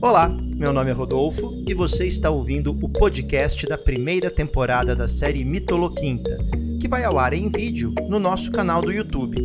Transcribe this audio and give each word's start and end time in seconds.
Olá, 0.00 0.28
meu 0.28 0.72
nome 0.72 0.90
é 0.90 0.92
Rodolfo 0.92 1.62
e 1.66 1.74
você 1.74 2.06
está 2.06 2.30
ouvindo 2.30 2.70
o 2.70 2.88
podcast 2.88 3.66
da 3.66 3.78
primeira 3.78 4.30
temporada 4.30 4.94
da 4.94 5.08
série 5.08 5.44
Mitoloquinta, 5.44 6.38
que 6.80 6.88
vai 6.88 7.04
ao 7.04 7.18
ar 7.18 7.32
em 7.32 7.48
vídeo 7.48 7.94
no 8.08 8.18
nosso 8.18 8.50
canal 8.52 8.82
do 8.82 8.92
YouTube. 8.92 9.36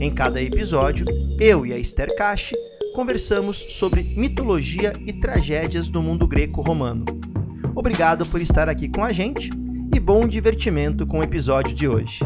Em 0.00 0.10
cada 0.10 0.42
episódio, 0.42 1.06
eu 1.40 1.64
e 1.64 1.72
a 1.72 1.78
Esther 1.78 2.14
Kashi 2.16 2.54
conversamos 2.94 3.56
sobre 3.56 4.02
mitologia 4.02 4.92
e 5.06 5.12
tragédias 5.12 5.88
do 5.88 6.02
mundo 6.02 6.26
greco-romano. 6.26 7.04
Obrigado 7.74 8.26
por 8.26 8.42
estar 8.42 8.68
aqui 8.68 8.88
com 8.88 9.02
a 9.02 9.12
gente 9.12 9.50
e 9.94 10.00
bom 10.00 10.26
divertimento 10.26 11.06
com 11.06 11.18
o 11.18 11.22
episódio 11.22 11.74
de 11.74 11.88
hoje. 11.88 12.20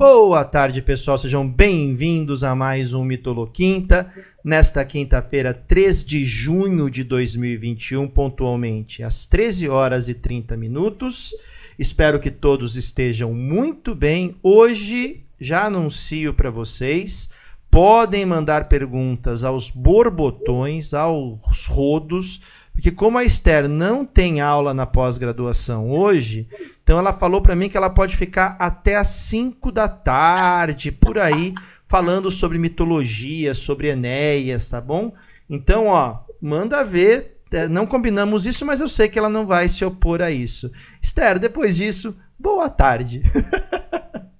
Boa 0.00 0.42
tarde, 0.46 0.80
pessoal. 0.80 1.18
Sejam 1.18 1.46
bem-vindos 1.46 2.42
a 2.42 2.54
mais 2.54 2.94
um 2.94 3.04
Mitoloquinta. 3.04 4.10
Nesta 4.42 4.82
quinta-feira, 4.82 5.52
3 5.52 6.02
de 6.02 6.24
junho 6.24 6.88
de 6.88 7.04
2021, 7.04 8.08
pontualmente 8.08 9.02
às 9.02 9.26
13 9.26 9.68
horas 9.68 10.08
e 10.08 10.14
30 10.14 10.56
minutos. 10.56 11.34
Espero 11.78 12.18
que 12.18 12.30
todos 12.30 12.76
estejam 12.76 13.34
muito 13.34 13.94
bem. 13.94 14.36
Hoje 14.42 15.22
já 15.38 15.66
anuncio 15.66 16.32
para 16.32 16.48
vocês, 16.48 17.28
podem 17.70 18.24
mandar 18.24 18.70
perguntas 18.70 19.44
aos 19.44 19.68
borbotões, 19.68 20.94
aos 20.94 21.66
rodos 21.66 22.40
porque 22.80 22.90
como 22.90 23.18
a 23.18 23.24
Esther 23.24 23.68
não 23.68 24.06
tem 24.06 24.40
aula 24.40 24.72
na 24.72 24.86
pós-graduação 24.86 25.90
hoje, 25.90 26.48
então 26.82 26.98
ela 26.98 27.12
falou 27.12 27.42
para 27.42 27.54
mim 27.54 27.68
que 27.68 27.76
ela 27.76 27.90
pode 27.90 28.16
ficar 28.16 28.56
até 28.58 28.96
às 28.96 29.08
5 29.08 29.70
da 29.70 29.86
tarde, 29.86 30.90
por 30.90 31.18
aí, 31.18 31.52
falando 31.84 32.30
sobre 32.30 32.56
mitologia, 32.56 33.52
sobre 33.52 33.88
Enéas, 33.88 34.70
tá 34.70 34.80
bom? 34.80 35.12
Então, 35.48 35.88
ó, 35.88 36.20
manda 36.40 36.82
ver. 36.82 37.42
É, 37.52 37.68
não 37.68 37.84
combinamos 37.84 38.46
isso, 38.46 38.64
mas 38.64 38.80
eu 38.80 38.88
sei 38.88 39.10
que 39.10 39.18
ela 39.18 39.28
não 39.28 39.44
vai 39.44 39.68
se 39.68 39.84
opor 39.84 40.22
a 40.22 40.30
isso. 40.30 40.72
Esther, 41.02 41.38
depois 41.38 41.76
disso, 41.76 42.16
boa 42.38 42.70
tarde. 42.70 43.22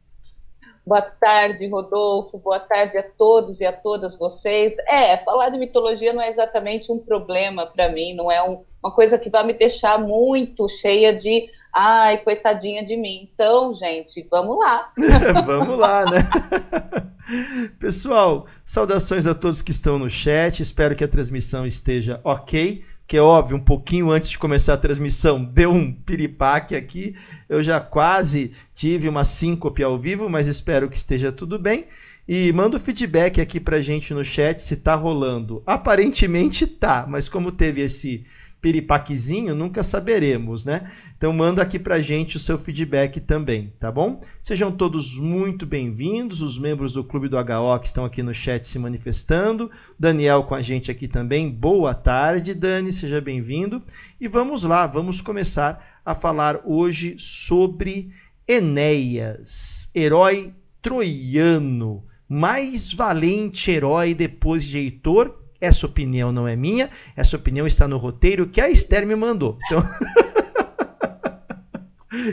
Boa 0.90 1.02
tarde, 1.02 1.68
Rodolfo. 1.68 2.36
Boa 2.36 2.58
tarde 2.58 2.98
a 2.98 3.02
todos 3.04 3.60
e 3.60 3.64
a 3.64 3.72
todas 3.72 4.18
vocês. 4.18 4.74
É, 4.88 5.18
falar 5.18 5.48
de 5.50 5.56
mitologia 5.56 6.12
não 6.12 6.20
é 6.20 6.28
exatamente 6.28 6.90
um 6.90 6.98
problema 6.98 7.64
para 7.64 7.92
mim, 7.92 8.12
não 8.12 8.28
é 8.28 8.42
um, 8.42 8.64
uma 8.82 8.92
coisa 8.92 9.16
que 9.16 9.30
vai 9.30 9.46
me 9.46 9.52
deixar 9.52 10.00
muito 10.00 10.68
cheia 10.68 11.16
de 11.16 11.48
ai, 11.72 12.18
coitadinha 12.24 12.84
de 12.84 12.96
mim. 12.96 13.30
Então, 13.32 13.72
gente, 13.76 14.26
vamos 14.28 14.58
lá. 14.58 14.90
vamos 15.46 15.78
lá, 15.78 16.04
né? 16.06 16.28
Pessoal, 17.78 18.48
saudações 18.64 19.28
a 19.28 19.34
todos 19.34 19.62
que 19.62 19.70
estão 19.70 19.96
no 19.96 20.10
chat. 20.10 20.60
Espero 20.60 20.96
que 20.96 21.04
a 21.04 21.08
transmissão 21.08 21.64
esteja 21.64 22.20
ok 22.24 22.82
que 23.10 23.16
é 23.16 23.20
óbvio, 23.20 23.56
um 23.56 23.60
pouquinho 23.60 24.08
antes 24.08 24.30
de 24.30 24.38
começar 24.38 24.74
a 24.74 24.76
transmissão, 24.76 25.42
deu 25.42 25.72
um 25.72 25.92
piripaque 25.92 26.76
aqui. 26.76 27.16
Eu 27.48 27.60
já 27.60 27.80
quase 27.80 28.52
tive 28.72 29.08
uma 29.08 29.24
síncope 29.24 29.82
ao 29.82 29.98
vivo, 29.98 30.28
mas 30.28 30.46
espero 30.46 30.88
que 30.88 30.96
esteja 30.96 31.32
tudo 31.32 31.58
bem. 31.58 31.86
E 32.28 32.52
manda 32.52 32.76
o 32.76 32.80
feedback 32.80 33.40
aqui 33.40 33.58
pra 33.58 33.80
gente 33.80 34.14
no 34.14 34.24
chat 34.24 34.62
se 34.62 34.76
tá 34.76 34.94
rolando. 34.94 35.60
Aparentemente 35.66 36.68
tá, 36.68 37.04
mas 37.08 37.28
como 37.28 37.50
teve 37.50 37.80
esse 37.80 38.24
piripaquezinho, 38.60 39.54
nunca 39.54 39.82
saberemos, 39.82 40.64
né? 40.64 40.90
Então 41.16 41.32
manda 41.32 41.62
aqui 41.62 41.78
pra 41.78 42.00
gente 42.00 42.36
o 42.36 42.40
seu 42.40 42.58
feedback 42.58 43.20
também, 43.20 43.72
tá 43.78 43.90
bom? 43.90 44.22
Sejam 44.42 44.70
todos 44.70 45.18
muito 45.18 45.64
bem-vindos, 45.66 46.42
os 46.42 46.58
membros 46.58 46.92
do 46.92 47.02
Clube 47.02 47.28
do 47.28 47.38
HO 47.38 47.80
que 47.80 47.86
estão 47.86 48.04
aqui 48.04 48.22
no 48.22 48.34
chat 48.34 48.66
se 48.66 48.78
manifestando, 48.78 49.70
Daniel 49.98 50.44
com 50.44 50.54
a 50.54 50.62
gente 50.62 50.90
aqui 50.90 51.08
também, 51.08 51.50
boa 51.50 51.94
tarde, 51.94 52.54
Dani, 52.54 52.92
seja 52.92 53.20
bem-vindo. 53.20 53.82
E 54.20 54.28
vamos 54.28 54.62
lá, 54.62 54.86
vamos 54.86 55.20
começar 55.20 56.00
a 56.04 56.14
falar 56.14 56.60
hoje 56.64 57.14
sobre 57.18 58.10
Enéas, 58.46 59.90
herói 59.94 60.54
troiano, 60.82 62.04
mais 62.28 62.92
valente 62.92 63.70
herói 63.70 64.14
depois 64.14 64.64
de 64.64 64.78
Heitor 64.78 65.39
essa 65.60 65.86
opinião 65.86 66.32
não 66.32 66.48
é 66.48 66.56
minha, 66.56 66.90
essa 67.16 67.36
opinião 67.36 67.66
está 67.66 67.86
no 67.86 67.98
roteiro 67.98 68.48
que 68.48 68.60
a 68.60 68.70
Esther 68.70 69.06
me 69.06 69.14
mandou. 69.14 69.58
Então. 69.66 69.82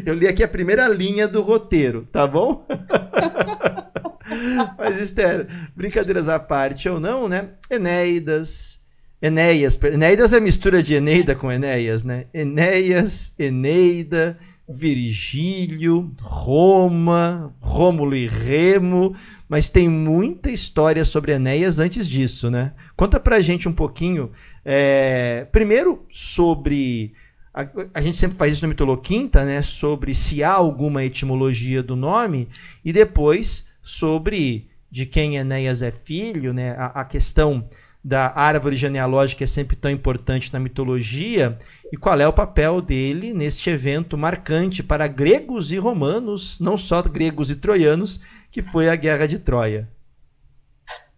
Eu 0.06 0.16
li 0.16 0.28
aqui 0.28 0.44
a 0.44 0.48
primeira 0.48 0.88
linha 0.88 1.28
do 1.28 1.42
roteiro, 1.42 2.08
tá 2.12 2.26
bom? 2.26 2.66
Mas, 4.78 4.98
Esther, 4.98 5.48
brincadeiras 5.76 6.28
à 6.28 6.40
parte 6.40 6.90
ou 6.90 7.00
não, 7.00 7.30
né? 7.30 7.50
Enéidas, 7.70 8.80
Enéias, 9.22 9.80
Enéidas 9.84 10.34
é 10.34 10.40
mistura 10.40 10.82
de 10.84 10.96
Eneida 10.96 11.36
com 11.36 11.52
Enéias, 11.52 12.04
né? 12.04 12.26
Enéias, 12.34 13.36
Eneida, 13.40 14.38
Virgílio, 14.70 16.12
Roma, 16.22 17.56
Rômulo 17.60 18.16
e 18.16 18.28
Remo, 18.28 19.16
mas 19.48 19.70
tem 19.70 19.88
muita 19.88 20.52
história 20.52 21.06
sobre 21.06 21.32
Enéas 21.32 21.80
antes 21.80 22.08
disso, 22.08 22.52
né? 22.52 22.74
Conta 22.98 23.20
pra 23.20 23.40
gente 23.40 23.70
um 23.70 23.74
pouquinho, 23.74 24.32
é, 24.66 25.46
primeiro 25.52 26.04
sobre. 26.12 27.14
A, 27.54 27.68
a, 27.94 28.02
gente 28.02 28.18
sempre 28.18 28.36
faz 28.38 28.54
isso 28.54 28.64
no 28.64 28.70
Mitoloquinta, 28.70 29.46
né? 29.46 29.62
Sobre 29.62 30.16
se 30.16 30.44
há 30.44 30.52
alguma 30.52 31.04
etimologia 31.04 31.84
do 31.84 31.96
nome, 31.96 32.50
e 32.84 32.92
depois 32.92 33.70
sobre 33.84 34.68
de 34.90 35.06
quem 35.06 35.38
Enéas 35.38 35.84
é 35.84 35.92
filho, 35.92 36.52
né? 36.54 36.72
a, 36.72 37.02
a 37.02 37.06
questão 37.06 37.70
da 38.04 38.34
árvore 38.36 38.76
genealógica 38.76 39.44
é 39.44 39.48
sempre 39.48 39.76
tão 39.76 39.92
importante 39.92 40.52
na 40.52 40.60
mitologia 40.60 41.58
e 41.92 41.98
qual 41.98 42.20
é 42.20 42.28
o 42.28 42.34
papel 42.34 42.82
dele 42.82 43.34
neste 43.34 43.70
evento 43.70 44.18
marcante 44.18 44.82
para 44.82 45.08
gregos 45.08 45.72
e 45.72 45.78
romanos, 45.78 46.60
não 46.60 46.78
só 46.78 47.02
gregos 47.04 47.52
e 47.52 47.58
troianos, 47.58 48.22
que 48.50 48.64
foi 48.64 48.90
a 48.90 48.96
Guerra 48.96 49.28
de 49.28 49.38
Troia. 49.38 49.88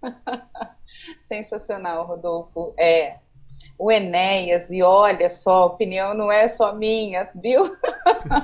Sensacional, 1.29 2.07
Rodolfo. 2.07 2.73
É, 2.77 3.17
o 3.77 3.91
Enéas, 3.91 4.69
e 4.71 4.81
olha 4.81 5.29
só, 5.29 5.63
a 5.63 5.65
opinião 5.67 6.13
não 6.13 6.31
é 6.31 6.47
só 6.47 6.73
minha, 6.73 7.29
viu? 7.35 7.75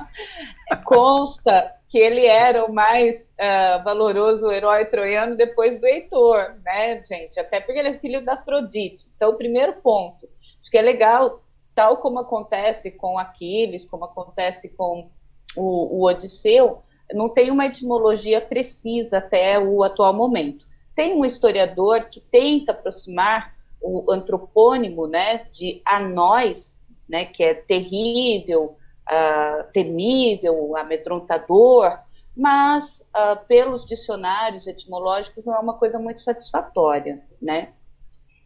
Consta 0.86 1.74
que 1.88 1.98
ele 1.98 2.24
era 2.26 2.64
o 2.64 2.72
mais 2.72 3.28
uh, 3.40 3.82
valoroso 3.84 4.50
herói 4.50 4.84
troiano 4.86 5.36
depois 5.36 5.78
do 5.80 5.86
Heitor, 5.86 6.54
né, 6.64 7.02
gente? 7.04 7.38
Até 7.38 7.60
porque 7.60 7.78
ele 7.78 7.88
é 7.88 7.98
filho 7.98 8.24
da 8.24 8.34
Afrodite. 8.34 9.06
Então, 9.14 9.30
o 9.30 9.36
primeiro 9.36 9.74
ponto, 9.74 10.28
acho 10.60 10.70
que 10.70 10.78
é 10.78 10.82
legal, 10.82 11.38
tal 11.74 11.98
como 11.98 12.20
acontece 12.20 12.90
com 12.92 13.18
Aquiles, 13.18 13.84
como 13.84 14.04
acontece 14.04 14.68
com 14.70 15.10
o, 15.56 15.98
o 15.98 16.04
Odisseu, 16.06 16.82
não 17.12 17.28
tem 17.28 17.50
uma 17.50 17.66
etimologia 17.66 18.40
precisa 18.40 19.18
até 19.18 19.58
o 19.58 19.82
atual 19.82 20.12
momento. 20.12 20.66
Tem 20.96 21.14
um 21.14 21.24
historiador 21.24 22.06
que 22.06 22.20
tenta 22.20 22.72
aproximar 22.72 23.54
o 23.80 24.10
antropônimo, 24.10 25.06
né, 25.06 25.44
de 25.52 25.82
anós, 25.84 26.72
né, 27.06 27.26
que 27.26 27.44
é 27.44 27.54
terrível, 27.54 28.76
uh, 29.06 29.70
temível, 29.72 30.74
amedrontador, 30.76 31.98
mas 32.34 33.00
uh, 33.14 33.46
pelos 33.46 33.84
dicionários 33.84 34.66
etimológicos 34.66 35.44
não 35.44 35.54
é 35.54 35.58
uma 35.58 35.74
coisa 35.74 35.98
muito 35.98 36.22
satisfatória, 36.22 37.22
né? 37.40 37.72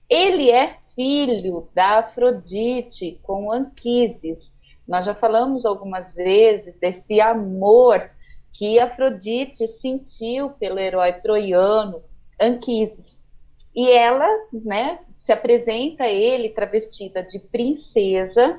Ele 0.08 0.50
é 0.50 0.76
filho 0.94 1.68
da 1.72 2.00
Afrodite 2.00 3.18
com 3.22 3.50
Anquises. 3.50 4.52
Nós 4.86 5.06
já 5.06 5.14
falamos 5.14 5.64
algumas 5.64 6.14
vezes 6.14 6.76
desse 6.78 7.20
amor 7.20 8.10
que 8.53 8.78
Afrodite 8.80 9.66
sentiu 9.68 10.50
pelo 10.50 10.80
herói 10.80 11.12
troiano 11.12 12.03
Anquises. 12.41 13.21
E 13.75 13.91
ela, 13.91 14.27
né, 14.53 15.01
se 15.19 15.33
apresenta 15.33 16.04
a 16.04 16.09
ele 16.09 16.48
travestida 16.48 17.22
de 17.22 17.39
princesa 17.39 18.59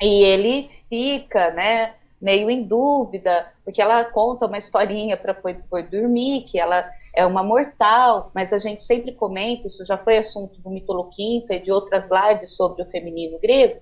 e 0.00 0.22
ele 0.22 0.70
fica, 0.88 1.50
né, 1.50 1.94
meio 2.20 2.50
em 2.50 2.62
dúvida, 2.62 3.52
porque 3.64 3.80
ela 3.80 4.04
conta 4.04 4.46
uma 4.46 4.58
historinha 4.58 5.16
para 5.16 5.34
poder 5.34 5.88
dormir, 5.88 6.42
que 6.42 6.58
ela 6.58 6.88
é 7.14 7.24
uma 7.24 7.42
mortal, 7.42 8.30
mas 8.34 8.52
a 8.52 8.58
gente 8.58 8.82
sempre 8.82 9.12
comenta, 9.12 9.66
isso 9.66 9.84
já 9.86 9.96
foi 9.96 10.18
assunto 10.18 10.60
do 10.60 10.70
Mitoloquinta 10.70 11.54
e 11.54 11.60
de 11.60 11.72
outras 11.72 12.08
lives 12.10 12.56
sobre 12.56 12.82
o 12.82 12.90
feminino 12.90 13.38
grego, 13.38 13.80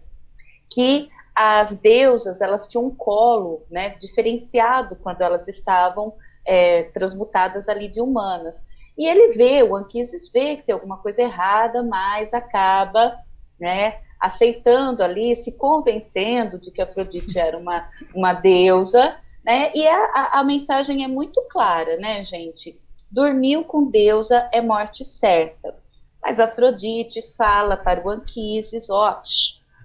que 0.72 1.08
as 1.34 1.76
deusas, 1.76 2.40
elas 2.40 2.66
tinham 2.66 2.86
um 2.86 2.94
colo, 2.94 3.66
né, 3.70 3.90
diferenciado 4.00 4.96
quando 4.96 5.20
elas 5.20 5.46
estavam 5.48 6.14
é, 6.46 6.84
transmutadas 6.84 7.68
ali 7.68 7.88
de 7.88 8.00
humanas. 8.00 8.62
E 8.96 9.06
ele 9.06 9.34
vê, 9.34 9.62
o 9.62 9.76
Anquises 9.76 10.30
vê 10.32 10.56
que 10.56 10.62
tem 10.62 10.72
alguma 10.72 10.96
coisa 10.96 11.20
errada, 11.20 11.82
mas 11.82 12.32
acaba 12.32 13.16
né, 13.60 13.98
aceitando 14.20 15.02
ali, 15.02 15.36
se 15.36 15.52
convencendo 15.52 16.58
de 16.58 16.70
que 16.70 16.80
Afrodite 16.80 17.36
era 17.38 17.58
uma, 17.58 17.88
uma 18.14 18.32
deusa, 18.32 19.16
né? 19.44 19.70
E 19.74 19.86
a, 19.86 20.30
a, 20.32 20.44
mensagem 20.44 21.04
é 21.04 21.08
muito 21.08 21.40
clara, 21.50 21.96
né, 21.98 22.24
gente? 22.24 22.80
Dormiu 23.10 23.64
com 23.64 23.90
deusa 23.90 24.48
é 24.52 24.60
morte 24.60 25.04
certa. 25.04 25.76
Mas 26.22 26.40
Afrodite 26.40 27.22
fala 27.36 27.76
para 27.76 28.04
o 28.04 28.10
Anquises, 28.10 28.90
ó, 28.90 29.22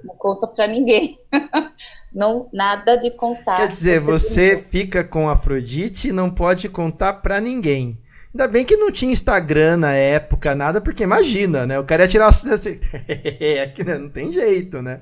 não 0.03 0.15
conta 0.15 0.47
para 0.47 0.65
ninguém. 0.65 1.19
não 2.11 2.49
nada 2.51 2.95
de 2.97 3.11
contar. 3.11 3.57
Quer 3.57 3.67
dizer, 3.67 3.99
você, 3.99 4.55
você 4.55 4.61
fica 4.61 5.03
com 5.03 5.29
Afrodite 5.29 6.09
e 6.09 6.11
não 6.11 6.29
pode 6.29 6.67
contar 6.67 7.13
para 7.21 7.39
ninguém. 7.39 8.00
Ainda 8.33 8.47
bem 8.47 8.63
que 8.63 8.77
não 8.77 8.89
tinha 8.89 9.11
Instagram 9.11 9.75
na 9.75 9.93
época, 9.93 10.55
nada, 10.55 10.79
porque 10.79 11.03
imagina, 11.03 11.65
né? 11.65 11.77
O 11.77 11.83
cara 11.83 12.03
ia 12.03 12.07
tirar 12.07 12.27
assim, 12.27 12.79
aqui 13.61 13.83
né? 13.83 13.97
não 13.97 14.09
tem 14.09 14.31
jeito, 14.31 14.81
né? 14.81 15.01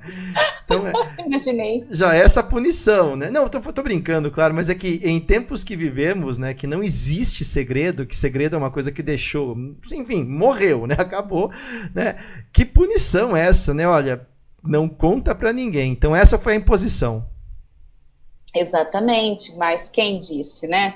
Então, 0.65 0.87
é, 0.87 0.91
Imaginei. 1.23 1.85
Já 1.91 2.15
é 2.15 2.21
essa 2.21 2.41
punição, 2.41 3.15
né? 3.15 3.29
Não, 3.29 3.47
tô, 3.47 3.59
tô 3.71 3.83
brincando, 3.83 4.31
claro, 4.31 4.55
mas 4.55 4.67
é 4.67 4.73
que 4.73 4.99
em 5.03 5.19
tempos 5.19 5.63
que 5.63 5.75
vivemos, 5.75 6.39
né, 6.39 6.55
que 6.55 6.65
não 6.65 6.81
existe 6.81 7.45
segredo, 7.45 8.03
que 8.03 8.15
segredo 8.15 8.55
é 8.55 8.59
uma 8.59 8.71
coisa 8.71 8.91
que 8.91 9.03
deixou, 9.03 9.55
enfim, 9.93 10.23
morreu, 10.23 10.87
né? 10.87 10.95
Acabou, 10.99 11.51
né? 11.93 12.15
Que 12.51 12.65
punição 12.65 13.37
é 13.37 13.45
essa, 13.45 13.75
né? 13.75 13.87
Olha, 13.87 14.27
não 14.63 14.89
conta 14.89 15.35
para 15.35 15.53
ninguém. 15.53 15.91
Então 15.91 16.15
essa 16.15 16.39
foi 16.39 16.53
a 16.53 16.55
imposição. 16.57 17.27
Exatamente, 18.55 19.55
mas 19.55 19.87
quem 19.87 20.19
disse, 20.19 20.65
né? 20.65 20.95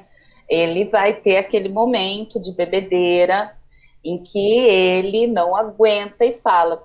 Ele 0.54 0.86
vai 0.86 1.16
ter 1.16 1.38
aquele 1.38 1.68
momento 1.68 2.40
de 2.40 2.52
bebedeira 2.52 3.58
em 4.06 4.22
que 4.22 4.60
ele 4.60 5.26
não 5.26 5.56
aguenta 5.56 6.24
e 6.24 6.34
fala 6.42 6.84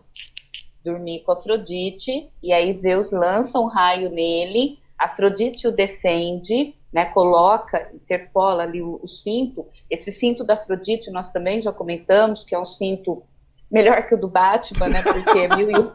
dormir 0.83 1.21
com 1.21 1.33
Afrodite, 1.33 2.31
e 2.43 2.51
aí 2.51 2.73
Zeus 2.75 3.11
lança 3.11 3.59
um 3.59 3.67
raio 3.67 4.09
nele, 4.09 4.79
Afrodite 4.99 5.69
o 5.69 5.73
defende, 5.73 6.75
né, 6.91 7.05
coloca, 7.05 7.91
interpola 7.93 8.63
ali 8.63 8.81
o, 8.81 8.99
o 9.03 9.07
cinto, 9.07 9.67
esse 9.91 10.11
cinto 10.11 10.43
da 10.43 10.55
Afrodite 10.55 11.11
nós 11.11 11.31
também 11.31 11.61
já 11.61 11.71
comentamos, 11.71 12.43
que 12.43 12.55
é 12.55 12.59
um 12.59 12.65
cinto 12.65 13.23
melhor 13.71 14.07
que 14.07 14.15
o 14.15 14.19
do 14.19 14.29
Batman, 14.29 14.89
né, 14.89 15.03
porque 15.03 15.39
é 15.41 15.55
mil 15.55 15.71
e 15.71 15.75
um... 15.79 15.91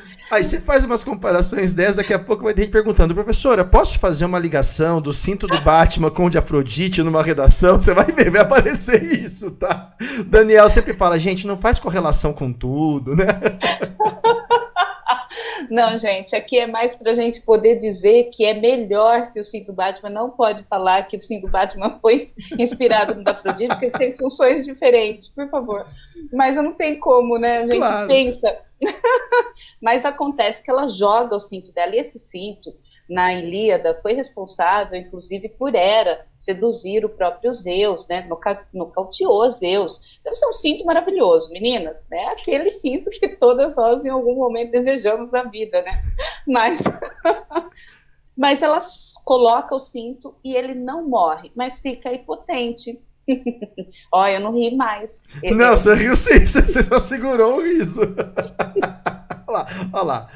Aí 0.30 0.42
você 0.42 0.60
faz 0.60 0.84
umas 0.84 1.04
comparações 1.04 1.72
dessas, 1.72 1.96
daqui 1.96 2.12
a 2.12 2.18
pouco 2.18 2.42
vai 2.42 2.52
ter 2.52 2.62
gente 2.62 2.72
perguntando, 2.72 3.14
professora, 3.14 3.64
posso 3.64 3.98
fazer 3.98 4.24
uma 4.24 4.38
ligação 4.38 5.00
do 5.00 5.12
cinto 5.12 5.46
do 5.46 5.60
Batman 5.60 6.10
com 6.10 6.26
o 6.26 6.30
de 6.30 6.36
Afrodite 6.36 7.02
numa 7.02 7.22
redação? 7.22 7.78
Você 7.78 7.94
vai 7.94 8.06
ver, 8.06 8.30
vai 8.30 8.40
aparecer 8.40 9.02
isso, 9.02 9.52
tá? 9.52 9.92
Daniel 10.26 10.68
sempre 10.68 10.94
fala, 10.94 11.18
gente, 11.18 11.46
não 11.46 11.56
faz 11.56 11.78
correlação 11.78 12.32
com 12.32 12.52
tudo, 12.52 13.14
né? 13.14 13.26
Não, 15.70 15.98
gente, 15.98 16.34
aqui 16.34 16.58
é 16.58 16.66
mais 16.66 16.94
para 16.94 17.12
a 17.12 17.14
gente 17.14 17.40
poder 17.40 17.78
dizer 17.78 18.30
que 18.30 18.44
é 18.44 18.54
melhor 18.54 19.32
que 19.32 19.40
o 19.40 19.44
cinto 19.44 19.72
Batman. 19.72 20.10
Não 20.10 20.30
pode 20.30 20.62
falar 20.64 21.06
que 21.06 21.16
o 21.16 21.22
cinto 21.22 21.48
Batman 21.48 21.98
foi 22.00 22.32
inspirado 22.58 23.14
no 23.14 23.24
da 23.24 23.32
Afrodite, 23.32 23.68
porque 23.68 23.90
tem 23.90 24.12
funções 24.12 24.64
diferentes, 24.64 25.28
por 25.28 25.48
favor. 25.48 25.86
Mas 26.32 26.56
não 26.56 26.72
tem 26.72 26.98
como, 26.98 27.38
né? 27.38 27.58
A 27.58 27.66
gente 27.66 27.78
claro. 27.78 28.08
pensa. 28.08 28.58
Mas 29.80 30.04
acontece 30.04 30.62
que 30.62 30.70
ela 30.70 30.86
joga 30.86 31.36
o 31.36 31.40
cinto 31.40 31.72
dela, 31.72 31.94
e 31.94 31.98
esse 31.98 32.18
cinto 32.18 32.74
na 33.08 33.32
Ilíada 33.32 33.94
foi 34.02 34.14
responsável, 34.14 34.98
inclusive, 34.98 35.48
por 35.48 35.74
Hera 35.74 36.26
seduzir 36.36 37.04
o 37.04 37.08
próprio 37.08 37.52
Zeus, 37.52 38.06
né? 38.08 38.28
Nocauteou 38.72 39.48
Zeus. 39.48 40.00
Deve 40.24 40.34
ser 40.34 40.46
um 40.46 40.52
cinto 40.52 40.84
maravilhoso, 40.84 41.50
meninas, 41.50 42.06
né? 42.10 42.26
Aquele 42.26 42.68
cinto 42.70 43.10
que 43.10 43.28
todas 43.28 43.76
nós 43.76 44.04
em 44.04 44.08
algum 44.08 44.34
momento 44.34 44.72
desejamos 44.72 45.30
na 45.30 45.44
vida, 45.44 45.82
né? 45.82 46.02
Mas, 46.46 46.80
mas 48.36 48.60
ela 48.60 48.80
coloca 49.24 49.74
o 49.74 49.80
cinto 49.80 50.34
e 50.42 50.56
ele 50.56 50.74
não 50.74 51.08
morre, 51.08 51.52
mas 51.54 51.78
fica 51.78 52.12
impotente. 52.12 53.00
Olha, 54.12 54.34
eu 54.34 54.40
não 54.40 54.52
ri 54.52 54.74
mais. 54.74 55.22
Não, 55.42 55.76
você 55.76 55.94
riu 55.94 56.16
sim, 56.16 56.40
você 56.46 56.82
só 56.82 56.98
segurou 56.98 57.58
o 57.58 57.62
riso. 57.62 58.02
olha 59.46 59.58
lá, 59.58 59.66
olha 59.92 60.02
lá. 60.02 60.30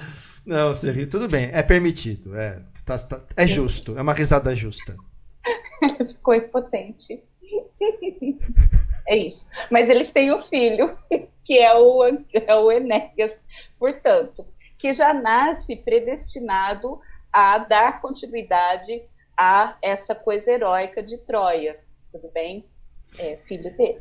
Não, 0.51 0.75
você 0.75 0.91
riu, 0.91 1.09
tudo 1.09 1.29
bem, 1.29 1.49
é 1.53 1.63
permitido, 1.63 2.37
é, 2.37 2.61
tá, 2.85 2.99
tá, 2.99 3.23
é 3.37 3.47
justo, 3.47 3.97
é 3.97 4.03
uma 4.03 4.13
risada 4.13 4.53
justa. 4.53 4.97
Ele 5.81 6.07
ficou 6.13 6.35
impotente. 6.35 7.23
É 9.09 9.17
isso. 9.17 9.45
Mas 9.73 9.89
eles 9.89 10.11
têm 10.11 10.31
o 10.31 10.41
filho, 10.43 10.97
que 11.45 11.59
é 11.59 11.75
o, 11.75 12.05
é 12.33 12.55
o 12.55 12.71
Enéas, 12.71 13.33
portanto, 13.77 14.47
que 14.79 14.93
já 14.93 15.13
nasce 15.13 15.75
predestinado 15.75 17.01
a 17.33 17.59
dar 17.59 18.01
continuidade 18.01 19.03
a 19.37 19.77
essa 19.83 20.15
coisa 20.15 20.49
heróica 20.49 21.03
de 21.03 21.19
Troia. 21.19 21.81
Tudo 22.13 22.31
bem? 22.33 22.65
É 23.19 23.37
filho 23.47 23.77
dele. 23.77 24.01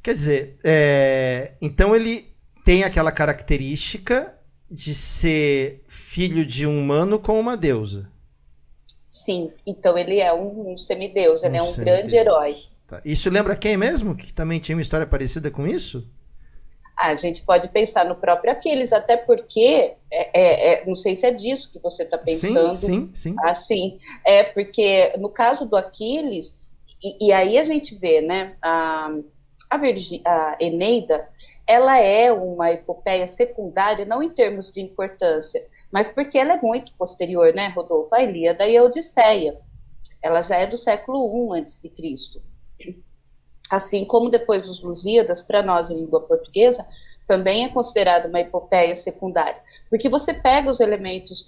Quer 0.00 0.14
dizer, 0.14 0.60
é, 0.62 1.54
então 1.60 1.96
ele 1.96 2.32
tem 2.64 2.84
aquela 2.84 3.10
característica 3.10 4.38
de 4.70 4.94
ser 4.94 5.84
filho 5.88 6.44
de 6.46 6.66
um 6.66 6.78
humano 6.78 7.18
com 7.18 7.38
uma 7.40 7.56
deusa. 7.56 8.10
Sim, 9.08 9.50
então 9.66 9.98
ele 9.98 10.18
é 10.18 10.32
um, 10.32 10.72
um 10.72 10.78
semideus, 10.78 11.42
ele 11.42 11.60
um 11.60 11.64
é 11.64 11.68
um 11.68 11.76
grande 11.76 12.16
herói. 12.16 12.56
Tá. 12.86 13.00
Isso 13.04 13.28
lembra 13.30 13.56
quem 13.56 13.76
mesmo? 13.76 14.16
Que 14.16 14.32
também 14.32 14.58
tinha 14.58 14.76
uma 14.76 14.82
história 14.82 15.06
parecida 15.06 15.50
com 15.50 15.66
isso? 15.66 16.08
Ah, 16.96 17.08
a 17.08 17.16
gente 17.16 17.42
pode 17.42 17.68
pensar 17.68 18.04
no 18.04 18.14
próprio 18.14 18.52
Aquiles, 18.52 18.92
até 18.92 19.16
porque, 19.16 19.94
é, 20.10 20.40
é, 20.40 20.72
é 20.74 20.86
não 20.86 20.94
sei 20.94 21.16
se 21.16 21.26
é 21.26 21.30
disso 21.32 21.72
que 21.72 21.78
você 21.78 22.02
está 22.02 22.18
pensando. 22.18 22.74
Sim, 22.74 23.10
sim, 23.14 23.32
sim. 23.32 23.36
Assim, 23.40 23.98
é 24.24 24.44
porque 24.44 25.12
no 25.18 25.30
caso 25.30 25.66
do 25.66 25.76
Aquiles, 25.76 26.54
e, 27.02 27.28
e 27.28 27.32
aí 27.32 27.58
a 27.58 27.64
gente 27.64 27.94
vê, 27.94 28.20
né, 28.20 28.54
a, 28.60 29.10
a, 29.70 29.78
Virgi, 29.78 30.20
a 30.24 30.56
Eneida, 30.60 31.26
ela 31.70 31.96
é 31.98 32.32
uma 32.32 32.72
epopeia 32.72 33.28
secundária, 33.28 34.04
não 34.04 34.20
em 34.20 34.28
termos 34.28 34.72
de 34.72 34.80
importância, 34.80 35.64
mas 35.92 36.08
porque 36.08 36.36
ela 36.36 36.54
é 36.54 36.60
muito 36.60 36.92
posterior, 36.94 37.54
né, 37.54 37.68
Rodolfo? 37.68 38.12
A 38.12 38.24
Ilíada 38.24 38.66
e 38.66 38.76
a 38.76 38.82
Odisseia. 38.82 39.56
Ela 40.20 40.42
já 40.42 40.56
é 40.56 40.66
do 40.66 40.76
século 40.76 41.54
I 41.54 41.60
antes 41.60 41.78
de 41.78 41.88
Cristo. 41.88 42.42
Assim 43.70 44.04
como 44.04 44.28
depois 44.28 44.68
os 44.68 44.82
Lusíadas, 44.82 45.40
para 45.40 45.62
nós 45.62 45.88
em 45.88 45.94
língua 45.94 46.22
portuguesa, 46.22 46.84
também 47.24 47.64
é 47.64 47.68
considerada 47.68 48.26
uma 48.26 48.40
epopeia 48.40 48.96
secundária, 48.96 49.62
porque 49.88 50.08
você 50.08 50.34
pega 50.34 50.68
os 50.68 50.80
elementos 50.80 51.44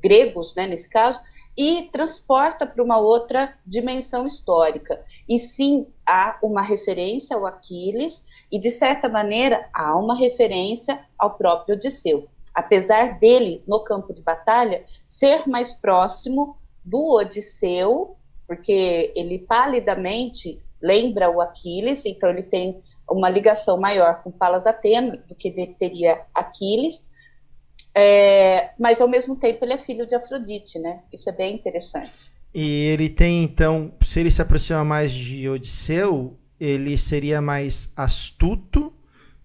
gregos, 0.00 0.54
né, 0.54 0.68
nesse 0.68 0.88
caso, 0.88 1.20
e 1.56 1.88
transporta 1.90 2.66
para 2.66 2.82
uma 2.82 2.98
outra 2.98 3.54
dimensão 3.66 4.26
histórica. 4.26 5.02
E 5.28 5.38
sim, 5.38 5.86
há 6.06 6.38
uma 6.42 6.62
referência 6.62 7.34
ao 7.34 7.46
Aquiles 7.46 8.22
e, 8.52 8.58
de 8.58 8.70
certa 8.70 9.08
maneira, 9.08 9.68
há 9.72 9.96
uma 9.96 10.16
referência 10.16 11.00
ao 11.18 11.34
próprio 11.34 11.76
Odisseu. 11.76 12.28
Apesar 12.54 13.18
dele, 13.18 13.62
no 13.66 13.80
campo 13.80 14.12
de 14.12 14.22
batalha, 14.22 14.84
ser 15.06 15.48
mais 15.48 15.72
próximo 15.72 16.58
do 16.84 17.14
Odisseu, 17.14 18.16
porque 18.46 19.12
ele 19.16 19.38
palidamente 19.38 20.62
lembra 20.80 21.30
o 21.30 21.40
Aquiles, 21.40 22.04
então 22.04 22.28
ele 22.28 22.42
tem 22.42 22.82
uma 23.10 23.30
ligação 23.30 23.78
maior 23.78 24.22
com 24.22 24.30
Palas 24.30 24.66
Atena 24.66 25.16
do 25.28 25.34
que 25.34 25.50
teria 25.78 26.24
Aquiles, 26.34 27.04
é, 27.98 28.72
mas 28.78 29.00
ao 29.00 29.08
mesmo 29.08 29.36
tempo 29.36 29.64
ele 29.64 29.72
é 29.72 29.78
filho 29.78 30.06
de 30.06 30.14
Afrodite, 30.14 30.78
né? 30.78 31.00
Isso 31.10 31.30
é 31.30 31.32
bem 31.32 31.54
interessante. 31.54 32.30
E 32.54 32.84
ele 32.88 33.08
tem, 33.08 33.42
então, 33.42 33.90
se 34.02 34.20
ele 34.20 34.30
se 34.30 34.42
aproxima 34.42 34.84
mais 34.84 35.12
de 35.12 35.48
Odisseu, 35.48 36.38
ele 36.60 36.98
seria 36.98 37.40
mais 37.40 37.94
astuto, 37.96 38.92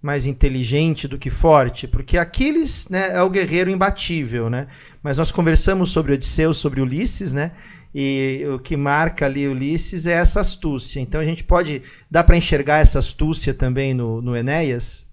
mais 0.01 0.25
inteligente 0.25 1.07
do 1.07 1.17
que 1.17 1.29
forte, 1.29 1.87
porque 1.87 2.17
Aquiles 2.17 2.89
né, 2.89 3.13
é 3.13 3.23
o 3.23 3.29
guerreiro 3.29 3.69
imbatível, 3.69 4.49
né? 4.49 4.67
Mas 5.01 5.17
nós 5.17 5.31
conversamos 5.31 5.91
sobre 5.91 6.11
Odisseu, 6.11 6.53
sobre 6.53 6.81
Ulisses, 6.81 7.31
né? 7.31 7.53
E 7.95 8.43
o 8.53 8.59
que 8.59 8.75
marca 8.75 9.27
ali 9.27 9.47
Ulisses 9.47 10.07
é 10.07 10.13
essa 10.13 10.41
astúcia. 10.41 10.99
Então 10.99 11.21
a 11.21 11.25
gente 11.25 11.43
pode. 11.43 11.83
Dá 12.09 12.21
para 12.21 12.37
enxergar 12.37 12.79
essa 12.79 12.99
astúcia 12.99 13.53
também 13.53 13.93
no, 13.93 14.21
no 14.21 14.35
Enéas? 14.35 15.05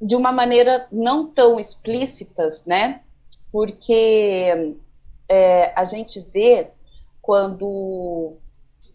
De 0.00 0.16
uma 0.16 0.32
maneira 0.32 0.86
não 0.90 1.26
tão 1.26 1.60
explícitas, 1.60 2.64
né? 2.64 3.02
Porque 3.52 4.76
é, 5.28 5.72
a 5.78 5.84
gente 5.84 6.20
vê 6.20 6.70
quando 7.20 7.66
o, 7.66 8.36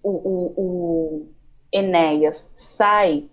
o, 0.03 0.53
o 0.57 1.29
Enéas 1.71 2.49
sai 2.55 3.29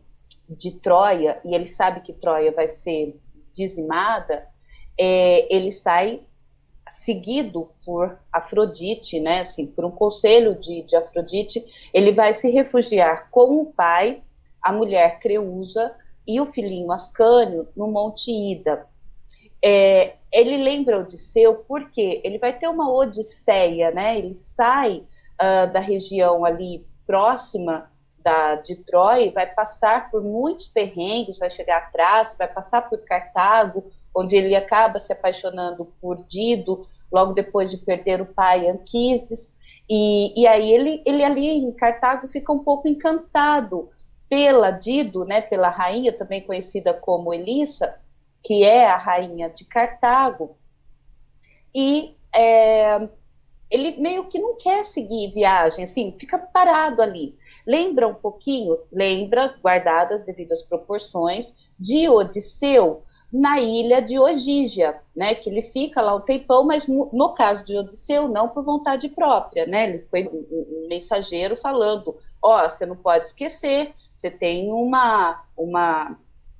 de 0.48 0.72
Troia 0.72 1.40
e 1.44 1.54
ele 1.54 1.66
sabe 1.66 2.00
que 2.00 2.12
Troia 2.12 2.52
vai 2.52 2.68
ser 2.68 3.18
dizimada, 3.52 4.46
é, 4.98 5.54
ele 5.54 5.72
sai 5.72 6.22
seguido 6.88 7.70
por 7.84 8.18
Afrodite, 8.32 9.18
né? 9.20 9.40
Assim, 9.40 9.66
por 9.66 9.84
um 9.84 9.90
conselho 9.90 10.54
de, 10.60 10.82
de 10.82 10.96
Afrodite, 10.96 11.64
ele 11.92 12.12
vai 12.12 12.34
se 12.34 12.50
refugiar 12.50 13.30
com 13.30 13.62
o 13.62 13.66
pai, 13.72 14.22
a 14.60 14.72
mulher 14.72 15.18
Creusa, 15.18 15.94
e 16.26 16.40
o 16.40 16.46
filhinho 16.46 16.92
Ascânio 16.92 17.68
no 17.76 17.88
Monte 17.88 18.30
Ida. 18.30 18.86
É, 19.64 20.14
ele 20.32 20.56
lembra 20.56 20.98
Odisseu 20.98 21.64
porque 21.68 22.20
ele 22.24 22.38
vai 22.38 22.52
ter 22.58 22.68
uma 22.68 22.90
odisseia, 22.90 23.90
né? 23.90 24.18
Ele 24.18 24.34
sai 24.34 25.04
uh, 25.40 25.72
da 25.72 25.80
região 25.80 26.44
ali 26.44 26.86
próxima 27.06 27.90
da, 28.22 28.54
de 28.56 28.76
Troia, 28.76 29.32
vai 29.32 29.46
passar 29.46 30.10
por 30.10 30.22
muitos 30.22 30.66
perrengues, 30.66 31.38
vai 31.38 31.50
chegar 31.50 31.78
atrás, 31.78 32.34
vai 32.38 32.48
passar 32.48 32.88
por 32.88 32.98
Cartago, 32.98 33.90
onde 34.14 34.36
ele 34.36 34.54
acaba 34.54 34.98
se 34.98 35.12
apaixonando 35.12 35.92
por 36.00 36.24
Dido, 36.24 36.86
logo 37.12 37.32
depois 37.32 37.70
de 37.70 37.78
perder 37.78 38.20
o 38.20 38.26
pai 38.26 38.68
Anquises, 38.68 39.50
e, 39.88 40.40
e 40.40 40.46
aí 40.46 40.72
ele, 40.72 41.02
ele 41.04 41.24
ali 41.24 41.48
em 41.48 41.72
Cartago 41.72 42.28
fica 42.28 42.52
um 42.52 42.60
pouco 42.60 42.88
encantado 42.88 43.90
pela 44.32 44.70
Dido, 44.70 45.26
né, 45.26 45.42
pela 45.42 45.68
rainha, 45.68 46.10
também 46.10 46.40
conhecida 46.40 46.94
como 46.94 47.34
Elissa, 47.34 48.00
que 48.42 48.64
é 48.64 48.86
a 48.86 48.96
rainha 48.96 49.50
de 49.50 49.62
Cartago, 49.62 50.56
e 51.74 52.16
é, 52.34 53.10
ele 53.70 54.00
meio 54.00 54.24
que 54.24 54.38
não 54.38 54.56
quer 54.56 54.86
seguir 54.86 55.30
viagem, 55.32 55.84
assim, 55.84 56.16
fica 56.18 56.38
parado 56.38 57.02
ali. 57.02 57.36
Lembra 57.66 58.08
um 58.08 58.14
pouquinho, 58.14 58.78
lembra, 58.90 59.54
guardadas 59.62 60.20
as 60.20 60.26
devidas 60.26 60.62
proporções, 60.62 61.54
de 61.78 62.08
Odisseu 62.08 63.02
na 63.30 63.60
ilha 63.60 64.00
de 64.00 64.18
Ogígia, 64.18 64.98
né, 65.14 65.34
que 65.34 65.50
ele 65.50 65.60
fica 65.60 66.00
lá 66.00 66.14
um 66.14 66.20
tempão, 66.22 66.64
mas 66.64 66.86
no 66.86 67.34
caso 67.34 67.66
de 67.66 67.76
Odisseu, 67.76 68.28
não 68.28 68.48
por 68.48 68.64
vontade 68.64 69.10
própria, 69.10 69.66
né, 69.66 69.90
ele 69.90 70.06
foi 70.10 70.26
um 70.26 70.86
mensageiro 70.88 71.54
falando, 71.58 72.16
ó, 72.42 72.64
oh, 72.64 72.68
você 72.70 72.86
não 72.86 72.96
pode 72.96 73.26
esquecer, 73.26 73.94
você 74.22 74.30
tem 74.30 74.70
uma, 74.70 75.44
uma, 75.56 76.16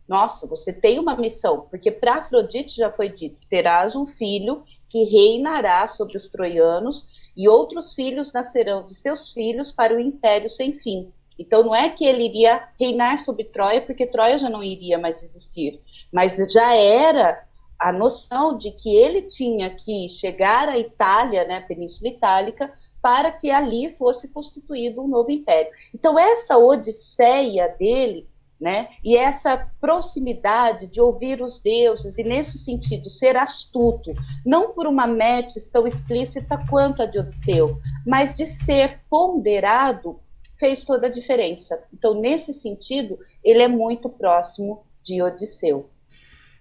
nossa, 0.09 0.49
você 0.49 0.73
tem 0.73 0.99
uma 0.99 1.16
missão, 1.16 1.69
porque 1.71 1.92
para 1.92 2.16
Afrodite 2.16 2.76
já 2.76 2.90
foi 2.90 3.09
dito, 3.09 3.38
terás 3.49 3.95
um 3.95 4.04
filho 4.04 4.64
que 4.88 5.04
reinará 5.04 5.87
sobre 5.87 6.16
os 6.16 6.28
troianos, 6.28 7.07
e 7.37 7.49
outros 7.49 7.95
filhos 7.95 8.33
nascerão 8.33 8.85
de 8.85 8.97
seus 8.97 9.33
filhos 9.33 9.71
para 9.71 9.95
o 9.95 10.00
império 10.00 10.50
sem 10.50 10.73
fim. 10.73 11.11
Então 11.38 11.62
não 11.62 11.75
é 11.75 11.88
que 11.88 12.04
ele 12.04 12.26
iria 12.26 12.69
reinar 12.78 13.19
sobre 13.19 13.45
Troia, 13.45 13.81
porque 13.81 14.07
Troia 14.07 14.37
já 14.37 14.50
não 14.50 14.62
iria 14.62 14.99
mais 14.99 15.23
existir, 15.23 15.81
mas 16.12 16.37
já 16.52 16.75
era 16.75 17.42
a 17.78 17.92
noção 17.92 18.59
de 18.59 18.73
que 18.73 18.95
ele 18.95 19.23
tinha 19.23 19.71
que 19.71 20.09
chegar 20.09 20.69
à 20.69 20.78
Itália, 20.78 21.45
né, 21.45 21.61
Península 21.61 22.11
Itálica, 22.11 22.73
para 23.02 23.32
que 23.32 23.50
ali 23.50 23.94
fosse 23.97 24.28
constituído 24.28 25.02
um 25.02 25.09
novo 25.09 25.30
império. 25.30 25.71
Então 25.92 26.18
essa 26.18 26.56
odisseia 26.56 27.68
dele 27.68 28.30
né? 28.62 28.90
E 29.02 29.16
essa 29.16 29.68
proximidade 29.80 30.87
de 30.87 31.00
ouvir 31.00 31.42
os 31.42 31.61
deuses 31.61 32.16
e 32.16 32.23
nesse 32.23 32.61
sentido 32.61 33.11
ser 33.11 33.37
astuto, 33.37 34.14
não 34.47 34.73
por 34.73 34.87
uma 34.87 35.04
metis 35.04 35.66
tão 35.66 35.85
explícita 35.85 36.56
quanto 36.71 37.02
a 37.02 37.06
de 37.06 37.18
Odisseu, 37.18 37.76
mas 38.06 38.37
de 38.37 38.47
ser 38.47 39.00
ponderado 39.11 40.21
fez 40.61 40.85
toda 40.85 41.09
a 41.09 41.11
diferença. 41.11 41.76
Então, 41.92 42.14
nesse 42.14 42.54
sentido, 42.54 43.18
ele 43.42 43.62
é 43.62 43.68
muito 43.68 44.09
próximo 44.09 44.87
de 45.02 45.21
Odisseu. 45.21 45.90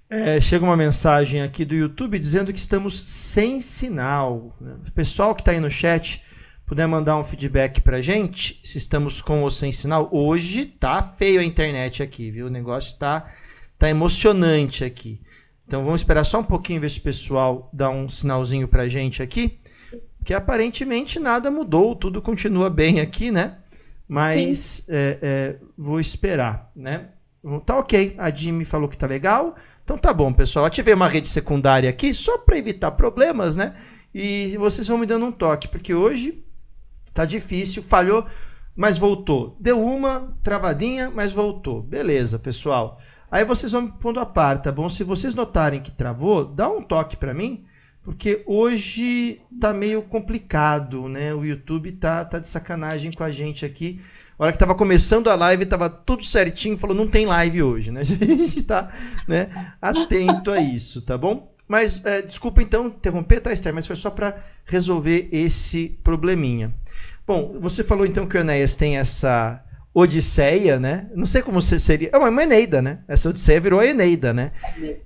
É, 0.09 0.41
chega 0.41 0.65
uma 0.65 0.75
mensagem 0.75 1.43
aqui 1.43 1.63
do 1.63 1.75
YouTube 1.75 2.17
dizendo 2.17 2.51
que 2.51 2.57
estamos 2.57 2.99
sem 2.99 3.61
sinal. 3.61 4.55
O 4.59 4.91
pessoal 4.91 5.35
que 5.35 5.41
está 5.41 5.51
aí 5.51 5.59
no 5.59 5.69
chat 5.69 6.25
puder 6.71 6.87
mandar 6.87 7.17
um 7.17 7.23
feedback 7.25 7.81
pra 7.81 7.99
gente, 7.99 8.61
se 8.63 8.77
estamos 8.77 9.21
com 9.21 9.41
ou 9.41 9.51
sem 9.51 9.73
sinal. 9.73 10.07
Hoje 10.09 10.65
tá 10.65 11.03
feio 11.03 11.41
a 11.41 11.43
internet 11.43 12.01
aqui, 12.01 12.31
viu? 12.31 12.47
O 12.47 12.49
negócio 12.49 12.97
tá, 12.97 13.29
tá 13.77 13.89
emocionante 13.89 14.85
aqui. 14.85 15.19
Então 15.67 15.83
vamos 15.83 15.99
esperar 15.99 16.23
só 16.23 16.39
um 16.39 16.45
pouquinho 16.45 16.79
ver 16.79 16.89
se 16.89 16.99
o 16.99 17.01
pessoal 17.01 17.69
dá 17.73 17.89
um 17.89 18.07
sinalzinho 18.07 18.69
pra 18.69 18.87
gente 18.87 19.21
aqui. 19.21 19.59
Que 20.23 20.33
aparentemente 20.33 21.19
nada 21.19 21.51
mudou, 21.51 21.93
tudo 21.93 22.21
continua 22.21 22.69
bem 22.69 23.01
aqui, 23.01 23.31
né? 23.31 23.57
Mas 24.07 24.85
é, 24.87 25.17
é, 25.21 25.55
vou 25.77 25.99
esperar, 25.99 26.71
né? 26.73 27.09
Tá 27.65 27.79
ok, 27.79 28.15
a 28.17 28.31
Jimmy 28.31 28.63
falou 28.63 28.87
que 28.87 28.97
tá 28.97 29.07
legal. 29.07 29.57
Então 29.83 29.97
tá 29.97 30.13
bom, 30.13 30.31
pessoal. 30.31 30.63
Ativei 30.63 30.93
uma 30.93 31.09
rede 31.09 31.27
secundária 31.27 31.89
aqui 31.89 32.13
só 32.13 32.37
para 32.37 32.57
evitar 32.57 32.91
problemas, 32.91 33.57
né? 33.57 33.75
E 34.15 34.55
vocês 34.57 34.87
vão 34.87 34.97
me 34.97 35.05
dando 35.05 35.25
um 35.25 35.33
toque, 35.33 35.67
porque 35.67 35.93
hoje 35.93 36.45
Tá 37.13 37.25
difícil, 37.25 37.83
falhou, 37.83 38.25
mas 38.75 38.97
voltou. 38.97 39.55
Deu 39.59 39.83
uma 39.83 40.35
travadinha, 40.43 41.11
mas 41.13 41.31
voltou. 41.31 41.81
Beleza, 41.81 42.39
pessoal. 42.39 42.99
Aí 43.29 43.45
vocês 43.45 43.71
vão 43.71 43.83
me 43.83 43.91
pondo 43.93 44.19
a 44.19 44.25
par, 44.25 44.61
tá 44.61 44.71
bom? 44.71 44.89
Se 44.89 45.03
vocês 45.03 45.33
notarem 45.33 45.81
que 45.81 45.91
travou, 45.91 46.43
dá 46.43 46.69
um 46.69 46.81
toque 46.81 47.15
para 47.15 47.33
mim, 47.33 47.63
porque 48.03 48.43
hoje 48.45 49.41
tá 49.59 49.71
meio 49.71 50.01
complicado, 50.01 51.07
né? 51.07 51.33
O 51.33 51.45
YouTube 51.45 51.93
tá, 51.93 52.25
tá 52.25 52.39
de 52.39 52.47
sacanagem 52.47 53.11
com 53.11 53.23
a 53.23 53.31
gente 53.31 53.65
aqui. 53.65 54.01
A 54.37 54.45
hora 54.45 54.53
que 54.53 54.57
tava 54.57 54.73
começando 54.73 55.29
a 55.29 55.35
live, 55.35 55.67
tava 55.67 55.87
tudo 55.87 56.23
certinho, 56.23 56.75
falou, 56.75 56.95
não 56.95 57.07
tem 57.07 57.27
live 57.27 57.61
hoje, 57.61 57.91
né? 57.91 58.01
A 58.01 58.03
gente 58.03 58.63
tá 58.63 58.91
né, 59.27 59.75
atento 59.79 60.49
a 60.49 60.59
isso, 60.59 61.03
tá 61.03 61.15
bom? 61.15 61.50
Mas 61.71 62.03
é, 62.03 62.21
desculpa 62.21 62.61
então 62.61 62.87
interromper, 62.87 63.39
tá, 63.39 63.53
Esther? 63.53 63.73
Mas 63.73 63.87
foi 63.87 63.95
só 63.95 64.09
para 64.09 64.43
resolver 64.65 65.29
esse 65.31 65.97
probleminha. 66.03 66.73
Bom, 67.25 67.57
você 67.61 67.81
falou 67.81 68.05
então 68.05 68.27
que 68.27 68.35
o 68.35 68.41
Enéas 68.41 68.75
tem 68.75 68.97
essa 68.97 69.63
Odisseia, 69.93 70.81
né? 70.81 71.07
Não 71.15 71.25
sei 71.25 71.41
como 71.41 71.61
você 71.61 71.79
seria. 71.79 72.09
É 72.11 72.17
uma 72.17 72.43
Eneida, 72.43 72.81
né? 72.81 72.99
Essa 73.07 73.29
Odisseia 73.29 73.61
virou 73.61 73.79
a 73.79 73.85
Eneida, 73.85 74.33
né? 74.33 74.51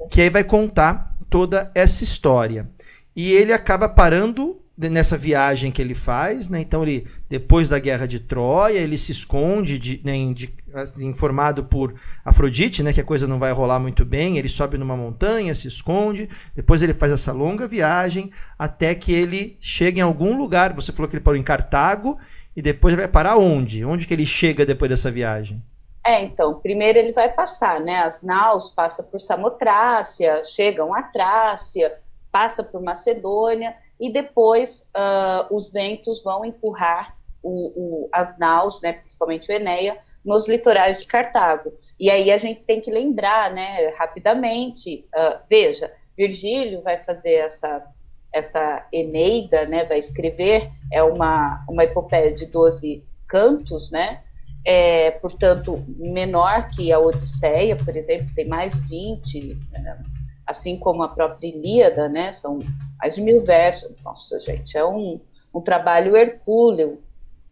Que 0.09 0.21
aí 0.21 0.29
vai 0.31 0.43
contar 0.43 1.15
toda 1.29 1.71
essa 1.75 2.03
história. 2.03 2.67
E 3.15 3.31
ele 3.31 3.53
acaba 3.53 3.87
parando 3.87 4.59
nessa 4.77 5.17
viagem 5.17 5.71
que 5.71 5.81
ele 5.81 5.95
faz, 5.95 6.49
né? 6.49 6.59
Então 6.59 6.83
ele 6.83 7.07
depois 7.29 7.69
da 7.69 7.79
guerra 7.79 8.05
de 8.05 8.19
Troia 8.19 8.77
ele 8.77 8.97
se 8.97 9.11
esconde, 9.11 9.79
de, 9.79 10.01
né, 10.03 10.33
de, 10.33 10.53
assim, 10.73 11.05
informado 11.05 11.63
por 11.63 11.95
Afrodite, 12.25 12.83
né? 12.83 12.91
Que 12.91 12.99
a 12.99 13.05
coisa 13.05 13.25
não 13.25 13.39
vai 13.39 13.53
rolar 13.53 13.79
muito 13.79 14.03
bem. 14.03 14.37
Ele 14.37 14.49
sobe 14.49 14.77
numa 14.77 14.97
montanha, 14.97 15.55
se 15.55 15.67
esconde. 15.67 16.29
Depois 16.53 16.81
ele 16.81 16.93
faz 16.93 17.11
essa 17.11 17.31
longa 17.31 17.65
viagem 17.67 18.31
até 18.59 18.93
que 18.93 19.13
ele 19.13 19.57
chega 19.61 19.99
em 19.99 20.03
algum 20.03 20.37
lugar. 20.37 20.73
Você 20.73 20.91
falou 20.91 21.09
que 21.09 21.15
ele 21.15 21.23
parou 21.23 21.39
em 21.39 21.43
Cartago 21.43 22.17
e 22.53 22.61
depois 22.61 22.93
vai 22.95 23.07
parar 23.07 23.37
onde? 23.37 23.85
Onde 23.85 24.05
que 24.05 24.13
ele 24.13 24.25
chega 24.25 24.65
depois 24.65 24.89
dessa 24.89 25.09
viagem? 25.09 25.63
É, 26.05 26.23
então, 26.23 26.59
primeiro 26.59 26.99
ele 26.99 27.13
vai 27.13 27.29
passar, 27.29 27.79
né? 27.79 28.01
As 28.03 28.21
naus 28.21 28.69
passa 28.69 29.01
por 29.01 29.19
Samotrácia, 29.19 30.43
chegam 30.43 30.93
a 30.93 31.01
Trácia, 31.01 31.97
passa 32.31 32.63
por 32.63 32.79
Macedônia 32.81 33.73
e 33.99 34.11
depois 34.11 34.81
uh, 34.95 35.55
os 35.55 35.71
ventos 35.71 36.21
vão 36.23 36.43
empurrar 36.43 37.15
o, 37.41 38.05
o, 38.05 38.09
as 38.11 38.37
naus, 38.37 38.81
né, 38.81 38.93
principalmente 38.93 39.49
o 39.49 39.53
Enéia, 39.53 39.97
nos 40.23 40.47
litorais 40.47 40.99
de 40.99 41.07
Cartago. 41.07 41.71
E 41.99 42.09
aí 42.09 42.31
a 42.31 42.37
gente 42.37 42.63
tem 42.63 42.81
que 42.81 42.91
lembrar, 42.91 43.51
né, 43.51 43.89
rapidamente, 43.89 45.07
uh, 45.15 45.39
veja, 45.49 45.91
Virgílio 46.17 46.81
vai 46.81 47.03
fazer 47.03 47.33
essa, 47.33 47.85
essa 48.33 48.87
Eneida, 48.91 49.65
né, 49.65 49.85
vai 49.85 49.99
escrever, 49.99 50.71
é 50.91 51.03
uma, 51.03 51.63
uma 51.69 51.83
epopeia 51.83 52.33
de 52.33 52.47
12 52.47 53.03
cantos, 53.27 53.91
né, 53.91 54.21
é, 54.65 55.11
portanto, 55.11 55.85
menor 55.87 56.69
que 56.71 56.91
a 56.91 56.97
Odisseia, 56.97 57.75
por 57.75 57.95
exemplo, 57.95 58.33
tem 58.35 58.47
mais 58.47 58.75
20, 58.89 59.55
né, 59.71 59.99
assim 60.45 60.77
como 60.77 61.03
a 61.03 61.07
própria 61.07 61.47
Ilíada, 61.47 62.07
né? 62.07 62.31
São 62.31 62.59
mais 62.99 63.15
de 63.15 63.21
mil 63.21 63.43
versos. 63.43 63.91
Nossa, 64.03 64.39
gente, 64.39 64.77
é 64.77 64.85
um, 64.85 65.19
um 65.53 65.61
trabalho 65.61 66.15
hercúleo 66.15 67.01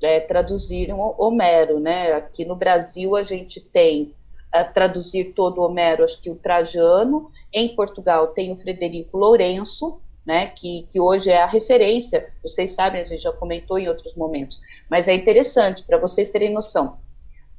é, 0.02 0.20
traduzir 0.20 0.94
um 0.94 1.00
Homero, 1.18 1.80
né? 1.80 2.12
Aqui 2.14 2.46
no 2.46 2.56
Brasil 2.56 3.16
a 3.16 3.24
gente 3.24 3.62
tem 3.62 4.14
a 4.52 4.64
traduzir 4.64 5.34
todo 5.34 5.60
o 5.60 5.66
Homero, 5.66 6.04
acho 6.04 6.22
que 6.22 6.30
o 6.30 6.36
Trajano. 6.36 7.32
Em 7.52 7.76
Portugal 7.76 8.28
tem 8.28 8.52
o 8.52 8.58
Frederico 8.58 9.18
Lourenço, 9.18 10.00
né? 10.26 10.48
Que, 10.48 10.88
que 10.92 11.00
hoje 11.00 11.30
é 11.30 11.42
a 11.42 11.48
referência. 11.48 12.30
Vocês 12.42 12.72
sabem, 12.72 13.02
a 13.02 13.06
gente 13.06 13.22
já 13.22 13.32
comentou 13.32 13.80
em 13.80 13.88
outros 13.88 14.14
momentos. 14.16 14.60
Mas 14.90 15.08
é 15.08 15.14
interessante 15.14 15.84
para 15.84 15.98
vocês 15.98 16.30
terem 16.30 16.54
noção 16.54 16.98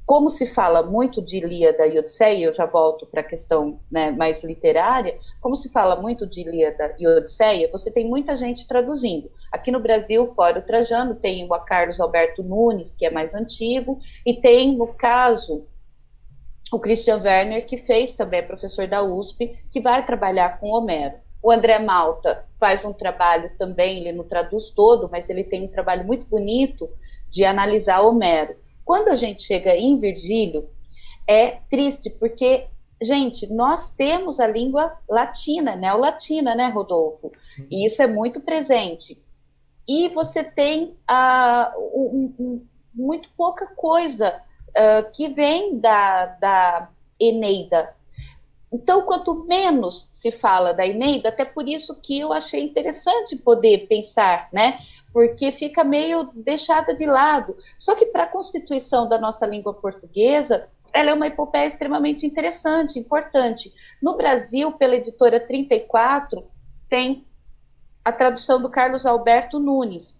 como 0.05 0.29
se 0.29 0.45
fala 0.45 0.83
muito 0.83 1.19
de 1.21 1.37
Ilíada 1.37 1.87
e 1.87 1.97
Odisseia, 1.97 2.45
eu 2.45 2.53
já 2.53 2.65
volto 2.65 3.07
para 3.07 3.21
a 3.21 3.23
questão 3.23 3.79
né, 3.91 4.11
mais 4.11 4.43
literária, 4.43 5.17
como 5.41 5.55
se 5.55 5.69
fala 5.69 5.95
muito 5.95 6.27
de 6.27 6.41
Ilíada 6.41 6.95
e 6.99 7.07
Odisseia, 7.07 7.69
você 7.71 7.89
tem 7.89 8.07
muita 8.07 8.35
gente 8.35 8.67
traduzindo. 8.67 9.31
Aqui 9.51 9.71
no 9.71 9.79
Brasil, 9.79 10.27
fora 10.27 10.59
o 10.59 10.61
Trajano, 10.61 11.15
tem 11.15 11.43
o 11.43 11.59
Carlos 11.61 11.99
Alberto 11.99 12.43
Nunes, 12.43 12.93
que 12.93 13.05
é 13.05 13.09
mais 13.09 13.33
antigo, 13.33 13.97
e 14.23 14.35
tem, 14.35 14.77
no 14.77 14.87
caso, 14.93 15.65
o 16.71 16.79
Christian 16.79 17.21
Werner, 17.23 17.65
que 17.65 17.77
fez 17.77 18.15
também, 18.15 18.41
é 18.41 18.43
professor 18.43 18.87
da 18.87 19.01
USP, 19.01 19.57
que 19.71 19.81
vai 19.81 20.05
trabalhar 20.05 20.59
com 20.59 20.69
Homero. 20.69 21.15
O 21.41 21.51
André 21.51 21.79
Malta 21.79 22.45
faz 22.59 22.83
um 22.85 22.93
trabalho 22.93 23.51
também, 23.57 23.99
ele 23.99 24.11
não 24.11 24.23
traduz 24.23 24.69
todo, 24.69 25.09
mas 25.11 25.29
ele 25.29 25.43
tem 25.43 25.63
um 25.63 25.67
trabalho 25.67 26.05
muito 26.05 26.25
bonito 26.25 26.89
de 27.29 27.43
analisar 27.43 28.01
Homero. 28.01 28.55
Quando 28.85 29.09
a 29.09 29.15
gente 29.15 29.43
chega 29.43 29.75
em 29.75 29.99
Virgílio, 29.99 30.69
é 31.27 31.57
triste 31.69 32.09
porque 32.09 32.67
gente, 33.01 33.47
nós 33.47 33.89
temos 33.89 34.39
a 34.39 34.47
língua 34.47 34.97
latina, 35.09 35.75
neolatina, 35.75 36.55
né, 36.55 36.67
Rodolfo? 36.67 37.31
Sim. 37.41 37.67
E 37.69 37.85
isso 37.85 38.01
é 38.01 38.07
muito 38.07 38.39
presente. 38.39 39.21
E 39.87 40.09
você 40.09 40.43
tem 40.43 40.97
uh, 41.09 41.79
um, 41.93 42.33
um, 42.39 42.65
muito 42.93 43.29
pouca 43.35 43.67
coisa 43.67 44.41
uh, 44.69 45.11
que 45.11 45.27
vem 45.27 45.77
da, 45.77 46.25
da 46.25 46.89
Eneida. 47.19 47.93
Então, 48.75 49.03
quanto 49.03 49.45
menos 49.45 50.09
se 50.11 50.33
fala 50.33 50.73
da 50.73 50.85
Eneida, 50.85 51.29
até 51.29 51.45
por 51.45 51.65
isso 51.65 52.01
que 52.01 52.19
eu 52.19 52.33
achei 52.33 52.61
interessante 52.61 53.33
poder 53.37 53.87
pensar, 53.87 54.49
né? 54.51 54.79
Porque 55.13 55.49
fica 55.53 55.81
meio 55.81 56.29
deixada 56.33 56.93
de 56.93 57.05
lado. 57.05 57.55
Só 57.77 57.95
que 57.95 58.07
para 58.07 58.23
a 58.23 58.27
constituição 58.27 59.07
da 59.07 59.17
nossa 59.17 59.45
língua 59.45 59.73
portuguesa, 59.73 60.67
ela 60.91 61.09
é 61.09 61.13
uma 61.13 61.27
epopeia 61.27 61.65
extremamente 61.65 62.25
interessante, 62.25 62.99
importante. 62.99 63.71
No 64.01 64.17
Brasil, 64.17 64.73
pela 64.73 64.97
editora 64.97 65.39
34, 65.39 66.45
tem 66.89 67.25
a 68.03 68.11
tradução 68.11 68.61
do 68.61 68.69
Carlos 68.69 69.05
Alberto 69.05 69.57
Nunes. 69.57 70.19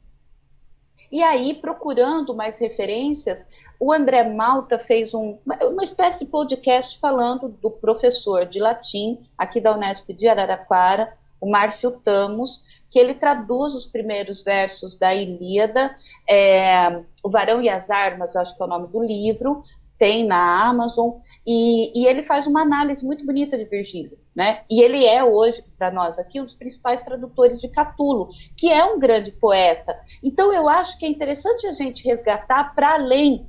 E 1.12 1.22
aí, 1.22 1.56
procurando 1.56 2.34
mais 2.34 2.58
referências, 2.58 3.46
o 3.86 3.94
André 3.94 4.24
Malta 4.24 4.80
fez 4.80 5.14
um, 5.14 5.38
uma 5.46 5.84
espécie 5.84 6.26
de 6.26 6.32
podcast 6.32 6.98
falando 6.98 7.50
do 7.50 7.70
professor 7.70 8.44
de 8.44 8.60
latim 8.60 9.20
aqui 9.38 9.62
da 9.62 9.76
Unesp 9.76 10.12
de 10.12 10.28
Araraquara, 10.28 11.14
o 11.40 11.48
Márcio 11.48 11.92
Tamos, 12.04 12.64
que 12.90 12.98
ele 12.98 13.14
traduz 13.14 13.76
os 13.76 13.86
primeiros 13.86 14.42
versos 14.42 14.98
da 14.98 15.14
Ilíada, 15.14 15.96
é, 16.28 17.00
O 17.22 17.30
Varão 17.30 17.62
e 17.62 17.70
as 17.70 17.88
Armas, 17.92 18.34
eu 18.34 18.42
acho 18.42 18.58
que 18.58 18.64
é 18.64 18.66
o 18.66 18.70
nome 18.70 18.88
do 18.88 19.04
livro, 19.04 19.62
tem 20.00 20.26
na 20.26 20.68
Amazon, 20.68 21.20
e, 21.46 21.92
e 21.96 22.08
ele 22.08 22.24
faz 22.24 22.48
uma 22.48 22.64
análise 22.64 23.06
muito 23.06 23.24
bonita 23.24 23.56
de 23.56 23.66
Virgílio. 23.66 24.18
Né? 24.36 24.64
E 24.68 24.82
ele 24.82 25.06
é 25.06 25.24
hoje, 25.24 25.64
para 25.78 25.92
nós 25.92 26.18
aqui, 26.18 26.42
um 26.42 26.46
dos 26.46 26.56
principais 26.56 27.04
tradutores 27.04 27.62
de 27.62 27.68
Catulo, 27.68 28.30
que 28.58 28.72
é 28.72 28.84
um 28.84 28.98
grande 28.98 29.32
poeta. 29.32 29.96
Então, 30.24 30.52
eu 30.52 30.68
acho 30.68 30.98
que 30.98 31.06
é 31.06 31.10
interessante 31.10 31.68
a 31.68 31.72
gente 31.72 32.04
resgatar, 32.04 32.74
para 32.74 32.96
além 32.96 33.48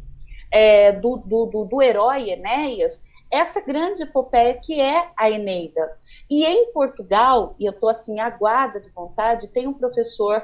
é, 0.56 0.90
do, 0.90 1.18
do, 1.18 1.44
do, 1.44 1.64
do 1.66 1.82
herói 1.82 2.30
Enéas, 2.30 2.98
essa 3.30 3.60
grande 3.60 4.04
epopeia 4.04 4.54
que 4.54 4.80
é 4.80 5.10
a 5.14 5.30
Eneida. 5.30 5.92
E 6.30 6.46
em 6.46 6.72
Portugal, 6.72 7.54
e 7.58 7.66
eu 7.66 7.72
estou 7.72 7.90
assim, 7.90 8.20
aguada 8.20 8.80
de 8.80 8.88
vontade, 8.88 9.48
tem 9.48 9.66
um 9.66 9.74
professor, 9.74 10.42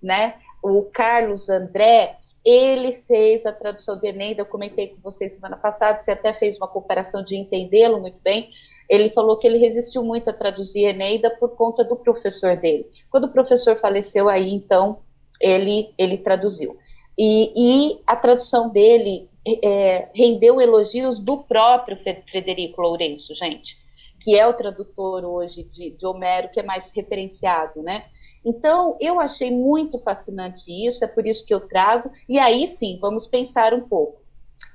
né, 0.00 0.36
o 0.62 0.84
Carlos 0.84 1.48
André, 1.48 2.18
ele 2.44 3.02
fez 3.08 3.44
a 3.44 3.52
tradução 3.52 3.98
de 3.98 4.06
Eneida, 4.06 4.42
eu 4.42 4.46
comentei 4.46 4.88
com 4.88 5.00
vocês 5.02 5.32
semana 5.32 5.56
passada, 5.56 5.98
você 5.98 6.12
até 6.12 6.32
fez 6.32 6.56
uma 6.56 6.68
comparação 6.68 7.24
de 7.24 7.34
entendê-lo 7.34 8.00
muito 8.00 8.18
bem. 8.22 8.50
Ele 8.88 9.10
falou 9.10 9.38
que 9.38 9.46
ele 9.46 9.58
resistiu 9.58 10.04
muito 10.04 10.30
a 10.30 10.32
traduzir 10.32 10.84
Eneida 10.84 11.30
por 11.30 11.56
conta 11.56 11.82
do 11.82 11.96
professor 11.96 12.56
dele. 12.56 12.86
Quando 13.10 13.24
o 13.24 13.32
professor 13.32 13.76
faleceu, 13.76 14.28
aí 14.28 14.54
então 14.54 15.00
ele, 15.40 15.92
ele 15.98 16.16
traduziu. 16.16 16.78
E, 17.18 17.52
e 17.56 18.00
a 18.06 18.14
tradução 18.14 18.68
dele 18.68 19.27
é, 19.46 20.08
rendeu 20.14 20.60
elogios 20.60 21.18
do 21.18 21.38
próprio 21.38 21.96
Frederico 21.96 22.80
Lourenço, 22.80 23.34
gente, 23.34 23.76
que 24.20 24.38
é 24.38 24.46
o 24.46 24.54
tradutor 24.54 25.24
hoje 25.24 25.64
de, 25.64 25.90
de 25.90 26.06
Homero, 26.06 26.50
que 26.50 26.60
é 26.60 26.62
mais 26.62 26.90
referenciado, 26.90 27.82
né? 27.82 28.06
Então, 28.44 28.96
eu 29.00 29.20
achei 29.20 29.50
muito 29.50 29.98
fascinante 29.98 30.70
isso, 30.70 31.04
é 31.04 31.08
por 31.08 31.26
isso 31.26 31.44
que 31.44 31.52
eu 31.52 31.60
trago, 31.60 32.10
e 32.28 32.38
aí 32.38 32.66
sim, 32.66 32.98
vamos 33.00 33.26
pensar 33.26 33.74
um 33.74 33.80
pouco. 33.80 34.22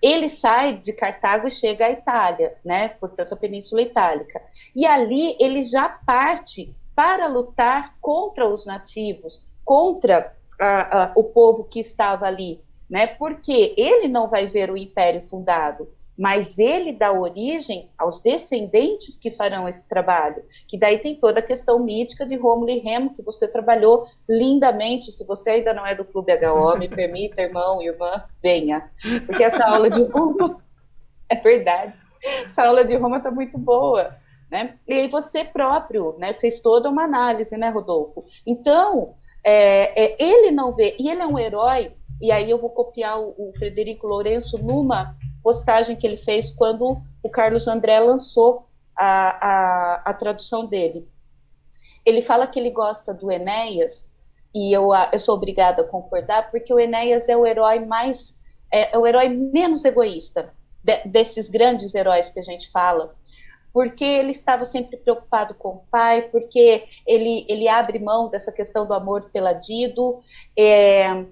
Ele 0.02 0.30
sai 0.30 0.78
de 0.78 0.92
Cartago 0.92 1.48
e 1.48 1.52
chega 1.52 1.86
à 1.86 1.92
Itália, 1.92 2.56
né? 2.64 2.90
Portanto, 2.90 3.34
a 3.34 3.38
Península 3.38 3.82
Itálica. 3.82 4.42
E 4.76 4.86
ali 4.86 5.36
ele 5.40 5.64
já 5.64 5.88
parte 5.88 6.76
para 6.96 7.28
lutar 7.28 7.96
contra 8.02 8.48
os 8.48 8.66
nativos, 8.66 9.46
contra 9.64 10.36
a, 10.60 11.04
a, 11.04 11.14
o 11.16 11.24
povo 11.24 11.64
que 11.64 11.80
estava 11.80 12.26
ali, 12.26 12.62
né? 12.94 13.08
Porque 13.08 13.74
ele 13.76 14.08
não 14.08 14.30
vai 14.30 14.46
ver 14.46 14.70
o 14.70 14.78
império 14.78 15.28
fundado, 15.28 15.90
mas 16.16 16.56
ele 16.60 16.92
dá 16.92 17.12
origem 17.12 17.90
aos 17.98 18.22
descendentes 18.22 19.18
que 19.18 19.32
farão 19.32 19.68
esse 19.68 19.90
trabalho, 19.90 20.44
que 20.68 20.78
daí 20.78 21.00
tem 21.00 21.16
toda 21.16 21.40
a 21.40 21.44
questão 21.44 21.80
mítica 21.80 22.24
de 22.24 22.36
Rômulo 22.36 22.70
e 22.70 22.78
Remo, 22.78 23.16
que 23.16 23.24
você 23.24 23.48
trabalhou 23.48 24.06
lindamente, 24.30 25.12
se 25.12 25.26
você 25.26 25.50
ainda 25.50 25.74
não 25.74 25.88
é 25.88 25.96
do 25.96 26.06
Clube 26.06 26.34
HO, 26.34 26.78
me 26.78 26.86
permita, 26.96 27.42
irmão, 27.42 27.82
irmã, 27.82 28.26
venha, 28.44 28.88
porque 29.26 29.44
essa 29.44 29.66
aula 29.66 29.90
de 29.90 30.04
Roma, 30.04 30.62
é 31.28 31.36
verdade, 31.36 31.96
essa 32.46 32.62
aula 32.62 32.86
de 32.86 32.96
Roma 32.96 33.18
está 33.18 33.32
muito 33.32 33.58
boa, 33.58 34.16
né, 34.52 34.76
e 34.88 34.94
aí 34.94 35.08
você 35.08 35.44
próprio, 35.44 36.16
né, 36.20 36.34
fez 36.34 36.60
toda 36.60 36.92
uma 36.92 37.06
análise, 37.06 37.58
né, 37.58 37.70
Rodolfo, 37.70 38.24
então, 38.46 39.16
é, 39.44 40.04
é, 40.04 40.24
ele 40.24 40.52
não 40.52 40.74
vê, 40.74 40.96
e 41.00 41.10
ele 41.10 41.24
é 41.24 41.26
um 41.26 41.40
herói, 41.40 41.92
e 42.24 42.32
aí 42.32 42.50
eu 42.50 42.58
vou 42.58 42.70
copiar 42.70 43.20
o, 43.20 43.36
o 43.38 43.52
Frederico 43.58 44.08
Lourenço 44.08 44.58
numa 44.58 45.14
postagem 45.44 45.94
que 45.94 46.08
ele 46.08 46.16
fez 46.16 46.50
quando 46.52 47.02
o 47.22 47.30
Carlos 47.30 47.68
André 47.68 48.00
lançou 48.00 48.66
a, 48.98 49.48
a, 49.48 49.96
a 50.06 50.14
tradução 50.14 50.66
dele. 50.66 51.06
Ele 52.06 52.22
fala 52.22 52.48
que 52.48 52.58
ele 52.58 52.72
gosta 52.72 53.14
do 53.14 53.30
Enéas, 53.30 54.08
e 54.56 54.72
eu, 54.72 54.92
eu 55.12 55.20
sou 55.20 55.36
obrigada 55.36 55.82
a 55.82 55.86
concordar, 55.86 56.50
porque 56.50 56.74
o 56.74 56.80
Enéas 56.80 57.28
é 57.28 57.36
o 57.36 57.46
herói 57.46 57.80
mais, 57.80 58.34
é, 58.72 58.96
é 58.96 58.98
o 58.98 59.06
herói 59.06 59.28
menos 59.28 59.84
egoísta 59.84 60.54
de, 60.82 61.04
desses 61.04 61.50
grandes 61.50 61.94
heróis 61.94 62.30
que 62.30 62.40
a 62.40 62.44
gente 62.44 62.72
fala, 62.72 63.14
porque 63.74 64.06
ele 64.06 64.32
estava 64.32 64.64
sempre 64.64 64.96
preocupado 64.96 65.56
com 65.56 65.70
o 65.72 65.84
pai, 65.92 66.22
porque 66.30 66.86
ele, 67.06 67.46
ele 67.50 67.68
abre 67.68 68.00
mão 68.00 68.30
dessa 68.30 68.50
questão 68.50 68.88
do 68.88 68.94
amor 68.94 69.30
pela 69.30 69.52
Dido, 69.52 70.22
é, 70.58 71.26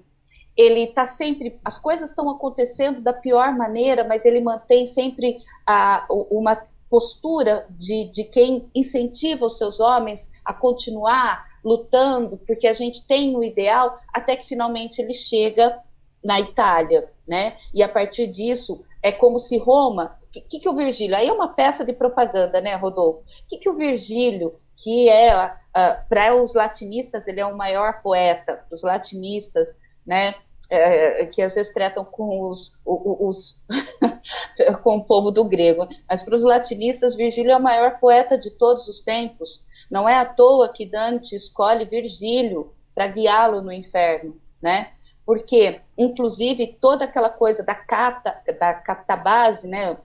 ele 0.56 0.84
está 0.84 1.06
sempre, 1.06 1.58
as 1.64 1.78
coisas 1.78 2.10
estão 2.10 2.28
acontecendo 2.30 3.00
da 3.00 3.12
pior 3.12 3.56
maneira, 3.56 4.04
mas 4.04 4.24
ele 4.24 4.40
mantém 4.40 4.86
sempre 4.86 5.38
a, 5.66 6.06
uma 6.30 6.62
postura 6.90 7.66
de, 7.70 8.04
de 8.10 8.24
quem 8.24 8.68
incentiva 8.74 9.46
os 9.46 9.56
seus 9.56 9.80
homens 9.80 10.30
a 10.44 10.52
continuar 10.52 11.46
lutando, 11.64 12.36
porque 12.46 12.66
a 12.66 12.72
gente 12.72 13.06
tem 13.06 13.34
o 13.36 13.42
ideal, 13.42 13.96
até 14.12 14.36
que 14.36 14.46
finalmente 14.46 15.00
ele 15.00 15.14
chega 15.14 15.78
na 16.22 16.40
Itália, 16.40 17.10
né? 17.26 17.56
E 17.72 17.82
a 17.82 17.88
partir 17.88 18.26
disso, 18.26 18.84
é 19.02 19.10
como 19.10 19.38
se 19.38 19.58
Roma. 19.58 20.18
O 20.24 20.30
que, 20.30 20.60
que, 20.60 20.68
o 20.68 20.74
Virgílio? 20.74 21.16
Aí 21.16 21.28
é 21.28 21.32
uma 21.32 21.48
peça 21.48 21.84
de 21.84 21.92
propaganda, 21.92 22.60
né, 22.60 22.74
Rodolfo? 22.74 23.20
O 23.20 23.24
que, 23.48 23.58
que 23.58 23.68
o 23.68 23.74
Virgílio, 23.74 24.54
que 24.76 25.08
é, 25.08 25.46
uh, 25.46 26.08
para 26.08 26.34
os 26.34 26.54
latinistas, 26.54 27.26
ele 27.26 27.40
é 27.40 27.46
o 27.46 27.56
maior 27.56 28.00
poeta, 28.02 28.64
os 28.70 28.82
latinistas, 28.82 29.76
né? 30.06 30.34
É, 30.70 31.26
que 31.26 31.42
às 31.42 31.54
vezes 31.54 31.70
tratam 31.70 32.02
com 32.02 32.48
os, 32.48 32.72
os 32.86 33.62
com 34.82 34.96
o 34.96 35.04
povo 35.04 35.30
do 35.30 35.44
grego, 35.44 35.86
mas 36.08 36.22
para 36.22 36.34
os 36.34 36.42
latinistas 36.42 37.14
Virgílio 37.14 37.50
é 37.52 37.56
o 37.56 37.62
maior 37.62 38.00
poeta 38.00 38.38
de 38.38 38.50
todos 38.50 38.88
os 38.88 39.00
tempos. 39.00 39.62
Não 39.90 40.08
é 40.08 40.16
à 40.16 40.24
toa 40.24 40.72
que 40.72 40.86
Dante 40.86 41.34
escolhe 41.34 41.84
Virgílio 41.84 42.72
para 42.94 43.06
guiá-lo 43.06 43.60
no 43.60 43.70
inferno, 43.70 44.40
né? 44.62 44.92
Porque, 45.26 45.80
inclusive, 45.96 46.78
toda 46.80 47.04
aquela 47.04 47.30
coisa 47.30 47.62
da 47.62 47.74
cata, 47.74 48.34
da 48.58 48.74
catabase, 48.74 49.68
né, 49.68 49.96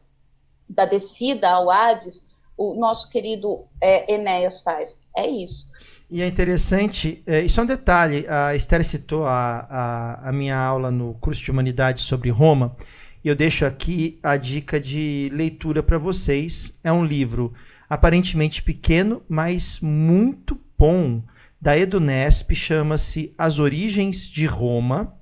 da 0.69 0.85
descida 0.85 1.49
ao 1.49 1.69
Hades, 1.69 2.25
o 2.57 2.73
nosso 2.73 3.09
querido 3.09 3.65
é, 3.81 4.13
Enéas 4.13 4.61
faz. 4.61 4.97
É 5.15 5.27
isso. 5.27 5.67
E 6.09 6.21
é 6.21 6.27
interessante, 6.27 7.21
é, 7.27 7.41
isso 7.41 7.59
é 7.59 7.63
um 7.63 7.65
detalhe, 7.65 8.25
a 8.29 8.55
Esther 8.55 8.81
citou 8.81 9.25
a, 9.25 9.67
a, 9.69 10.29
a, 10.29 10.31
minha 10.31 10.57
aula 10.57 10.89
no 10.89 11.15
curso 11.15 11.43
de 11.43 11.51
Humanidade 11.51 12.01
sobre 12.01 12.29
Roma, 12.29 12.77
e 13.21 13.27
eu 13.27 13.35
deixo 13.35 13.65
aqui 13.65 14.17
a 14.23 14.37
dica 14.37 14.79
de 14.79 15.29
leitura 15.33 15.83
para 15.83 15.97
vocês. 15.97 16.79
É 16.81 16.93
um 16.93 17.03
livro 17.03 17.53
aparentemente 17.89 18.63
pequeno, 18.63 19.21
mas 19.27 19.81
muito 19.81 20.57
bom, 20.77 21.21
da 21.59 21.77
Edunesp, 21.77 22.55
chama-se 22.55 23.33
As 23.37 23.59
Origens 23.59 24.29
de 24.29 24.45
Roma, 24.45 25.13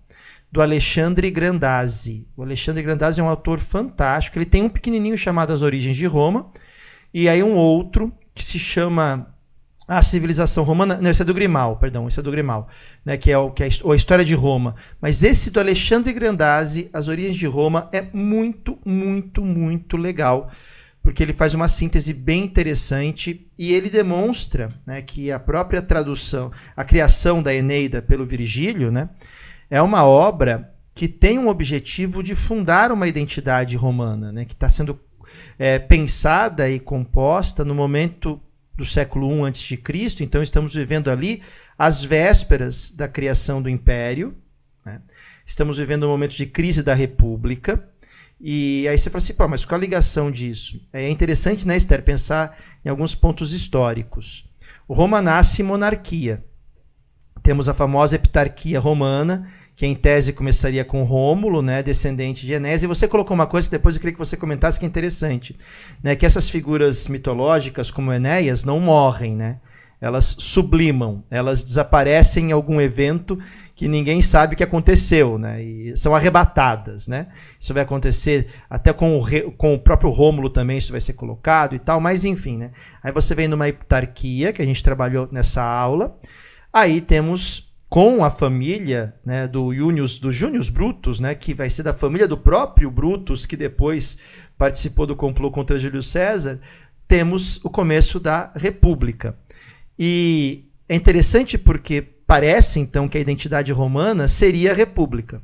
do 0.51 0.61
Alexandre 0.61 1.31
Grandazzi. 1.31 2.27
O 2.37 2.43
Alexandre 2.43 2.83
Grandazzi 2.83 3.19
é 3.19 3.23
um 3.23 3.29
autor 3.29 3.59
fantástico, 3.59 4.37
ele 4.37 4.45
tem 4.45 4.61
um 4.61 4.69
pequenininho 4.69 5.17
chamado 5.17 5.51
As 5.51 5.63
Origens 5.63 5.95
de 5.95 6.05
Roma, 6.05 6.51
e 7.11 7.27
aí 7.27 7.41
um 7.41 7.55
outro 7.55 8.13
que 8.35 8.43
se 8.43 8.59
chama 8.59 9.34
a 9.87 10.01
civilização 10.01 10.63
romana. 10.63 10.97
Não, 11.01 11.09
esse 11.09 11.21
é 11.21 11.25
do 11.25 11.33
Grimal, 11.33 11.77
perdão, 11.77 12.07
esse 12.07 12.19
é 12.19 12.23
do 12.23 12.31
Grimal, 12.31 12.67
né, 13.03 13.17
que 13.17 13.31
é, 13.31 13.37
o, 13.37 13.51
que 13.51 13.63
é 13.63 13.67
a 13.67 13.95
história 13.95 14.25
de 14.25 14.33
Roma. 14.33 14.75
Mas 14.99 15.23
esse 15.23 15.51
do 15.51 15.59
Alexandre 15.59 16.11
Grandazzi, 16.11 16.89
As 16.91 17.07
Origens 17.07 17.35
de 17.35 17.47
Roma, 17.47 17.89
é 17.91 18.05
muito, 18.13 18.77
muito, 18.83 19.43
muito 19.43 19.97
legal, 19.97 20.49
porque 21.03 21.21
ele 21.21 21.33
faz 21.33 21.53
uma 21.53 21.67
síntese 21.67 22.13
bem 22.13 22.43
interessante 22.43 23.47
e 23.57 23.73
ele 23.73 23.89
demonstra 23.89 24.69
né, 24.85 25.01
que 25.01 25.31
a 25.31 25.39
própria 25.39 25.81
tradução, 25.81 26.51
a 26.75 26.83
criação 26.83 27.43
da 27.43 27.53
Eneida 27.53 28.01
pelo 28.01 28.25
Virgílio, 28.25 28.91
né, 28.91 29.09
é 29.69 29.81
uma 29.81 30.03
obra 30.03 30.71
que 30.95 31.07
tem 31.07 31.37
um 31.37 31.49
objetivo 31.49 32.23
de 32.23 32.33
fundar 32.33 32.91
uma 32.91 33.07
identidade 33.07 33.75
romana, 33.75 34.31
né, 34.31 34.45
que 34.45 34.53
está 34.53 34.69
sendo 34.69 34.99
é, 35.59 35.77
pensada 35.77 36.69
e 36.69 36.79
composta 36.79 37.65
no 37.65 37.75
momento 37.75 38.41
do 38.75 38.85
século 38.85 39.47
I 39.47 39.49
a.C., 39.49 40.23
então 40.23 40.41
estamos 40.41 40.73
vivendo 40.73 41.09
ali 41.09 41.41
as 41.77 42.03
vésperas 42.03 42.91
da 42.91 43.07
criação 43.07 43.61
do 43.61 43.69
Império, 43.69 44.35
né? 44.85 45.01
estamos 45.45 45.77
vivendo 45.77 46.05
um 46.05 46.09
momento 46.09 46.35
de 46.35 46.45
crise 46.45 46.83
da 46.83 46.93
República, 46.93 47.87
e 48.39 48.87
aí 48.87 48.97
você 48.97 49.09
fala 49.09 49.19
assim, 49.19 49.33
pô, 49.33 49.47
mas 49.47 49.63
qual 49.63 49.79
a 49.79 49.81
ligação 49.81 50.29
disso? 50.29 50.79
É 50.91 51.09
interessante, 51.09 51.65
né, 51.67 51.77
Esther, 51.77 52.03
pensar 52.03 52.57
em 52.83 52.89
alguns 52.89 53.15
pontos 53.15 53.53
históricos. 53.53 54.49
O 54.87 54.93
Roma 54.93 55.21
nasce 55.21 55.63
monarquia. 55.63 56.43
Temos 57.41 57.69
a 57.69 57.73
famosa 57.73 58.15
epitarquia 58.15 58.79
romana, 58.79 59.51
que 59.75 59.85
em 59.85 59.93
tese 59.93 60.31
começaria 60.31 60.85
com 60.85 61.03
Rômulo, 61.03 61.61
né, 61.61 61.83
descendente 61.83 62.45
de 62.45 62.53
Enéas. 62.53 62.83
E 62.83 62.87
você 62.87 63.07
colocou 63.07 63.35
uma 63.35 63.47
coisa 63.47 63.67
que 63.67 63.75
depois 63.75 63.95
eu 63.95 63.99
queria 63.99 64.13
que 64.13 64.19
você 64.19 64.37
comentasse 64.37 64.79
que 64.79 64.85
é 64.85 64.87
interessante, 64.87 65.55
né, 66.01 66.15
que 66.15 66.25
essas 66.25 66.49
figuras 66.49 67.07
mitológicas 67.07 67.91
como 67.91 68.13
Enéas 68.13 68.63
não 68.63 68.79
morrem, 68.79 69.35
né? 69.35 69.57
Elas 69.99 70.35
sublimam, 70.37 71.23
elas 71.31 71.63
desaparecem 71.63 72.49
em 72.49 72.51
algum 72.51 72.79
evento 72.79 73.39
que 73.73 73.87
ninguém 73.87 74.21
sabe 74.21 74.53
o 74.53 74.57
que 74.57 74.63
aconteceu, 74.63 75.37
né? 75.37 75.61
E 75.61 75.97
são 75.97 76.15
arrebatadas, 76.15 77.07
né? 77.07 77.27
Isso 77.59 77.73
vai 77.73 77.83
acontecer 77.83 78.47
até 78.69 78.93
com 78.93 79.17
o, 79.17 79.21
re... 79.21 79.41
com 79.57 79.73
o 79.73 79.79
próprio 79.79 80.09
Rômulo 80.09 80.49
também, 80.49 80.77
isso 80.77 80.91
vai 80.91 81.01
ser 81.01 81.13
colocado 81.13 81.75
e 81.75 81.79
tal, 81.79 81.99
mas 81.99 82.23
enfim, 82.23 82.57
né? 82.57 82.71
Aí 83.03 83.11
você 83.11 83.35
vem 83.35 83.47
numa 83.47 83.67
heptarquia, 83.67 84.53
que 84.53 84.61
a 84.61 84.65
gente 84.65 84.83
trabalhou 84.83 85.27
nessa 85.31 85.63
aula. 85.63 86.17
Aí 86.71 87.01
temos 87.01 87.64
com 87.89 88.23
a 88.23 88.31
família 88.31 89.15
né, 89.25 89.47
do 89.47 89.73
Junius, 89.73 90.19
do 90.19 90.31
Június 90.31 90.69
Brutus, 90.69 91.19
né, 91.19 91.35
que 91.35 91.53
vai 91.53 91.69
ser 91.69 91.83
da 91.83 91.93
família 91.93 92.27
do 92.27 92.37
próprio 92.37 92.89
Brutus, 92.89 93.45
que 93.45 93.55
depois 93.55 94.17
participou 94.57 95.05
do 95.05 95.15
complô 95.15 95.51
contra 95.51 95.77
Júlio 95.77 96.01
César, 96.01 96.59
temos 97.07 97.63
o 97.63 97.69
começo 97.69 98.19
da 98.19 98.51
República. 98.55 99.37
E 99.97 100.65
é 100.89 100.95
interessante 100.95 101.57
porque 101.57 102.01
parece 102.01 102.79
então 102.79 103.07
que 103.07 103.17
a 103.17 103.21
identidade 103.21 103.71
romana 103.71 104.27
seria 104.27 104.71
a 104.71 104.75
república. 104.75 105.41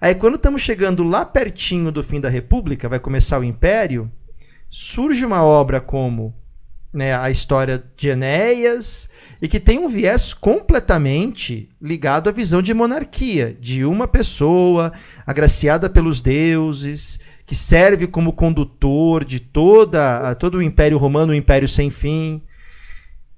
Aí 0.00 0.14
quando 0.14 0.36
estamos 0.36 0.62
chegando 0.62 1.04
lá 1.04 1.24
pertinho 1.24 1.92
do 1.92 2.02
fim 2.02 2.20
da 2.20 2.28
república, 2.28 2.88
vai 2.88 2.98
começar 2.98 3.38
o 3.38 3.44
império, 3.44 4.10
surge 4.68 5.26
uma 5.26 5.42
obra 5.42 5.80
como 5.80 6.34
né, 6.92 7.16
a 7.16 7.30
história 7.30 7.82
de 7.96 8.08
Enéas 8.08 9.08
e 9.40 9.48
que 9.48 9.60
tem 9.60 9.78
um 9.78 9.88
viés 9.88 10.34
completamente 10.34 11.68
ligado 11.80 12.28
à 12.28 12.32
visão 12.32 12.60
de 12.60 12.74
monarquia, 12.74 13.54
de 13.58 13.84
uma 13.84 14.08
pessoa 14.08 14.92
agraciada 15.26 15.88
pelos 15.88 16.20
deuses, 16.20 17.20
que 17.46 17.54
serve 17.54 18.06
como 18.06 18.32
condutor 18.32 19.24
de 19.24 19.40
toda 19.40 20.34
todo 20.34 20.58
o 20.58 20.62
Império 20.62 20.98
Romano, 20.98 21.32
o 21.32 21.36
Império 21.36 21.68
sem 21.68 21.90
fim. 21.90 22.42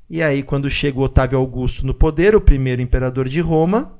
E 0.08 0.22
aí, 0.22 0.42
quando 0.42 0.68
chega 0.68 0.98
o 0.98 1.02
Otávio 1.02 1.38
Augusto 1.38 1.86
no 1.86 1.94
poder, 1.94 2.34
o 2.34 2.40
primeiro 2.40 2.82
imperador 2.82 3.28
de 3.28 3.40
Roma, 3.40 3.98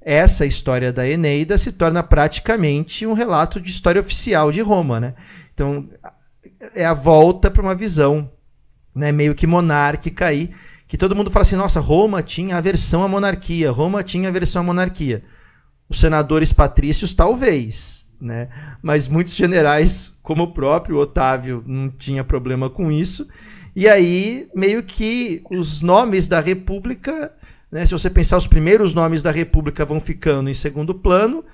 essa 0.00 0.46
história 0.46 0.92
da 0.92 1.08
Eneida 1.08 1.58
se 1.58 1.72
torna 1.72 2.02
praticamente 2.02 3.06
um 3.06 3.12
relato 3.12 3.60
de 3.60 3.70
história 3.70 4.00
oficial 4.00 4.52
de 4.52 4.60
Roma. 4.60 5.00
Né? 5.00 5.14
Então, 5.52 5.88
é 6.74 6.84
a 6.84 6.94
volta 6.94 7.50
para 7.50 7.62
uma 7.62 7.74
visão 7.74 8.30
né, 8.98 9.12
meio 9.12 9.34
que 9.34 9.46
monárquica 9.46 10.26
aí, 10.26 10.50
que 10.88 10.98
todo 10.98 11.14
mundo 11.14 11.30
fala 11.30 11.42
assim: 11.42 11.56
nossa, 11.56 11.78
Roma 11.78 12.22
tinha 12.22 12.56
aversão 12.56 13.02
à 13.02 13.08
monarquia, 13.08 13.70
Roma 13.70 14.02
tinha 14.02 14.28
aversão 14.28 14.62
à 14.62 14.64
monarquia. 14.64 15.22
Os 15.88 16.00
senadores 16.00 16.52
patrícios, 16.52 17.14
talvez. 17.14 18.06
Né? 18.20 18.48
Mas 18.82 19.06
muitos 19.06 19.36
generais, 19.36 20.18
como 20.22 20.42
o 20.42 20.52
próprio 20.52 20.96
Otávio, 20.96 21.62
não 21.64 21.88
tinha 21.88 22.24
problema 22.24 22.68
com 22.68 22.90
isso. 22.90 23.28
E 23.76 23.88
aí, 23.88 24.48
meio 24.54 24.82
que 24.82 25.40
os 25.50 25.80
nomes 25.80 26.26
da 26.26 26.40
República, 26.40 27.32
né, 27.70 27.86
se 27.86 27.92
você 27.92 28.10
pensar, 28.10 28.36
os 28.36 28.46
primeiros 28.46 28.92
nomes 28.92 29.22
da 29.22 29.30
República 29.30 29.84
vão 29.84 30.00
ficando 30.00 30.50
em 30.50 30.54
segundo 30.54 30.94
plano, 30.94 31.44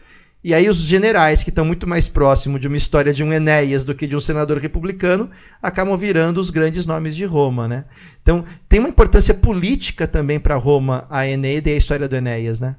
e 0.45 0.53
aí 0.53 0.69
os 0.69 0.77
generais, 0.77 1.43
que 1.43 1.49
estão 1.49 1.65
muito 1.65 1.87
mais 1.87 2.07
próximos 2.07 2.61
de 2.61 2.69
uma 2.69 2.77
história 2.77 3.15
de 3.15 3.25
um 3.25 3.33
Enéas 3.33 3.83
do 3.83 3.95
que 3.95 4.07
de 4.07 4.15
um 4.15 4.21
senador 4.21 4.59
republicano, 4.59 5.31
acabam 5.63 5.97
virando 5.97 6.39
os 6.39 6.51
grandes 6.51 6.85
nomes 6.85 7.17
de 7.17 7.25
Roma, 7.25 7.67
né? 7.67 7.87
Então, 8.21 8.45
tem 8.69 8.79
uma 8.79 8.91
importância 8.91 9.33
política 9.33 10.07
também 10.07 10.39
para 10.39 10.57
Roma 10.57 11.07
a 11.09 11.27
Eneida 11.27 11.71
e 11.71 11.73
a 11.73 11.77
história 11.77 12.07
do 12.07 12.15
Enéas, 12.15 12.61
né? 12.61 12.77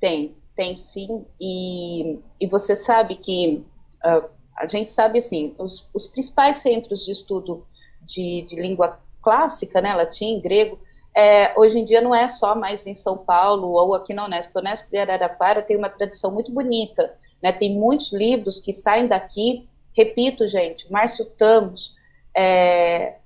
Tem, 0.00 0.34
tem 0.56 0.74
sim. 0.76 1.26
E, 1.38 2.18
e 2.40 2.46
você 2.46 2.74
sabe 2.74 3.16
que 3.16 3.62
uh, 4.02 4.26
a 4.56 4.66
gente 4.66 4.90
sabe 4.90 5.18
assim, 5.18 5.54
os, 5.58 5.90
os 5.92 6.06
principais 6.06 6.56
centros 6.56 7.04
de 7.04 7.12
estudo 7.12 7.66
de, 8.00 8.46
de 8.48 8.56
língua 8.56 8.98
clássica, 9.22 9.80
né, 9.82 9.94
latim, 9.94 10.40
grego, 10.40 10.78
é, 11.14 11.52
hoje 11.58 11.78
em 11.78 11.84
dia 11.84 12.00
não 12.00 12.14
é 12.14 12.28
só 12.28 12.54
mais 12.54 12.86
em 12.86 12.94
São 12.94 13.16
Paulo 13.16 13.68
ou 13.68 13.94
aqui 13.94 14.12
na 14.12 14.24
Unesp. 14.24 14.50
A 14.54 14.60
Unesp 14.60 14.90
de 14.90 14.98
Araraquara 14.98 15.62
tem 15.62 15.76
uma 15.76 15.88
tradição 15.88 16.30
muito 16.30 16.50
bonita, 16.52 17.14
né, 17.42 17.52
tem 17.52 17.74
muitos 17.74 18.12
livros 18.12 18.58
que 18.58 18.72
saem 18.72 19.06
daqui, 19.06 19.68
repito, 19.96 20.48
gente, 20.48 20.90
Márcio 20.90 21.24
Tamos, 21.38 21.94
é, 22.36 23.16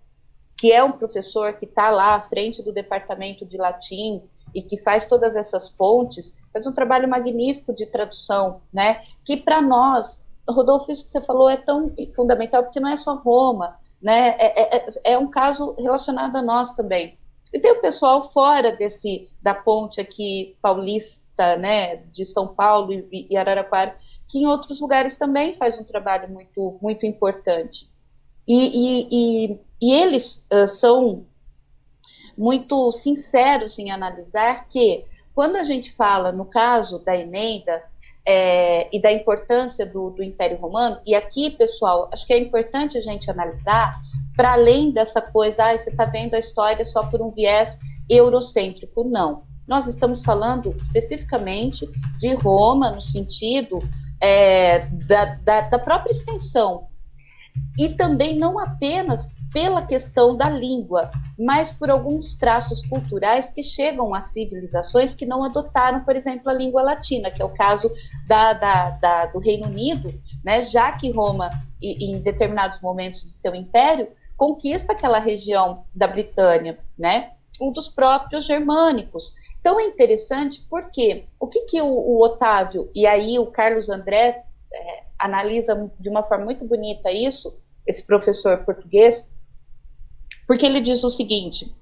que 0.57 0.73
é 0.73 0.83
um 0.83 0.93
professor 0.93 1.55
que 1.55 1.65
está 1.65 1.89
lá 1.89 2.17
à 2.17 2.21
frente 2.21 2.63
do 2.63 2.73
departamento 2.73 3.47
de 3.47 3.57
latim 3.57 4.23
e 4.55 4.61
que 4.61 4.77
faz 4.79 5.05
todas 5.05 5.37
essas 5.37 5.69
pontes, 5.69 6.37
faz 6.53 6.67
um 6.67 6.73
trabalho 6.73 7.09
magnífico 7.09 7.73
de 7.73 7.87
tradução, 7.87 8.61
né, 8.73 9.03
que 9.25 9.37
para 9.37 9.63
nós, 9.63 10.21
Rodolfo, 10.49 10.91
isso 10.91 11.05
que 11.05 11.11
você 11.11 11.21
falou 11.21 11.49
é 11.49 11.57
tão 11.57 11.93
fundamental, 12.15 12.65
porque 12.65 12.81
não 12.81 12.89
é 12.89 12.97
só 12.97 13.15
Roma, 13.15 13.77
né? 14.01 14.37
É, 14.39 14.77
é, 14.77 14.87
é, 15.05 15.19
um 15.19 15.29
caso 15.29 15.75
relacionado 15.79 16.37
a 16.37 16.43
nós 16.43 16.75
também. 16.75 17.19
E 17.53 17.59
tem 17.59 17.73
o 17.73 17.81
pessoal 17.81 18.31
fora 18.31 18.73
desse 18.73 19.29
da 19.41 19.55
ponte 19.55 20.01
aqui 20.01 20.57
paulista, 20.61 21.57
né, 21.57 21.97
de 22.13 22.25
São 22.25 22.49
Paulo 22.49 22.93
e, 22.93 23.37
Araraquara, 23.37 23.97
que 24.29 24.39
em 24.39 24.47
outros 24.47 24.81
lugares 24.81 25.17
também 25.17 25.55
faz 25.55 25.79
um 25.79 25.85
trabalho 25.85 26.29
muito 26.29 26.79
muito 26.83 27.07
importante. 27.07 27.89
E, 28.47 28.57
e, 28.57 29.09
e, 29.11 29.61
e 29.81 29.95
eles 29.95 30.47
uh, 30.53 30.67
são 30.67 31.27
muito 32.37 32.91
sinceros 32.93 33.79
em 33.79 33.91
analisar 33.91 34.69
que 34.69 35.05
quando 35.35 35.57
a 35.57 35.63
gente 35.63 35.93
fala 35.93 36.33
no 36.33 36.45
caso 36.45 36.99
da 36.99 37.17
Eneida 37.17 37.83
é, 38.31 38.95
e 38.95 39.01
da 39.01 39.11
importância 39.11 39.87
do, 39.87 40.11
do, 40.11 40.23
Império 40.23 40.59
Romano. 40.59 41.01
E 41.07 41.15
aqui, 41.15 41.49
pessoal, 41.49 42.11
acho 42.13 42.27
que 42.27 42.33
é 42.35 42.39
importante 42.39 42.99
a 42.99 43.01
gente 43.01 43.31
analisar, 43.31 43.99
para 44.39 44.53
além 44.53 44.93
dessa 44.93 45.21
coisa, 45.21 45.65
ah, 45.65 45.77
você 45.77 45.91
está 45.91 46.05
vendo 46.05 46.35
a 46.35 46.39
história 46.39 46.85
só 46.85 47.03
por 47.03 47.21
um 47.21 47.33
viés 47.33 47.77
eurocêntrico. 48.09 49.03
Não. 49.03 49.43
Nós 49.67 49.89
estamos 49.89 50.23
falando 50.23 50.77
especificamente 50.81 51.91
de 52.21 52.35
Roma, 52.35 52.93
no 52.93 53.01
sentido 53.01 53.81
é, 54.21 54.87
da, 55.09 55.25
da, 55.25 55.61
da 55.63 55.79
própria 55.81 56.13
extensão. 56.13 56.87
E 57.77 57.89
também 57.89 58.39
não 58.39 58.61
apenas 58.61 59.29
pela 59.53 59.85
questão 59.85 60.37
da 60.37 60.49
língua, 60.49 61.11
mas 61.37 61.73
por 61.73 61.91
alguns 61.91 62.35
traços 62.35 62.81
culturais 62.87 63.51
que 63.51 63.63
chegam 63.63 64.15
a 64.15 64.21
civilizações 64.21 65.17
que 65.17 65.27
não 65.27 65.43
adotaram, 65.43 66.05
por 66.05 66.15
exemplo, 66.15 66.49
a 66.49 66.55
língua 66.55 66.81
latina, 66.81 67.29
que 67.29 67.43
é 67.43 67.45
o 67.45 67.55
caso 67.55 67.91
da, 68.29 68.53
da, 68.53 68.91
da, 68.91 69.27
do 69.27 69.41
Reino 69.41 69.67
Unido, 69.67 70.15
né? 70.45 70.63
já 70.63 70.93
que 70.93 71.11
Roma, 71.11 71.51
em 71.83 72.21
determinados 72.21 72.81
momentos 72.81 73.23
de 73.23 73.33
seu 73.33 73.53
império, 73.53 74.07
conquista 74.39 74.93
aquela 74.93 75.19
região 75.19 75.85
da 75.95 76.07
Britânia, 76.07 76.79
né? 76.97 77.33
um 77.61 77.73
dos 77.73 77.89
próprios 77.89 78.47
germânicos. 78.47 79.35
Então 79.61 79.79
é 79.79 79.85
interessante 79.85 80.65
porque 80.71 81.27
o 81.39 81.47
que, 81.47 81.63
que 81.63 81.83
o, 81.83 81.87
o 81.87 82.23
Otávio 82.23 82.91
e 82.95 83.07
aí 83.07 83.39
o 83.39 83.47
Carlos 83.47 83.91
André 83.91 84.45
é, 84.73 85.05
analisa 85.19 85.91
de 85.99 86.09
uma 86.09 86.23
forma 86.23 86.45
muito 86.45 86.65
bonita 86.65 87.11
isso, 87.11 87.55
esse 87.87 88.03
professor 88.03 88.65
português, 88.65 89.29
porque 90.47 90.65
ele 90.65 90.81
diz 90.81 91.03
o 91.03 91.11
seguinte: 91.11 91.75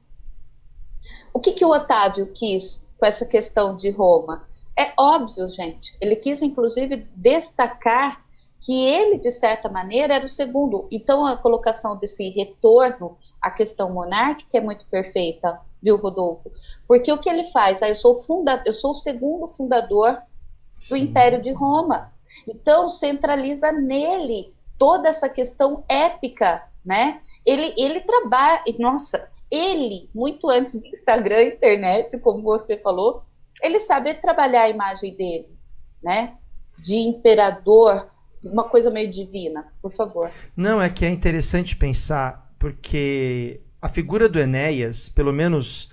o 1.33 1.39
que, 1.39 1.53
que 1.53 1.65
o 1.65 1.71
Otávio 1.71 2.33
quis 2.33 2.83
com 2.99 3.05
essa 3.05 3.27
questão 3.27 3.77
de 3.77 3.91
Roma? 3.91 4.49
É 4.79 4.93
óbvio, 4.99 5.49
gente. 5.49 5.97
Ele 6.01 6.17
quis, 6.17 6.43
inclusive, 6.43 7.07
destacar 7.15 8.26
que 8.67 8.85
ele, 8.85 9.17
de 9.17 9.31
certa 9.31 9.69
maneira, 9.69 10.15
era 10.15 10.25
o 10.25 10.29
segundo. 10.29 10.89
Então, 10.91 11.25
a 11.25 11.37
colocação 11.37 11.97
desse 11.97 12.31
retorno 12.31 13.17
à 13.41 13.49
questão 13.49 13.93
monárquica 13.93 14.59
é 14.59 14.61
muito 14.61 14.85
perfeita, 14.87 15.61
viu, 15.81 15.97
Rodolfo? 15.97 16.51
Porque 16.85 17.13
o 17.13 17.19
que 17.19 17.31
ele 17.31 17.45
faz? 17.53 17.81
Ah, 17.81 17.89
eu, 17.89 17.95
sou 17.95 18.17
funda 18.17 18.61
eu 18.67 18.73
sou 18.73 18.91
o 18.91 18.95
segundo 18.95 19.47
fundador 19.47 20.15
do 20.15 20.85
Sim. 20.85 21.03
Império 21.03 21.41
de 21.41 21.53
Roma. 21.53 22.13
Então, 22.45 22.89
centraliza 22.89 23.71
nele 23.71 24.53
toda 24.77 25.11
essa 25.11 25.29
questão 25.29 25.85
épica, 25.89 26.65
né? 26.85 27.21
Ele, 27.47 27.73
ele 27.79 28.01
trabalha, 28.01 28.65
nossa, 28.81 29.31
ele, 29.49 30.11
muito 30.13 30.51
antes 30.51 30.75
do 30.75 30.85
Instagram, 30.85 31.45
internet, 31.45 32.19
como 32.19 32.43
você 32.43 32.77
falou, 32.77 33.23
ele 33.63 33.79
sabe 33.79 34.13
trabalhar 34.15 34.63
a 34.63 34.69
imagem 34.69 35.15
dele, 35.15 35.57
né? 36.03 36.37
De 36.81 36.97
imperador 36.97 38.11
uma 38.51 38.65
coisa 38.65 38.91
meio 38.91 39.11
divina, 39.11 39.67
por 39.81 39.93
favor. 39.93 40.31
Não, 40.57 40.81
é 40.81 40.89
que 40.89 41.05
é 41.05 41.11
interessante 41.11 41.77
pensar, 41.77 42.51
porque 42.59 43.61
a 43.81 43.89
figura 43.89 44.29
do 44.29 44.39
Enéas, 44.39 45.09
pelo 45.09 45.33
menos 45.33 45.91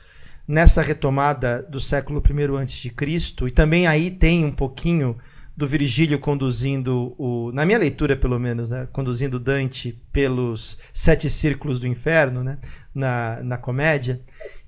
nessa 0.47 0.81
retomada 0.81 1.63
do 1.63 1.79
século 1.79 2.21
I 2.21 2.89
Cristo, 2.89 3.47
e 3.47 3.51
também 3.51 3.87
aí 3.87 4.11
tem 4.11 4.45
um 4.45 4.51
pouquinho 4.51 5.17
do 5.55 5.67
Virgílio 5.67 6.19
conduzindo 6.19 7.13
o, 7.17 7.51
na 7.53 7.65
minha 7.65 7.77
leitura 7.77 8.15
pelo 8.15 8.39
menos, 8.39 8.69
né, 8.69 8.87
conduzindo 8.91 9.39
Dante 9.39 10.01
pelos 10.11 10.79
sete 10.91 11.29
círculos 11.29 11.79
do 11.79 11.87
inferno, 11.87 12.43
né, 12.43 12.57
na, 12.93 13.41
na 13.43 13.57
comédia, 13.57 14.21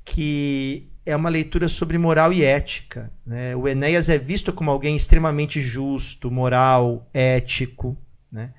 que 0.03 0.87
é 1.05 1.15
uma 1.15 1.29
leitura 1.29 1.69
sobre 1.69 1.97
moral 1.97 2.33
e 2.33 2.43
ética. 2.43 3.11
Né? 3.25 3.55
O 3.55 3.67
Enéas 3.67 4.09
é 4.09 4.17
visto 4.17 4.51
como 4.51 4.71
alguém 4.71 4.95
extremamente 4.95 5.61
justo, 5.61 6.31
moral, 6.31 7.07
ético, 7.13 7.95
né? 8.31 8.51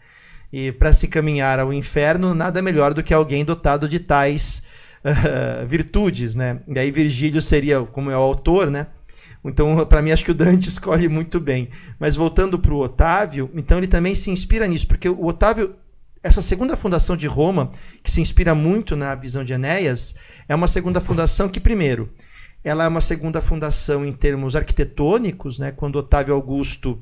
E 0.53 0.71
para 0.71 0.93
se 0.93 1.09
caminhar 1.09 1.59
ao 1.59 1.73
inferno, 1.73 2.35
nada 2.35 2.63
melhor 2.63 2.95
do 2.95 3.03
que 3.03 3.13
alguém 3.13 3.45
dotado 3.45 3.89
de 3.89 3.99
tais 3.99 4.63
uh, 5.05 5.67
virtudes, 5.67 6.37
né? 6.37 6.61
E 6.69 6.79
aí 6.79 6.91
Virgílio 6.91 7.43
seria, 7.43 7.81
como 7.81 8.11
é 8.11 8.17
o 8.17 8.21
autor, 8.21 8.71
né? 8.71 8.87
Então, 9.45 9.85
para 9.87 10.01
mim, 10.01 10.13
acho 10.13 10.25
que 10.25 10.31
o 10.31 10.35
Dante 10.35 10.69
escolhe 10.69 11.09
muito 11.09 11.41
bem. 11.41 11.69
Mas 11.99 12.15
voltando 12.15 12.59
para 12.61 12.73
o 12.73 12.81
Otávio, 12.81 13.51
então 13.55 13.79
ele 13.79 13.89
também 13.89 14.15
se 14.15 14.31
inspira 14.31 14.69
nisso, 14.69 14.87
porque 14.87 15.09
o 15.09 15.27
Otávio, 15.27 15.75
essa 16.23 16.41
segunda 16.41 16.77
fundação 16.77 17.17
de 17.17 17.27
Roma, 17.27 17.73
que 18.05 18.11
se 18.11 18.21
inspira 18.21 18.55
muito 18.55 18.97
na 18.97 19.17
visão 19.17 19.43
de 19.43 19.53
Enéas, 19.53 20.15
é 20.49 20.55
uma 20.55 20.69
segunda 20.69 21.01
fundação 21.01 21.49
que, 21.49 21.59
primeiro, 21.59 22.09
ela 22.69 22.83
é 22.83 22.89
uma 22.89 23.01
segunda 23.01 23.41
fundação 23.41 24.05
em 24.05 24.13
termos 24.13 24.57
arquitetônicos, 24.57 25.57
né? 25.57 25.71
quando 25.71 25.95
Otávio 25.97 26.35
Augusto 26.35 27.01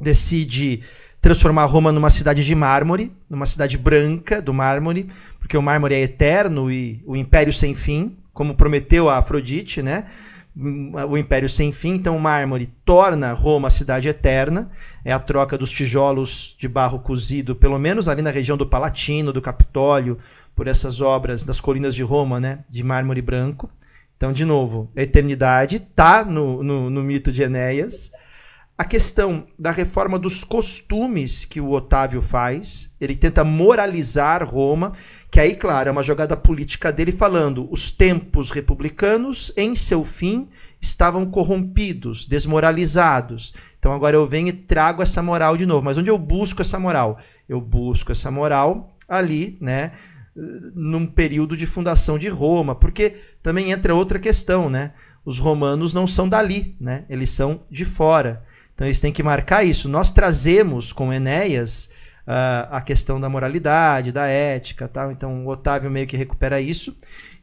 decide 0.00 0.82
transformar 1.20 1.64
Roma 1.64 1.90
numa 1.90 2.10
cidade 2.10 2.44
de 2.44 2.54
mármore, 2.54 3.12
numa 3.28 3.44
cidade 3.44 3.76
branca 3.76 4.40
do 4.40 4.54
mármore, 4.54 5.08
porque 5.40 5.56
o 5.56 5.62
mármore 5.62 5.96
é 5.96 6.02
eterno 6.02 6.70
e 6.70 7.02
o 7.04 7.16
império 7.16 7.52
sem 7.52 7.74
fim, 7.74 8.16
como 8.32 8.54
prometeu 8.54 9.08
a 9.08 9.18
Afrodite, 9.18 9.82
né? 9.82 10.06
o 11.08 11.18
Império 11.18 11.48
Sem 11.48 11.72
Fim. 11.72 11.94
Então, 11.94 12.16
o 12.16 12.20
mármore 12.20 12.72
torna 12.84 13.32
Roma 13.32 13.66
a 13.66 13.72
cidade 13.72 14.08
eterna. 14.08 14.70
É 15.04 15.12
a 15.12 15.18
troca 15.18 15.58
dos 15.58 15.72
tijolos 15.72 16.54
de 16.56 16.68
barro 16.68 17.00
cozido, 17.00 17.56
pelo 17.56 17.76
menos 17.76 18.08
ali 18.08 18.22
na 18.22 18.30
região 18.30 18.56
do 18.56 18.64
Palatino, 18.64 19.32
do 19.32 19.42
Capitólio, 19.42 20.16
por 20.54 20.68
essas 20.68 21.00
obras 21.00 21.42
das 21.42 21.60
colinas 21.60 21.92
de 21.92 22.04
Roma, 22.04 22.38
né, 22.38 22.60
de 22.70 22.84
mármore 22.84 23.20
branco. 23.20 23.68
Então, 24.16 24.32
de 24.32 24.44
novo, 24.44 24.90
a 24.96 25.02
eternidade 25.02 25.76
está 25.76 26.24
no, 26.24 26.62
no, 26.62 26.88
no 26.88 27.02
mito 27.02 27.32
de 27.32 27.42
Enéas. 27.42 28.10
A 28.76 28.84
questão 28.84 29.46
da 29.56 29.70
reforma 29.70 30.18
dos 30.18 30.42
costumes 30.42 31.44
que 31.44 31.60
o 31.60 31.70
Otávio 31.70 32.20
faz, 32.20 32.90
ele 33.00 33.14
tenta 33.14 33.44
moralizar 33.44 34.44
Roma, 34.44 34.92
que 35.30 35.38
aí, 35.38 35.54
claro, 35.54 35.88
é 35.88 35.92
uma 35.92 36.02
jogada 36.02 36.36
política 36.36 36.92
dele 36.92 37.12
falando: 37.12 37.68
os 37.70 37.92
tempos 37.92 38.50
republicanos, 38.50 39.52
em 39.56 39.76
seu 39.76 40.02
fim, 40.02 40.48
estavam 40.80 41.24
corrompidos, 41.26 42.26
desmoralizados. 42.26 43.54
Então 43.78 43.92
agora 43.92 44.16
eu 44.16 44.26
venho 44.26 44.48
e 44.48 44.52
trago 44.52 45.02
essa 45.02 45.22
moral 45.22 45.56
de 45.56 45.66
novo. 45.66 45.84
Mas 45.84 45.96
onde 45.96 46.10
eu 46.10 46.18
busco 46.18 46.62
essa 46.62 46.78
moral? 46.78 47.18
Eu 47.48 47.60
busco 47.60 48.12
essa 48.12 48.30
moral 48.30 48.96
ali, 49.08 49.56
né? 49.60 49.92
Num 50.36 51.06
período 51.06 51.56
de 51.56 51.66
fundação 51.66 52.18
de 52.18 52.28
Roma, 52.28 52.74
porque 52.74 53.16
também 53.42 53.70
entra 53.70 53.94
outra 53.94 54.18
questão, 54.18 54.68
né? 54.68 54.92
Os 55.24 55.38
romanos 55.38 55.94
não 55.94 56.06
são 56.06 56.28
dali, 56.28 56.76
né? 56.80 57.04
Eles 57.08 57.30
são 57.30 57.62
de 57.70 57.84
fora. 57.84 58.44
Então 58.74 58.86
eles 58.86 59.00
têm 59.00 59.12
que 59.12 59.22
marcar 59.22 59.64
isso. 59.64 59.88
Nós 59.88 60.10
trazemos 60.10 60.92
com 60.92 61.12
Enéas 61.12 61.88
uh, 62.26 62.68
a 62.70 62.80
questão 62.80 63.20
da 63.20 63.28
moralidade, 63.28 64.12
da 64.12 64.26
ética, 64.26 64.88
tal. 64.88 65.12
Então 65.12 65.46
o 65.46 65.48
Otávio 65.48 65.90
meio 65.90 66.06
que 66.06 66.16
recupera 66.16 66.60
isso. 66.60 66.96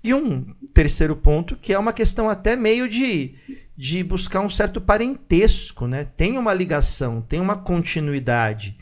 E 0.04 0.14
um 0.14 0.46
terceiro 0.74 1.16
ponto 1.16 1.56
que 1.56 1.74
é 1.74 1.80
uma 1.80 1.94
questão 1.94 2.30
até 2.30 2.56
meio 2.56 2.90
de, 2.90 3.36
de 3.78 4.04
buscar 4.04 4.42
um 4.42 4.50
certo 4.50 4.82
parentesco, 4.82 5.88
né? 5.88 6.06
Tem 6.18 6.38
uma 6.38 6.54
ligação, 6.54 7.22
tem 7.22 7.40
uma 7.40 7.56
continuidade. 7.56 8.78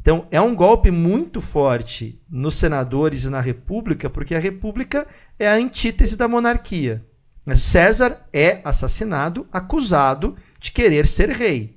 Então 0.00 0.26
é 0.30 0.40
um 0.40 0.54
golpe 0.54 0.90
muito 0.90 1.40
forte 1.40 2.18
nos 2.28 2.54
senadores 2.54 3.24
e 3.24 3.30
na 3.30 3.40
República, 3.40 4.08
porque 4.08 4.34
a 4.34 4.38
República 4.38 5.06
é 5.38 5.46
a 5.46 5.54
antítese 5.54 6.16
da 6.16 6.26
monarquia. 6.26 7.04
César 7.56 8.26
é 8.32 8.60
assassinado, 8.64 9.46
acusado 9.52 10.36
de 10.58 10.72
querer 10.72 11.06
ser 11.06 11.30
rei. 11.30 11.74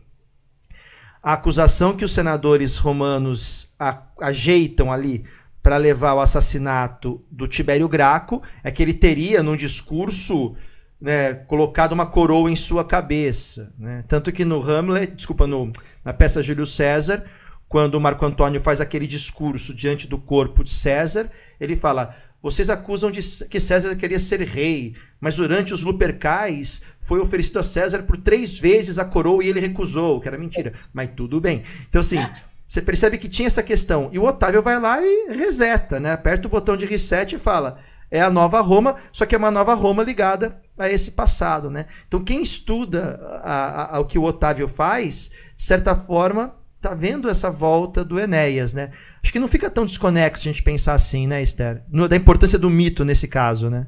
A 1.22 1.34
acusação 1.34 1.96
que 1.96 2.06
os 2.06 2.14
senadores 2.14 2.78
romanos 2.78 3.74
ajeitam 4.20 4.92
ali 4.92 5.26
para 5.62 5.78
levar 5.78 6.14
o 6.14 6.20
assassinato 6.20 7.24
do 7.32 7.48
Tibério 7.48 7.88
Graco 7.88 8.42
é 8.64 8.70
que 8.70 8.84
ele 8.84 8.94
teria, 8.94 9.42
num 9.42 9.56
discurso, 9.56 10.56
né, 11.00 11.34
colocado 11.34 11.94
uma 11.94 12.06
coroa 12.06 12.52
em 12.52 12.56
sua 12.56 12.84
cabeça. 12.84 13.74
Né? 13.80 14.04
Tanto 14.08 14.32
que 14.32 14.44
no 14.44 14.62
Hamlet, 14.62 15.16
desculpa, 15.16 15.48
no, 15.48 15.72
na 16.04 16.14
peça 16.14 16.44
Júlio 16.44 16.66
César, 16.66 17.26
quando 17.74 17.96
o 17.96 18.00
Marco 18.00 18.24
Antônio 18.24 18.62
faz 18.62 18.80
aquele 18.80 19.08
discurso 19.08 19.74
diante 19.74 20.08
do 20.08 20.20
corpo 20.20 20.64
de 20.64 20.70
César, 20.70 21.32
ele 21.60 21.76
fala: 21.76 22.16
vocês 22.40 22.70
acusam 22.70 23.10
de 23.10 23.20
que 23.48 23.60
César 23.60 23.96
queria 23.96 24.20
ser 24.20 24.42
rei, 24.42 24.94
mas 25.20 25.38
durante 25.38 25.74
os 25.74 25.82
Lupercais 25.82 26.84
foi 27.02 27.20
oferecido 27.20 27.58
a 27.58 27.64
César 27.64 28.04
por 28.04 28.16
três 28.18 28.60
vezes 28.60 29.00
a 29.00 29.06
coroa 29.06 29.44
e 29.44 29.48
ele 29.48 29.60
recusou, 29.60 30.22
que 30.22 30.28
era 30.28 30.38
mentira. 30.38 30.74
Mas 30.94 31.10
tudo 31.18 31.42
bem. 31.42 31.64
Então, 31.90 32.02
assim, 32.02 32.24
você 32.68 32.80
percebe 32.80 33.18
que 33.18 33.28
tinha 33.28 33.48
essa 33.48 33.64
questão. 33.64 34.08
E 34.14 34.20
o 34.20 34.24
Otávio 34.24 34.62
vai 34.62 34.80
lá 34.80 35.02
e 35.02 35.34
reseta, 35.36 36.00
né? 36.00 36.12
Aperta 36.12 36.48
o 36.48 36.52
botão 36.52 36.78
de 36.78 36.86
reset 36.86 37.34
e 37.34 37.40
fala: 37.40 37.80
é 38.12 38.22
a 38.22 38.30
nova 38.30 38.62
Roma, 38.62 38.98
só 39.12 39.26
que 39.26 39.34
é 39.34 39.38
uma 39.38 39.50
nova 39.50 39.74
Roma 39.74 40.04
ligada 40.04 40.62
a 40.78 40.88
esse 40.88 41.10
passado, 41.10 41.72
né? 41.72 41.88
Então, 42.08 42.24
quem 42.24 42.40
estuda 42.40 43.20
a, 43.42 43.96
a, 43.96 44.00
o 44.00 44.06
que 44.06 44.20
o 44.20 44.24
Otávio 44.24 44.68
faz, 44.68 45.32
de 45.56 45.64
certa 45.64 45.96
forma, 45.96 46.62
tá 46.90 46.96
vendo 46.96 47.30
essa 47.30 47.50
volta 47.50 48.04
do 48.04 48.20
Enéas, 48.20 48.74
né? 48.74 48.92
Acho 49.24 49.32
que 49.32 49.40
não 49.40 49.48
fica 49.48 49.70
tão 49.70 49.86
desconexo 49.86 50.48
a 50.48 50.52
gente 50.52 50.62
pensar 50.62 50.94
assim, 50.94 51.26
né, 51.26 51.42
Esther? 51.42 51.84
Da 52.10 52.16
importância 52.16 52.60
do 52.60 52.70
mito 52.70 53.06
nesse 53.06 53.28
caso, 53.28 53.70
né? 53.70 53.88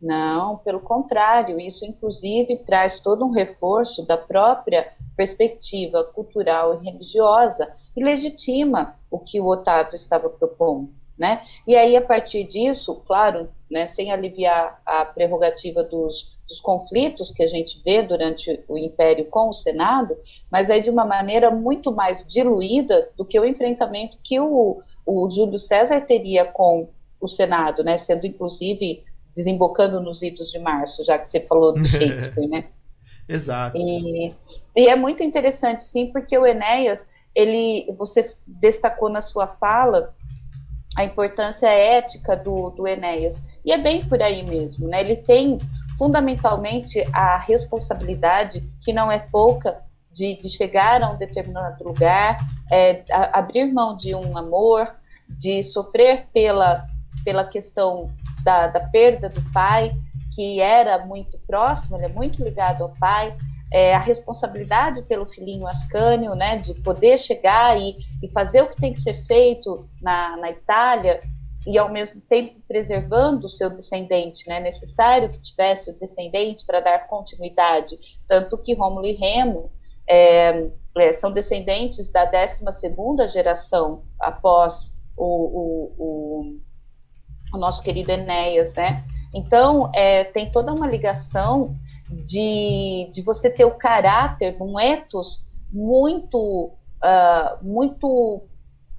Não, 0.00 0.58
pelo 0.58 0.80
contrário, 0.80 1.60
isso 1.60 1.84
inclusive 1.84 2.56
traz 2.64 3.00
todo 3.00 3.24
um 3.24 3.30
reforço 3.30 4.06
da 4.06 4.16
própria 4.16 4.92
perspectiva 5.16 6.04
cultural 6.04 6.80
e 6.80 6.84
religiosa 6.84 7.70
e 7.94 8.02
legitima 8.02 8.96
o 9.10 9.18
que 9.18 9.40
o 9.40 9.46
Otávio 9.46 9.94
estava 9.94 10.30
propondo. 10.30 10.90
Né? 11.18 11.42
E 11.66 11.76
aí, 11.76 11.94
a 11.96 12.00
partir 12.00 12.44
disso, 12.44 13.02
claro, 13.06 13.50
né, 13.70 13.86
sem 13.86 14.10
aliviar 14.10 14.80
a 14.86 15.04
prerrogativa 15.04 15.84
dos, 15.84 16.34
dos, 16.50 16.60
conflitos 16.60 17.30
que 17.30 17.42
a 17.42 17.46
gente 17.46 17.80
vê 17.84 18.02
durante 18.02 18.62
o 18.68 18.76
Império 18.76 19.24
com 19.26 19.48
o 19.48 19.52
Senado, 19.52 20.16
mas 20.50 20.68
é 20.68 20.80
de 20.80 20.90
uma 20.90 21.04
maneira 21.04 21.50
muito 21.50 21.92
mais 21.92 22.26
diluída 22.26 23.08
do 23.16 23.24
que 23.24 23.38
o 23.38 23.44
enfrentamento 23.44 24.18
que 24.22 24.40
o, 24.40 24.80
o 25.06 25.30
Júlio 25.30 25.58
César 25.58 26.00
teria 26.00 26.44
com 26.44 26.88
o 27.20 27.28
Senado, 27.28 27.84
né, 27.84 27.98
sendo 27.98 28.26
inclusive 28.26 29.04
desembocando 29.34 30.00
nos 30.00 30.22
idos 30.22 30.50
de 30.50 30.58
março, 30.58 31.04
já 31.04 31.16
que 31.16 31.26
você 31.26 31.40
falou 31.40 31.72
do 31.72 31.86
Shakespeare, 31.86 32.48
né? 32.48 32.64
Exato. 33.28 33.76
E, 33.76 34.34
e, 34.74 34.88
é 34.88 34.96
muito 34.96 35.22
interessante, 35.22 35.84
sim, 35.84 36.08
porque 36.08 36.36
o 36.36 36.44
Enéas, 36.44 37.06
ele, 37.32 37.86
você 37.96 38.28
destacou 38.44 39.08
na 39.08 39.20
sua 39.20 39.46
fala 39.46 40.12
a 40.96 41.04
importância 41.04 41.68
ética 41.68 42.36
do, 42.36 42.70
do 42.70 42.86
Enéas. 42.88 43.40
E 43.64 43.72
é 43.72 43.78
bem 43.78 44.04
por 44.04 44.20
aí 44.20 44.42
mesmo, 44.42 44.88
né? 44.88 45.00
Ele 45.00 45.16
tem 45.16 45.58
fundamentalmente 46.00 47.04
a 47.12 47.36
responsabilidade, 47.36 48.64
que 48.80 48.90
não 48.90 49.12
é 49.12 49.18
pouca, 49.18 49.82
de, 50.10 50.40
de 50.40 50.48
chegar 50.48 51.02
a 51.02 51.10
um 51.10 51.18
determinado 51.18 51.84
lugar, 51.84 52.38
é, 52.72 53.04
a, 53.12 53.38
abrir 53.38 53.70
mão 53.70 53.98
de 53.98 54.14
um 54.14 54.38
amor, 54.38 54.90
de 55.28 55.62
sofrer 55.62 56.26
pela, 56.32 56.86
pela 57.22 57.44
questão 57.44 58.10
da, 58.42 58.68
da 58.68 58.80
perda 58.80 59.28
do 59.28 59.42
pai, 59.52 59.92
que 60.34 60.58
era 60.58 61.04
muito 61.04 61.38
próximo, 61.46 61.98
ele 61.98 62.06
é 62.06 62.08
muito 62.08 62.42
ligado 62.42 62.82
ao 62.82 62.94
pai, 62.98 63.36
é, 63.70 63.94
a 63.94 63.98
responsabilidade 63.98 65.02
pelo 65.02 65.26
filhinho 65.26 65.66
Ascânio, 65.66 66.34
né, 66.34 66.56
de 66.56 66.72
poder 66.80 67.18
chegar 67.18 67.78
e, 67.78 67.94
e 68.22 68.28
fazer 68.32 68.62
o 68.62 68.68
que 68.70 68.80
tem 68.80 68.94
que 68.94 69.02
ser 69.02 69.22
feito 69.26 69.86
na, 70.00 70.38
na 70.38 70.50
Itália 70.50 71.20
e 71.66 71.76
ao 71.76 71.90
mesmo 71.90 72.20
tempo 72.22 72.60
preservando 72.66 73.46
o 73.46 73.48
seu 73.48 73.70
descendente, 73.70 74.48
né, 74.48 74.60
necessário 74.60 75.28
que 75.28 75.40
tivesse 75.40 75.90
o 75.90 75.98
descendente 75.98 76.64
para 76.64 76.80
dar 76.80 77.06
continuidade, 77.06 77.98
tanto 78.26 78.58
que 78.58 78.74
Rômulo 78.74 79.06
e 79.06 79.12
Remo 79.12 79.70
é, 80.08 80.68
é, 80.96 81.12
são 81.12 81.30
descendentes 81.30 82.08
da 82.10 82.24
12 82.24 82.64
segunda 82.72 83.28
geração 83.28 84.04
após 84.18 84.92
o, 85.16 85.24
o, 85.24 85.94
o, 85.98 86.60
o 87.54 87.58
nosso 87.58 87.82
querido 87.82 88.10
Enéas, 88.10 88.74
né, 88.74 89.04
então, 89.32 89.90
é, 89.94 90.24
tem 90.24 90.50
toda 90.50 90.72
uma 90.72 90.88
ligação 90.88 91.76
de, 92.26 93.08
de 93.12 93.22
você 93.22 93.48
ter 93.48 93.64
o 93.64 93.76
caráter, 93.76 94.56
um 94.60 94.78
ethos 94.78 95.46
muito 95.72 96.72
uh, 97.00 97.64
muito 97.64 98.42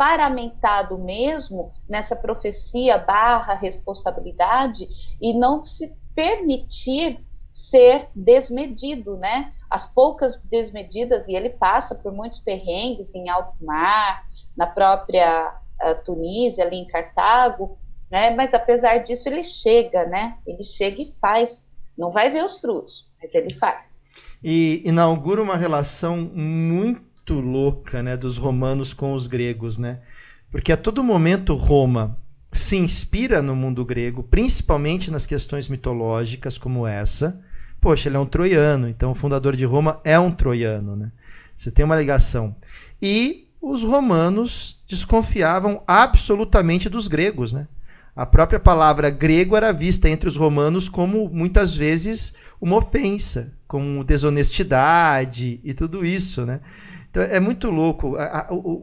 paramentado 0.02 0.98
mesmo 0.98 1.72
nessa 1.88 2.16
profecia 2.16 2.98
barra 2.98 3.54
responsabilidade 3.54 4.88
e 5.22 5.32
não 5.32 5.64
se 5.64 5.96
permitir 6.16 7.24
ser 7.54 8.10
desmedido, 8.16 9.16
né? 9.18 9.54
As 9.70 9.86
poucas 9.86 10.42
desmedidas, 10.46 11.28
e 11.28 11.36
ele 11.36 11.52
passa 11.52 11.94
por 11.94 12.12
muitos 12.12 12.40
perrengues 12.40 13.14
em 13.14 13.30
alto 13.30 13.64
mar, 13.64 14.26
na 14.58 14.66
própria 14.66 15.54
uh, 15.84 16.04
Tunísia, 16.04 16.64
ali 16.64 16.78
em 16.78 16.88
Cartago, 16.88 17.78
né? 18.10 18.32
Mas 18.32 18.56
apesar 18.56 19.04
disso, 19.04 19.30
ele 19.30 19.44
chega, 19.44 20.08
né? 20.08 20.36
Ele 20.48 20.64
chega 20.64 21.04
e 21.04 21.12
faz. 21.22 21.64
Não 21.96 22.10
vai 22.10 22.32
ver 22.32 22.44
os 22.44 22.60
frutos, 22.60 23.08
mas 23.22 23.36
ele 23.36 23.54
faz. 23.54 24.02
E 24.44 24.82
inaugura 24.84 25.44
uma 25.44 25.58
relação 25.58 26.18
muito 26.18 27.11
louca, 27.40 28.02
né, 28.04 28.18
dos 28.18 28.38
romanos 28.38 28.94
com 28.94 29.14
os 29.14 29.28
gregos, 29.28 29.78
né? 29.78 30.00
Porque 30.52 30.72
a 30.72 30.78
todo 30.78 31.04
momento 31.04 31.54
Roma 31.54 32.18
se 32.52 32.76
inspira 32.76 33.42
no 33.42 33.56
mundo 33.56 33.86
grego, 33.86 34.24
principalmente 34.24 35.10
nas 35.10 35.26
questões 35.26 35.70
mitológicas 35.70 36.58
como 36.58 36.86
essa. 36.86 37.40
Poxa, 37.80 38.10
ele 38.10 38.18
é 38.18 38.20
um 38.20 38.26
troiano, 38.26 38.90
então 38.90 39.12
o 39.12 39.16
fundador 39.16 39.56
de 39.56 39.66
Roma 39.66 40.02
é 40.04 40.20
um 40.20 40.32
troiano, 40.32 40.96
né? 40.96 41.12
Você 41.56 41.72
tem 41.72 41.86
uma 41.86 41.96
ligação. 41.96 42.56
E 43.02 43.48
os 43.62 43.84
romanos 43.84 44.84
desconfiavam 44.88 45.84
absolutamente 45.88 46.90
dos 46.90 47.08
gregos, 47.08 47.54
né? 47.54 47.68
A 48.16 48.26
própria 48.26 48.60
palavra 48.60 49.10
grego 49.10 49.56
era 49.56 49.72
vista 49.72 50.10
entre 50.10 50.28
os 50.28 50.36
romanos 50.36 50.90
como 50.90 51.30
muitas 51.30 51.76
vezes 51.76 52.34
uma 52.60 52.76
ofensa, 52.76 53.54
como 53.68 54.04
desonestidade 54.04 55.62
e 55.64 55.74
tudo 55.74 56.06
isso, 56.06 56.46
né? 56.46 56.60
Então 57.12 57.22
é 57.22 57.40
muito 57.42 57.70
louco. 57.70 58.16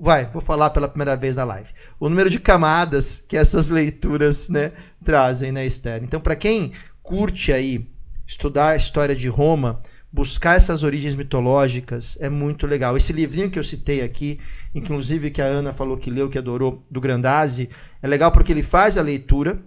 Vai, 0.00 0.26
vou 0.26 0.42
falar 0.42 0.70
pela 0.70 0.86
primeira 0.86 1.16
vez 1.16 1.34
na 1.34 1.44
live. 1.44 1.70
O 1.98 2.10
número 2.10 2.28
de 2.28 2.38
camadas 2.38 3.24
que 3.26 3.36
essas 3.36 3.68
leituras 3.70 4.50
né, 4.50 4.72
trazem, 5.02 5.50
né, 5.50 5.66
Esther? 5.66 6.04
Então, 6.04 6.20
para 6.20 6.36
quem 6.36 6.72
curte 7.02 7.52
aí 7.52 7.88
estudar 8.26 8.68
a 8.68 8.76
história 8.76 9.16
de 9.16 9.28
Roma, 9.28 9.80
buscar 10.12 10.56
essas 10.56 10.82
origens 10.82 11.14
mitológicas 11.14 12.18
é 12.20 12.28
muito 12.28 12.66
legal. 12.66 12.98
Esse 12.98 13.14
livrinho 13.14 13.50
que 13.50 13.58
eu 13.58 13.64
citei 13.64 14.02
aqui, 14.02 14.38
inclusive 14.74 15.30
que 15.30 15.40
a 15.40 15.46
Ana 15.46 15.72
falou 15.72 15.96
que 15.96 16.10
leu, 16.10 16.28
que 16.28 16.36
adorou, 16.36 16.82
do 16.90 17.00
Grandazzi, 17.00 17.70
é 18.02 18.06
legal 18.06 18.30
porque 18.30 18.52
ele 18.52 18.62
faz 18.62 18.98
a 18.98 19.02
leitura, 19.02 19.58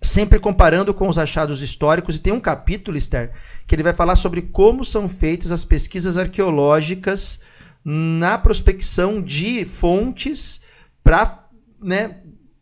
sempre 0.00 0.38
comparando 0.38 0.94
com 0.94 1.06
os 1.06 1.18
achados 1.18 1.60
históricos, 1.60 2.16
e 2.16 2.22
tem 2.22 2.32
um 2.32 2.40
capítulo, 2.40 2.96
Esther, 2.96 3.32
que 3.66 3.74
ele 3.74 3.82
vai 3.82 3.92
falar 3.92 4.16
sobre 4.16 4.40
como 4.40 4.86
são 4.86 5.06
feitas 5.06 5.52
as 5.52 5.66
pesquisas 5.66 6.16
arqueológicas 6.16 7.40
na 7.84 8.38
prospecção 8.38 9.22
de 9.22 9.64
fontes 9.64 10.60
para 11.02 11.48
né, 11.80 12.20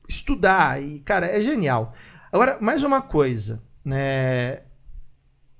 estudar. 0.08 0.82
E, 0.82 1.00
cara, 1.00 1.26
é 1.26 1.40
genial. 1.40 1.92
Agora, 2.32 2.58
mais 2.60 2.82
uma 2.82 3.02
coisa, 3.02 3.62
né? 3.84 4.62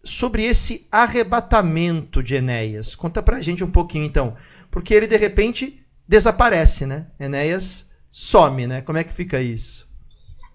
Sobre 0.05 0.45
esse 0.45 0.87
arrebatamento 0.91 2.23
de 2.23 2.37
Enéas. 2.37 2.95
Conta 2.95 3.23
pra 3.23 3.41
gente 3.41 3.65
um 3.65 3.71
pouquinho, 3.71 4.05
então. 4.05 4.37
Porque 4.71 4.95
ele, 4.95 5.07
de 5.07 5.17
repente, 5.17 5.85
desaparece, 6.07 6.87
né? 6.87 7.07
Enéas 7.19 7.91
some, 8.11 8.67
né? 8.67 8.81
Como 8.83 8.97
é 8.97 9.05
que 9.05 9.13
fica 9.13 9.41
isso? 9.41 9.89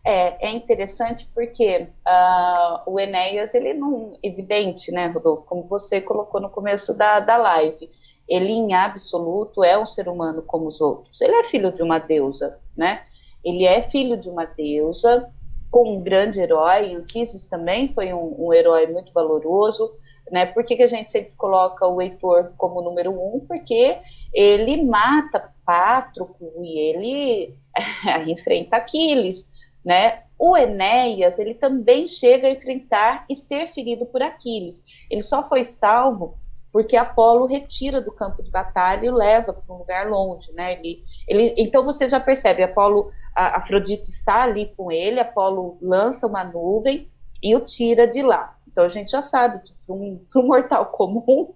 É, 0.05 0.47
é 0.47 0.51
interessante 0.51 1.29
porque 1.33 1.87
uh, 2.05 2.91
o 2.91 2.99
Enéas, 2.99 3.53
ele 3.53 3.73
não... 3.73 4.17
Evidente, 4.23 4.91
né, 4.91 5.07
Rodolfo? 5.07 5.43
Como 5.43 5.67
você 5.67 6.01
colocou 6.01 6.41
no 6.41 6.49
começo 6.49 6.93
da, 6.93 7.19
da 7.19 7.37
live 7.37 7.89
ele 8.27 8.51
em 8.51 8.73
absoluto 8.73 9.63
é 9.63 9.77
um 9.77 9.85
ser 9.85 10.07
humano 10.07 10.41
como 10.41 10.67
os 10.67 10.79
outros. 10.79 11.19
Ele 11.21 11.35
é 11.35 11.43
filho 11.43 11.71
de 11.71 11.81
uma 11.81 11.99
deusa, 11.99 12.57
né? 12.75 13.03
Ele 13.43 13.65
é 13.65 13.81
filho 13.81 14.17
de 14.17 14.29
uma 14.29 14.45
deusa 14.45 15.29
com 15.69 15.97
um 15.97 16.01
grande 16.01 16.39
herói. 16.39 16.93
Anquises 16.93 17.45
também 17.45 17.93
foi 17.93 18.13
um, 18.13 18.35
um 18.37 18.53
herói 18.53 18.87
muito 18.87 19.11
valoroso, 19.11 19.93
né? 20.31 20.45
Por 20.45 20.63
que, 20.63 20.75
que 20.75 20.83
a 20.83 20.87
gente 20.87 21.11
sempre 21.11 21.33
coloca 21.35 21.85
o 21.87 22.01
Heitor 22.01 22.53
como 22.57 22.81
número 22.81 23.11
um? 23.11 23.41
Porque 23.45 23.97
ele 24.33 24.83
mata 24.83 25.51
Pátroco 25.65 26.51
e 26.61 26.79
ele 26.79 27.55
enfrenta 28.27 28.77
Aquiles, 28.77 29.45
né? 29.83 30.23
O 30.39 30.57
Enéas, 30.57 31.39
ele 31.39 31.53
também 31.53 32.07
chega 32.07 32.47
a 32.47 32.51
enfrentar 32.51 33.25
e 33.29 33.35
ser 33.35 33.67
ferido 33.67 34.05
por 34.05 34.21
Aquiles. 34.21 34.83
Ele 35.09 35.21
só 35.21 35.43
foi 35.43 35.63
salvo 35.63 36.37
porque 36.73 36.97
Apolo 36.97 37.45
retira 37.45 38.01
do 38.01 38.11
campo 38.11 38.41
de 38.41 38.49
batalha 38.49 39.05
e 39.05 39.09
o 39.09 39.15
leva 39.15 39.53
para 39.53 39.75
um 39.75 39.77
lugar 39.77 40.09
longe, 40.09 40.51
né? 40.53 40.73
Ele, 40.73 41.03
ele, 41.27 41.53
então 41.55 41.85
você 41.85 42.09
já 42.09 42.19
percebe, 42.19 42.63
Apolo, 42.63 43.11
a 43.35 43.57
Afrodite 43.57 44.09
está 44.09 44.41
ali 44.41 44.73
com 44.75 44.91
ele, 44.91 45.19
Apolo 45.19 45.77
lança 45.79 46.25
uma 46.25 46.43
nuvem 46.43 47.07
e 47.43 47.55
o 47.55 47.59
tira 47.59 48.07
de 48.07 48.23
lá. 48.23 48.57
Então 48.67 48.83
a 48.83 48.87
gente 48.87 49.11
já 49.11 49.21
sabe 49.21 49.61
que 49.61 49.71
para 49.85 49.93
um, 49.93 50.19
um, 50.35 50.47
mortal 50.47 50.87
comum 50.87 51.53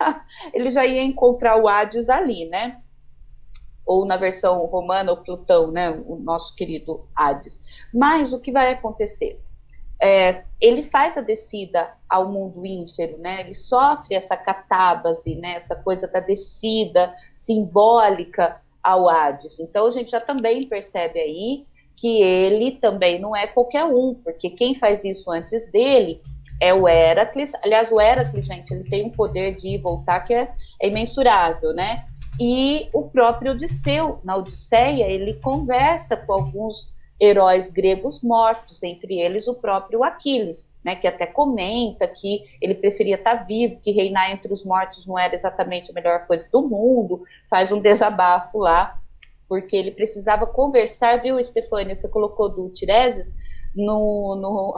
ele 0.52 0.72
já 0.72 0.84
ia 0.84 1.02
encontrar 1.02 1.62
o 1.62 1.68
Hades 1.68 2.08
ali, 2.08 2.46
né? 2.46 2.82
Ou 3.86 4.04
na 4.04 4.16
versão 4.16 4.66
romana, 4.66 5.12
o 5.12 5.22
Plutão, 5.22 5.70
né? 5.70 5.90
O 5.90 6.16
nosso 6.16 6.56
querido 6.56 7.06
Hades. 7.14 7.62
Mas 7.94 8.32
o 8.32 8.40
que 8.40 8.50
vai 8.50 8.72
acontecer? 8.72 9.40
É, 10.00 10.44
ele 10.60 10.82
faz 10.82 11.16
a 11.16 11.20
descida 11.20 11.90
ao 12.08 12.30
mundo 12.30 12.64
ínfero, 12.64 13.18
né? 13.18 13.40
Ele 13.40 13.54
sofre 13.54 14.14
essa 14.14 14.36
catábase, 14.36 15.34
né? 15.36 15.56
Essa 15.56 15.74
coisa 15.74 16.06
da 16.06 16.20
descida 16.20 17.14
simbólica 17.32 18.60
ao 18.82 19.08
Hades. 19.08 19.58
Então 19.58 19.86
a 19.86 19.90
gente 19.90 20.10
já 20.10 20.20
também 20.20 20.68
percebe 20.68 21.18
aí 21.18 21.66
que 21.96 22.20
ele 22.22 22.72
também 22.72 23.18
não 23.18 23.34
é 23.34 23.46
qualquer 23.46 23.84
um, 23.84 24.14
porque 24.14 24.50
quem 24.50 24.74
faz 24.78 25.02
isso 25.02 25.30
antes 25.30 25.70
dele 25.70 26.20
é 26.60 26.72
o 26.72 26.86
Heracles. 26.86 27.52
Aliás, 27.62 27.90
o 27.90 28.00
Heracles, 28.00 28.46
gente, 28.46 28.72
ele 28.72 28.84
tem 28.84 29.06
um 29.06 29.10
poder 29.10 29.56
de 29.56 29.68
ir 29.68 29.74
e 29.74 29.78
voltar 29.78 30.20
que 30.20 30.34
é, 30.34 30.52
é 30.80 30.88
imensurável, 30.88 31.72
né? 31.72 32.04
E 32.38 32.88
o 32.92 33.04
próprio 33.04 33.52
Odisseu, 33.52 34.20
na 34.22 34.36
Odisseia, 34.36 35.06
ele 35.06 35.34
conversa 35.34 36.16
com 36.16 36.34
alguns 36.34 36.94
heróis 37.20 37.70
gregos 37.70 38.22
mortos, 38.22 38.82
entre 38.82 39.18
eles 39.18 39.48
o 39.48 39.54
próprio 39.54 40.04
Aquiles, 40.04 40.68
né, 40.84 40.94
que 40.94 41.06
até 41.06 41.26
comenta 41.26 42.06
que 42.06 42.44
ele 42.60 42.74
preferia 42.74 43.16
estar 43.16 43.46
vivo, 43.46 43.80
que 43.80 43.90
reinar 43.90 44.30
entre 44.30 44.52
os 44.52 44.64
mortos 44.64 45.06
não 45.06 45.18
era 45.18 45.34
exatamente 45.34 45.90
a 45.90 45.94
melhor 45.94 46.26
coisa 46.26 46.48
do 46.50 46.62
mundo, 46.62 47.22
faz 47.50 47.72
um 47.72 47.80
desabafo 47.80 48.58
lá, 48.58 49.00
porque 49.48 49.76
ele 49.76 49.90
precisava 49.90 50.46
conversar, 50.46 51.22
viu, 51.22 51.42
Stefânia, 51.42 51.96
você 51.96 52.08
colocou 52.08 52.48
do 52.48 52.68
Tiresias, 52.70 53.26
no, 53.74 54.36
no, 54.36 54.76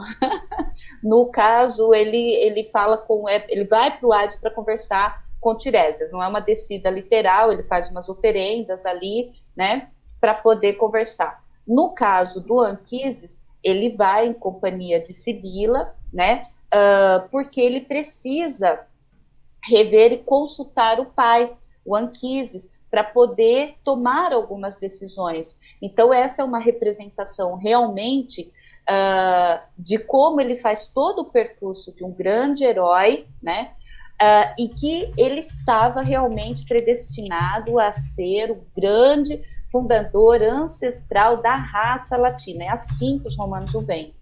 no 1.02 1.26
caso, 1.30 1.92
ele, 1.94 2.34
ele 2.34 2.64
fala 2.70 2.96
com, 2.96 3.28
é, 3.28 3.44
ele 3.48 3.64
vai 3.64 3.96
para 3.96 4.06
o 4.06 4.12
Hades 4.12 4.36
para 4.36 4.50
conversar 4.50 5.24
com 5.40 5.56
Tiresias, 5.56 6.10
não 6.10 6.22
é 6.22 6.28
uma 6.28 6.40
descida 6.40 6.90
literal, 6.90 7.52
ele 7.52 7.62
faz 7.64 7.90
umas 7.90 8.08
oferendas 8.08 8.84
ali, 8.86 9.32
né, 9.56 9.88
para 10.20 10.34
poder 10.34 10.74
conversar. 10.74 11.47
No 11.68 11.90
caso 11.90 12.40
do 12.40 12.60
Anquises, 12.60 13.38
ele 13.62 13.90
vai 13.90 14.26
em 14.26 14.32
companhia 14.32 14.98
de 14.98 15.12
Sibila, 15.12 15.94
né? 16.10 16.46
Uh, 16.68 17.28
porque 17.30 17.60
ele 17.60 17.82
precisa 17.82 18.80
rever 19.62 20.12
e 20.12 20.18
consultar 20.18 20.98
o 20.98 21.06
pai, 21.06 21.54
o 21.84 21.94
Anquises, 21.94 22.70
para 22.90 23.04
poder 23.04 23.76
tomar 23.84 24.32
algumas 24.32 24.78
decisões. 24.78 25.54
Então, 25.82 26.12
essa 26.12 26.40
é 26.40 26.44
uma 26.44 26.58
representação 26.58 27.56
realmente 27.56 28.50
uh, 28.88 29.60
de 29.76 29.98
como 29.98 30.40
ele 30.40 30.56
faz 30.56 30.86
todo 30.86 31.20
o 31.20 31.30
percurso 31.30 31.92
de 31.92 32.02
um 32.02 32.10
grande 32.10 32.64
herói, 32.64 33.26
né? 33.42 33.72
Uh, 34.20 34.62
e 34.62 34.68
que 34.68 35.12
ele 35.16 35.40
estava 35.40 36.00
realmente 36.00 36.66
predestinado 36.66 37.78
a 37.78 37.92
ser 37.92 38.50
o 38.50 38.66
grande 38.74 39.42
fundador 39.70 40.42
ancestral 40.42 41.42
da 41.42 41.54
raça 41.54 42.16
latina. 42.16 42.64
É 42.64 42.68
assim 42.68 43.18
que 43.18 43.28
os 43.28 43.36
romanos 43.36 43.74
o 43.74 43.80
veem. 43.80 44.14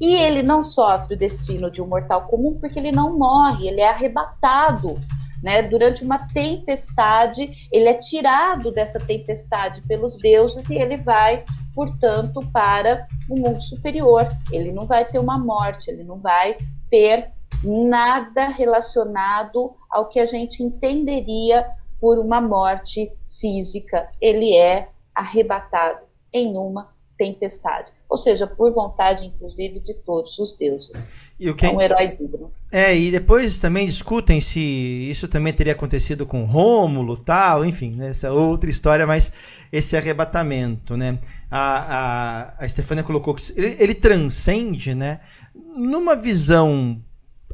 E 0.00 0.14
ele 0.14 0.42
não 0.42 0.62
sofre 0.62 1.14
o 1.14 1.18
destino 1.18 1.70
de 1.70 1.80
um 1.80 1.86
mortal 1.86 2.26
comum 2.26 2.58
porque 2.60 2.78
ele 2.78 2.92
não 2.92 3.16
morre, 3.16 3.68
ele 3.68 3.80
é 3.80 3.88
arrebatado. 3.88 5.00
Né? 5.42 5.62
Durante 5.62 6.02
uma 6.02 6.28
tempestade, 6.28 7.68
ele 7.70 7.88
é 7.88 7.94
tirado 7.94 8.70
dessa 8.70 8.98
tempestade 8.98 9.80
pelos 9.82 10.16
deuses 10.16 10.68
e 10.68 10.74
ele 10.74 10.96
vai, 10.96 11.44
portanto, 11.74 12.40
para 12.52 13.06
o 13.28 13.38
mundo 13.38 13.60
superior. 13.62 14.28
Ele 14.50 14.72
não 14.72 14.86
vai 14.86 15.04
ter 15.04 15.18
uma 15.18 15.38
morte, 15.38 15.90
ele 15.90 16.04
não 16.04 16.18
vai 16.18 16.56
ter 16.90 17.30
nada 17.62 18.48
relacionado 18.48 19.74
ao 19.90 20.08
que 20.08 20.20
a 20.20 20.26
gente 20.26 20.62
entenderia 20.62 21.66
por 22.00 22.18
uma 22.18 22.40
morte 22.40 23.10
física, 23.40 24.08
ele 24.20 24.54
é 24.54 24.88
arrebatado 25.14 26.00
em 26.32 26.56
uma 26.56 26.94
tempestade. 27.16 27.92
ou 28.08 28.16
seja, 28.16 28.46
por 28.46 28.72
vontade, 28.72 29.26
inclusive, 29.26 29.80
de 29.80 29.94
todos 29.94 30.38
os 30.38 30.56
deuses. 30.56 31.06
E 31.38 31.50
o 31.50 31.56
que... 31.56 31.66
É 31.66 31.70
um 31.70 31.80
herói 31.80 32.08
digno. 32.08 32.52
É, 32.70 32.96
e 32.96 33.10
depois 33.10 33.58
também 33.58 33.84
discutem 33.86 34.40
se 34.40 34.60
isso 34.60 35.26
também 35.26 35.52
teria 35.52 35.72
acontecido 35.72 36.24
com 36.24 36.44
Rômulo, 36.44 37.16
tal, 37.16 37.64
enfim, 37.64 37.90
né, 37.92 38.10
essa 38.10 38.28
é 38.28 38.30
outra 38.30 38.70
história, 38.70 39.06
mas 39.06 39.32
esse 39.72 39.96
arrebatamento, 39.96 40.96
né? 40.96 41.18
A, 41.50 42.50
a, 42.58 42.64
a 42.64 42.68
Stefania 42.68 43.02
colocou 43.02 43.34
que 43.34 43.42
ele, 43.56 43.76
ele 43.78 43.94
transcende, 43.94 44.94
né? 44.94 45.20
Numa 45.54 46.14
visão 46.14 47.00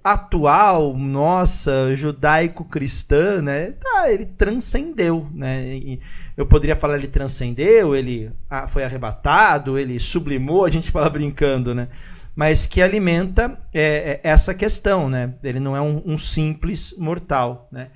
atual, 0.03 0.97
nossa, 0.97 1.95
judaico-cristã, 1.95 3.41
né? 3.41 3.73
Tá, 3.73 4.11
ele 4.11 4.27
transcendeu, 4.27 5.29
né? 5.33 5.99
Eu 6.37 6.47
poderia 6.47 6.75
falar 6.75 6.97
ele 6.97 7.09
transcendeu, 7.09 7.95
ele 7.95 8.33
foi 8.69 8.85
arrebatado, 8.85 9.79
ele 9.79 10.01
sublimou, 10.01 10.65
a 10.65 10.71
gente 10.71 10.91
fala 10.93 11.09
brincando, 11.09 11.75
né? 11.75 11.89
Mas 12.35 12.67
que 12.67 12.81
alimenta 12.81 13.59
é, 13.73 14.21
é, 14.25 14.29
essa 14.29 14.55
questão, 14.55 15.09
né? 15.09 15.35
Ele 15.43 15.61
não 15.61 15.77
é 15.77 15.81
um, 15.81 16.03
um 16.05 16.19
simples 16.19 16.95
mortal, 16.99 17.69
né? 17.71 17.91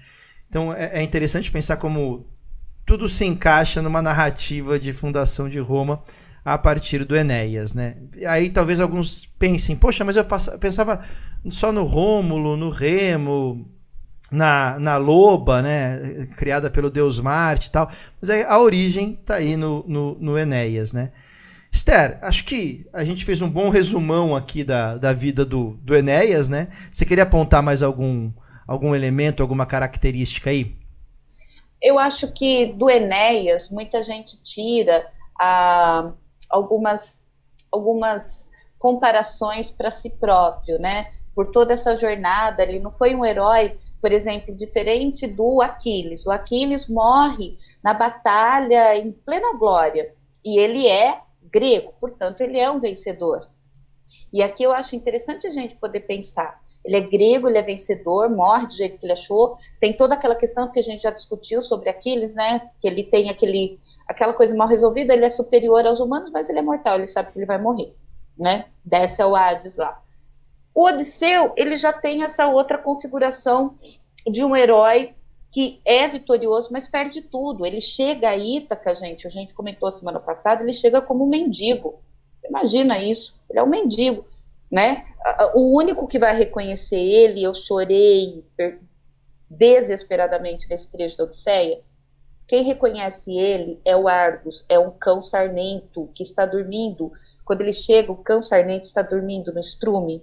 Então 0.48 0.72
é, 0.72 1.00
é 1.00 1.02
interessante 1.02 1.50
pensar 1.50 1.76
como 1.76 2.26
tudo 2.84 3.08
se 3.08 3.24
encaixa 3.24 3.82
numa 3.82 4.00
narrativa 4.00 4.78
de 4.78 4.92
fundação 4.92 5.48
de 5.48 5.58
Roma 5.58 6.02
a 6.44 6.56
partir 6.56 7.04
do 7.04 7.16
Enéas, 7.16 7.74
né? 7.74 7.96
Aí 8.24 8.48
talvez 8.48 8.80
alguns 8.80 9.26
pensem, 9.26 9.74
poxa, 9.74 10.04
mas 10.04 10.14
eu 10.14 10.24
pensava 10.60 11.02
só 11.50 11.72
no 11.72 11.84
Rômulo, 11.84 12.56
no 12.56 12.68
Remo, 12.68 13.66
na, 14.30 14.78
na 14.78 14.96
Loba, 14.96 15.62
né? 15.62 16.26
Criada 16.36 16.70
pelo 16.70 16.90
deus 16.90 17.20
Marte 17.20 17.68
e 17.68 17.70
tal. 17.70 17.90
Mas 18.20 18.30
a 18.30 18.58
origem 18.60 19.14
tá 19.24 19.36
aí 19.36 19.56
no, 19.56 19.84
no, 19.86 20.16
no 20.18 20.38
Enéas, 20.38 20.92
né? 20.92 21.12
Esther, 21.72 22.18
acho 22.22 22.44
que 22.44 22.86
a 22.92 23.04
gente 23.04 23.24
fez 23.24 23.42
um 23.42 23.50
bom 23.50 23.68
resumão 23.68 24.34
aqui 24.34 24.64
da, 24.64 24.96
da 24.96 25.12
vida 25.12 25.44
do, 25.44 25.78
do 25.82 25.94
Enéas, 25.94 26.48
né? 26.48 26.68
Você 26.90 27.04
queria 27.04 27.24
apontar 27.24 27.62
mais 27.62 27.82
algum, 27.82 28.32
algum 28.66 28.94
elemento, 28.94 29.42
alguma 29.42 29.66
característica 29.66 30.50
aí? 30.50 30.74
Eu 31.82 31.98
acho 31.98 32.32
que 32.32 32.72
do 32.72 32.88
Enéas, 32.88 33.68
muita 33.68 34.02
gente 34.02 34.42
tira 34.42 35.06
a 35.38 36.12
algumas, 36.48 37.22
algumas 37.70 38.48
comparações 38.78 39.70
para 39.70 39.90
si 39.90 40.08
próprio, 40.08 40.78
né? 40.78 41.12
Por 41.36 41.48
toda 41.48 41.74
essa 41.74 41.94
jornada, 41.94 42.62
ele 42.62 42.80
não 42.80 42.90
foi 42.90 43.14
um 43.14 43.22
herói, 43.22 43.78
por 44.00 44.10
exemplo, 44.10 44.54
diferente 44.54 45.26
do 45.26 45.60
Aquiles. 45.60 46.26
O 46.26 46.32
Aquiles 46.32 46.88
morre 46.88 47.58
na 47.84 47.92
batalha 47.92 48.96
em 48.96 49.12
plena 49.12 49.52
glória 49.58 50.14
e 50.42 50.58
ele 50.58 50.88
é 50.88 51.20
grego, 51.42 51.92
portanto, 52.00 52.40
ele 52.40 52.58
é 52.58 52.70
um 52.70 52.80
vencedor. 52.80 53.46
E 54.32 54.42
aqui 54.42 54.62
eu 54.62 54.72
acho 54.72 54.96
interessante 54.96 55.46
a 55.46 55.50
gente 55.50 55.76
poder 55.76 56.00
pensar. 56.00 56.58
Ele 56.82 56.96
é 56.96 57.00
grego, 57.00 57.48
ele 57.48 57.58
é 57.58 57.62
vencedor, 57.62 58.30
morre 58.30 58.68
do 58.68 58.74
jeito 58.74 58.98
que 58.98 59.04
ele 59.04 59.12
achou. 59.12 59.58
Tem 59.78 59.92
toda 59.92 60.14
aquela 60.14 60.36
questão 60.36 60.70
que 60.70 60.78
a 60.78 60.82
gente 60.82 61.02
já 61.02 61.10
discutiu 61.10 61.60
sobre 61.60 61.90
Aquiles, 61.90 62.34
né? 62.34 62.70
Que 62.80 62.86
ele 62.86 63.02
tem 63.02 63.28
aquele 63.28 63.78
aquela 64.06 64.32
coisa 64.32 64.56
mal 64.56 64.68
resolvida, 64.68 65.12
ele 65.12 65.26
é 65.26 65.30
superior 65.30 65.84
aos 65.84 66.00
humanos, 66.00 66.30
mas 66.30 66.48
ele 66.48 66.60
é 66.60 66.62
mortal, 66.62 66.94
ele 66.96 67.08
sabe 67.08 67.32
que 67.32 67.38
ele 67.38 67.46
vai 67.46 67.60
morrer, 67.60 67.92
né? 68.38 68.66
Desce 68.84 69.20
ao 69.20 69.34
Hades 69.34 69.76
lá. 69.76 70.00
O 70.76 70.84
Odisseu, 70.84 71.54
ele 71.56 71.78
já 71.78 71.90
tem 71.90 72.22
essa 72.22 72.46
outra 72.48 72.76
configuração 72.76 73.78
de 74.30 74.44
um 74.44 74.54
herói 74.54 75.14
que 75.50 75.80
é 75.86 76.06
vitorioso, 76.06 76.68
mas 76.70 76.86
perde 76.86 77.22
tudo. 77.22 77.64
Ele 77.64 77.80
chega 77.80 78.28
a 78.28 78.36
Ítaca, 78.36 78.94
gente, 78.94 79.26
a 79.26 79.30
gente 79.30 79.54
comentou 79.54 79.90
semana 79.90 80.20
passada, 80.20 80.62
ele 80.62 80.74
chega 80.74 81.00
como 81.00 81.24
um 81.24 81.28
mendigo. 81.28 82.02
Imagina 82.44 83.02
isso, 83.02 83.34
ele 83.48 83.58
é 83.58 83.62
um 83.62 83.68
mendigo, 83.68 84.26
né? 84.70 85.06
O 85.54 85.74
único 85.74 86.06
que 86.06 86.18
vai 86.18 86.36
reconhecer 86.36 87.00
ele, 87.00 87.42
eu 87.42 87.54
chorei 87.54 88.44
desesperadamente 89.48 90.68
nesse 90.68 90.90
trecho 90.90 91.16
da 91.16 91.24
Odisseia, 91.24 91.80
quem 92.46 92.62
reconhece 92.62 93.34
ele 93.34 93.80
é 93.82 93.96
o 93.96 94.06
Argus, 94.06 94.62
é 94.68 94.78
um 94.78 94.90
cão 94.90 95.22
sarnento 95.22 96.10
que 96.14 96.22
está 96.22 96.44
dormindo. 96.44 97.10
Quando 97.46 97.62
ele 97.62 97.72
chega, 97.72 98.12
o 98.12 98.22
cão 98.22 98.42
sarnento 98.42 98.84
está 98.84 99.00
dormindo 99.00 99.54
no 99.54 99.58
estrume. 99.58 100.22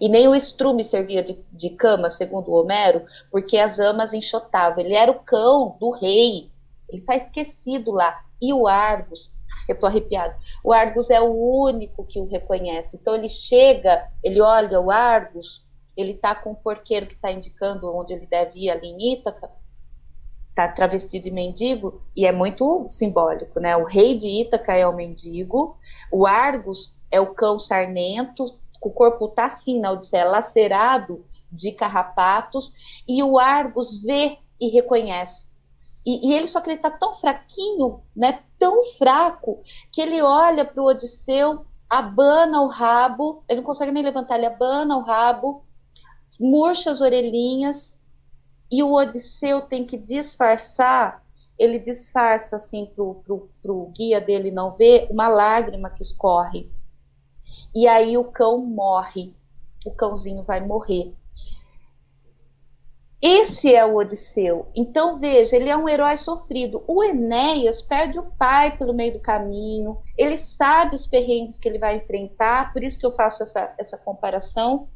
E 0.00 0.08
nem 0.08 0.28
o 0.28 0.34
estrume 0.34 0.84
servia 0.84 1.22
de, 1.22 1.38
de 1.52 1.70
cama, 1.70 2.08
segundo 2.08 2.52
Homero, 2.52 3.04
porque 3.30 3.58
as 3.58 3.78
amas 3.78 4.12
enxotavam. 4.12 4.80
Ele 4.80 4.94
era 4.94 5.10
o 5.10 5.20
cão 5.20 5.76
do 5.80 5.90
rei. 5.90 6.50
Ele 6.88 7.00
está 7.00 7.16
esquecido 7.16 7.90
lá. 7.90 8.22
E 8.40 8.52
o 8.52 8.68
Argus, 8.68 9.34
eu 9.68 9.74
estou 9.74 9.88
arrepiado. 9.88 10.34
O 10.62 10.72
Argus 10.72 11.10
é 11.10 11.20
o 11.20 11.32
único 11.32 12.04
que 12.04 12.20
o 12.20 12.28
reconhece. 12.28 12.96
Então 12.96 13.14
ele 13.14 13.28
chega, 13.28 14.08
ele 14.22 14.40
olha 14.40 14.80
o 14.80 14.90
Argus, 14.90 15.64
ele 15.96 16.12
está 16.12 16.34
com 16.34 16.52
o 16.52 16.56
porqueiro 16.56 17.06
que 17.06 17.14
está 17.14 17.32
indicando 17.32 17.92
onde 17.94 18.12
ele 18.12 18.26
deve 18.26 18.60
ir 18.60 18.70
ali 18.70 18.88
em 18.88 19.14
Ítaca 19.14 19.50
tá 20.58 20.66
travestido 20.66 21.22
de 21.22 21.30
mendigo 21.30 22.02
e 22.16 22.26
é 22.26 22.32
muito 22.32 22.84
simbólico, 22.88 23.60
né? 23.60 23.76
O 23.76 23.84
rei 23.84 24.18
de 24.18 24.26
Ítaca 24.26 24.74
é 24.74 24.84
o 24.84 24.92
mendigo, 24.92 25.76
o 26.10 26.26
Argus 26.26 26.98
é 27.12 27.20
o 27.20 27.32
cão 27.32 27.60
sarnento, 27.60 28.58
o 28.80 28.90
corpo 28.90 29.28
tá 29.28 29.46
assim 29.46 29.80
na 29.80 29.90
Odisseia, 29.90 30.24
lacerado 30.24 31.24
de 31.50 31.72
carrapatos, 31.72 32.72
e 33.06 33.22
o 33.22 33.38
Argus 33.38 34.02
vê 34.02 34.38
e 34.60 34.68
reconhece. 34.68 35.48
E, 36.06 36.28
e 36.28 36.34
ele 36.34 36.46
só 36.46 36.60
que 36.60 36.70
ele 36.70 36.80
tá 36.80 36.90
tão 36.90 37.14
fraquinho, 37.14 38.02
né? 38.14 38.40
Tão 38.58 38.84
fraco 38.96 39.60
que 39.92 40.00
ele 40.00 40.22
olha 40.22 40.64
para 40.64 40.82
o 40.82 40.86
Odisseu, 40.86 41.66
abana 41.88 42.62
o 42.62 42.66
rabo, 42.66 43.42
ele 43.48 43.60
não 43.60 43.66
consegue 43.66 43.92
nem 43.92 44.02
levantar, 44.02 44.36
ele 44.36 44.46
abana 44.46 44.96
o 44.96 45.02
rabo, 45.02 45.64
murcha 46.38 46.90
as 46.90 47.00
orelhinhas 47.00 47.94
e 48.70 48.82
o 48.82 48.92
Odisseu 48.92 49.62
tem 49.62 49.84
que 49.84 49.96
disfarçar, 49.96 51.24
ele 51.58 51.78
disfarça 51.78 52.56
assim 52.56 52.86
pro, 52.86 53.22
pro 53.62 53.86
guia 53.96 54.20
dele 54.20 54.50
não 54.50 54.76
ver 54.76 55.08
uma 55.10 55.28
lágrima 55.28 55.90
que 55.90 56.02
escorre. 56.02 56.70
E 57.74 57.86
aí 57.86 58.16
o 58.16 58.24
cão 58.24 58.58
morre, 58.58 59.34
o 59.84 59.90
cãozinho 59.90 60.42
vai 60.42 60.60
morrer. 60.60 61.14
Esse 63.20 63.74
é 63.74 63.84
o 63.84 63.96
Odisseu. 63.96 64.68
Então 64.76 65.18
veja, 65.18 65.56
ele 65.56 65.68
é 65.68 65.76
um 65.76 65.88
herói 65.88 66.16
sofrido. 66.16 66.84
O 66.86 67.02
Enéas 67.02 67.82
perde 67.82 68.18
o 68.18 68.30
pai 68.38 68.76
pelo 68.76 68.94
meio 68.94 69.12
do 69.12 69.20
caminho. 69.20 69.98
Ele 70.16 70.38
sabe 70.38 70.94
os 70.94 71.06
perrengues 71.06 71.58
que 71.58 71.68
ele 71.68 71.78
vai 71.78 71.96
enfrentar, 71.96 72.72
por 72.72 72.82
isso 72.84 72.98
que 72.98 73.04
eu 73.04 73.12
faço 73.12 73.42
essa, 73.42 73.74
essa 73.76 73.98
comparação. 73.98 74.88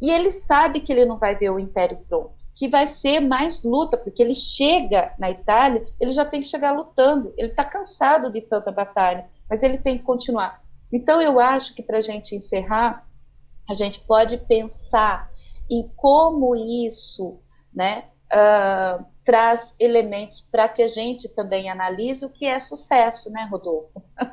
E 0.00 0.10
ele 0.10 0.32
sabe 0.32 0.80
que 0.80 0.92
ele 0.92 1.04
não 1.04 1.18
vai 1.18 1.36
ver 1.36 1.50
o 1.50 1.58
império 1.60 1.98
pronto 2.08 2.42
que 2.54 2.68
vai 2.68 2.86
ser 2.86 3.20
mais 3.20 3.62
luta, 3.62 3.96
porque 3.96 4.22
ele 4.22 4.34
chega 4.34 5.14
na 5.18 5.30
Itália, 5.30 5.84
ele 5.98 6.12
já 6.12 6.24
tem 6.24 6.40
que 6.42 6.48
chegar 6.48 6.72
lutando, 6.72 7.32
ele 7.36 7.48
está 7.48 7.64
cansado 7.64 8.30
de 8.30 8.40
tanta 8.42 8.70
batalha, 8.70 9.26
mas 9.48 9.62
ele 9.62 9.78
tem 9.78 9.98
que 9.98 10.04
continuar. 10.04 10.62
Então, 10.92 11.20
eu 11.22 11.40
acho 11.40 11.74
que 11.74 11.82
para 11.82 11.98
a 11.98 12.02
gente 12.02 12.34
encerrar, 12.34 13.06
a 13.68 13.74
gente 13.74 14.00
pode 14.00 14.36
pensar 14.38 15.30
em 15.70 15.90
como 15.96 16.54
isso 16.54 17.40
né, 17.72 18.04
uh, 18.32 19.04
traz 19.24 19.74
elementos 19.78 20.40
para 20.40 20.68
que 20.68 20.82
a 20.82 20.88
gente 20.88 21.28
também 21.28 21.70
analise 21.70 22.24
o 22.24 22.30
que 22.30 22.44
é 22.44 22.60
sucesso, 22.60 23.30
né, 23.30 23.48
Rodolfo? 23.50 24.02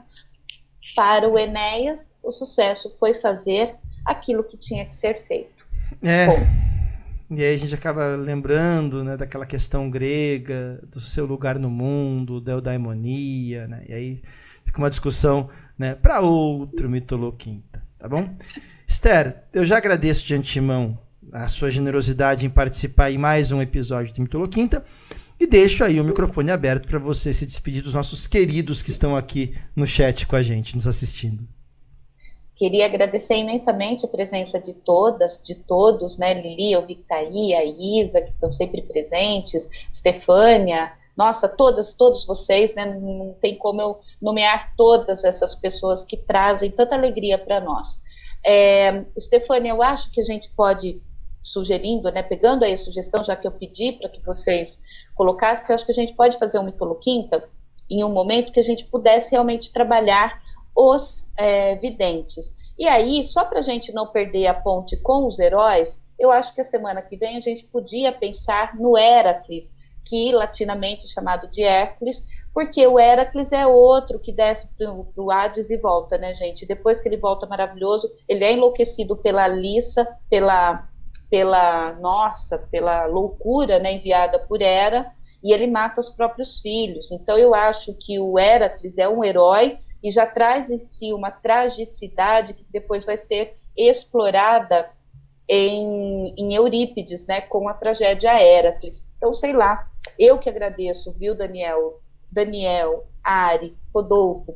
para 0.96 1.30
o 1.30 1.38
Enéas, 1.38 2.06
o 2.22 2.32
sucesso 2.32 2.96
foi 3.00 3.14
fazer 3.14 3.76
aquilo 4.06 4.44
que 4.44 4.58
tinha 4.58 4.86
que 4.86 4.96
ser 4.96 5.26
feito. 5.26 5.66
É. 6.02 6.26
Bom, 6.28 7.38
e 7.38 7.44
aí 7.44 7.54
a 7.54 7.58
gente 7.58 7.74
acaba 7.76 8.16
lembrando 8.16 9.04
né, 9.04 9.16
daquela 9.16 9.46
questão 9.46 9.90
grega, 9.90 10.82
do 10.92 11.00
seu 11.00 11.26
lugar 11.26 11.60
no 11.60 11.70
mundo, 11.70 12.42
da 12.42 12.54
eudaimonia, 12.54 13.68
né? 13.68 13.86
E 13.88 13.94
aí 13.94 14.22
fica 14.66 14.80
uma 14.80 14.90
discussão 14.90 15.50
né, 15.80 15.96
para 15.96 16.20
outro 16.20 16.90
mitoloquinta, 16.90 17.82
tá 17.98 18.08
bom? 18.08 18.30
Esther, 18.86 19.46
eu 19.54 19.66
já 19.66 19.78
agradeço 19.78 20.28
de 20.28 20.36
antemão 20.36 21.00
a 21.32 21.48
sua 21.48 21.72
generosidade 21.72 22.46
em 22.46 22.50
participar 22.50 23.12
em 23.12 23.18
mais 23.18 23.52
um 23.52 23.62
episódio 23.62 24.14
de 24.14 24.20
Mitoloquinta 24.20 24.84
e 25.40 25.48
deixo 25.48 25.84
aí 25.84 26.02
o 26.02 26.04
microfone 26.04 26.52
aberto 26.52 26.88
para 26.88 27.00
você 27.00 27.32
se 27.32 27.46
despedir 27.46 27.82
dos 27.82 27.94
nossos 27.94 28.28
queridos 28.28 28.84
que 28.84 28.90
estão 28.90 29.16
aqui 29.16 29.56
no 29.74 29.88
chat 29.88 30.28
com 30.28 30.36
a 30.36 30.44
gente, 30.44 30.76
nos 30.76 30.88
assistindo. 30.88 31.48
Queria 32.56 32.86
agradecer 32.86 33.36
imensamente 33.36 34.06
a 34.06 34.10
presença 34.10 34.60
de 34.60 34.74
todas, 34.74 35.42
de 35.42 35.56
todos, 35.56 36.18
né? 36.18 36.34
Lili, 36.34 36.74
eu 36.74 36.86
vi 36.86 36.96
que 36.96 37.04
tá 37.04 37.16
aí, 37.16 37.54
a 37.54 37.64
Isa, 37.64 38.20
que 38.20 38.32
estão 38.32 38.52
sempre 38.52 38.82
presentes, 38.82 39.70
Stefânia, 39.94 40.92
nossa, 41.20 41.50
todas, 41.50 41.92
todos 41.92 42.26
vocês, 42.26 42.74
né? 42.74 42.86
Não 42.86 43.36
tem 43.42 43.58
como 43.58 43.82
eu 43.82 44.00
nomear 44.22 44.74
todas 44.78 45.26
essas 45.26 45.54
pessoas 45.54 46.06
que 46.06 46.16
trazem 46.16 46.72
tanta 46.72 46.96
alegria 46.96 47.38
para 47.38 47.60
nós. 47.60 48.02
É, 48.42 49.04
Stefânia, 49.20 49.72
eu 49.72 49.84
acho 49.84 50.10
que 50.14 50.22
a 50.22 50.24
gente 50.24 50.50
pode, 50.52 51.02
sugerindo, 51.44 52.10
né? 52.10 52.24
Pegando 52.24 52.64
aí 52.64 52.72
a 52.72 52.78
sugestão, 52.78 53.22
já 53.22 53.36
que 53.36 53.46
eu 53.46 53.52
pedi 53.52 53.92
para 53.92 54.08
que 54.08 54.24
vocês 54.26 54.80
colocassem, 55.14 55.66
eu 55.68 55.76
acho 55.76 55.86
que 55.86 55.92
a 55.92 55.96
gente 55.96 56.14
pode 56.14 56.38
fazer 56.38 56.58
um 56.58 56.64
mitoloquinta 56.64 57.44
em 57.90 58.02
um 58.02 58.14
momento 58.14 58.54
que 58.54 58.60
a 58.62 58.64
gente 58.64 58.86
pudesse 58.86 59.30
realmente 59.30 59.74
trabalhar 59.74 60.42
os 60.74 61.30
é, 61.36 61.76
videntes. 61.76 62.56
E 62.78 62.88
aí, 62.88 63.26
só 63.26 63.44
para 63.44 63.60
a 63.60 63.62
gente 63.62 63.92
não 63.92 64.08
perder 64.08 64.48
a 64.48 64.54
ponte 64.54 64.96
com 64.96 65.28
os 65.28 65.38
heróis, 65.38 66.02
eu 66.18 66.32
acho 66.32 66.56
que 66.56 66.62
a 66.62 66.64
semana 66.64 67.02
que 67.02 67.18
vem 67.18 67.36
a 67.36 67.42
gente 67.42 67.66
podia 67.66 68.14
pensar 68.14 68.74
no 68.78 68.98
Heracles, 68.98 69.70
que 70.10 70.32
latinamente 70.32 71.08
chamado 71.08 71.48
de 71.48 71.62
Hércules, 71.62 72.24
porque 72.52 72.86
o 72.88 73.00
Heracles 73.00 73.52
é 73.52 73.68
outro 73.68 74.20
que 74.20 74.32
desce 74.32 74.68
para 74.76 74.92
o 74.92 75.32
Hades 75.32 75.70
e 75.70 75.78
volta, 75.78 76.18
né, 76.18 76.34
gente? 76.34 76.66
Depois 76.66 77.00
que 77.00 77.08
ele 77.08 77.18
volta 77.18 77.46
maravilhoso, 77.46 78.10
ele 78.28 78.44
é 78.44 78.54
enlouquecido 78.54 79.16
pela 79.16 79.48
Lissa, 79.48 80.08
pela, 80.30 80.88
pela 81.30 81.94
nossa, 81.94 82.58
pela 82.58 83.06
loucura 83.06 83.78
né, 83.78 83.94
enviada 83.94 84.40
por 84.40 84.62
Hera, 84.62 85.12
e 85.44 85.54
ele 85.54 85.68
mata 85.68 86.02
os 86.02 86.10
próprios 86.10 86.60
filhos. 86.60 87.12
Então 87.12 87.38
eu 87.38 87.54
acho 87.54 87.94
que 87.94 88.20
o 88.20 88.38
Heracles 88.38 88.98
é 88.98 89.08
um 89.08 89.24
herói 89.24 89.78
e 90.04 90.12
já 90.12 90.26
traz 90.26 90.70
em 90.70 90.78
si 90.78 91.14
uma 91.14 91.30
tragicidade 91.30 92.54
que 92.54 92.66
depois 92.72 93.06
vai 93.06 93.16
ser 93.16 93.54
explorada 93.78 94.90
em, 95.50 96.34
em 96.38 96.54
Eurípides, 96.54 97.26
né, 97.26 97.42
com 97.42 97.68
a 97.68 97.74
tragédia 97.74 98.40
Heracles. 98.40 99.04
Então, 99.18 99.34
sei 99.34 99.52
lá, 99.52 99.88
eu 100.18 100.38
que 100.38 100.48
agradeço, 100.48 101.16
viu, 101.18 101.36
Daniel, 101.36 102.00
Daniel, 102.32 103.08
Ari, 103.24 103.76
Rodolfo, 103.94 104.56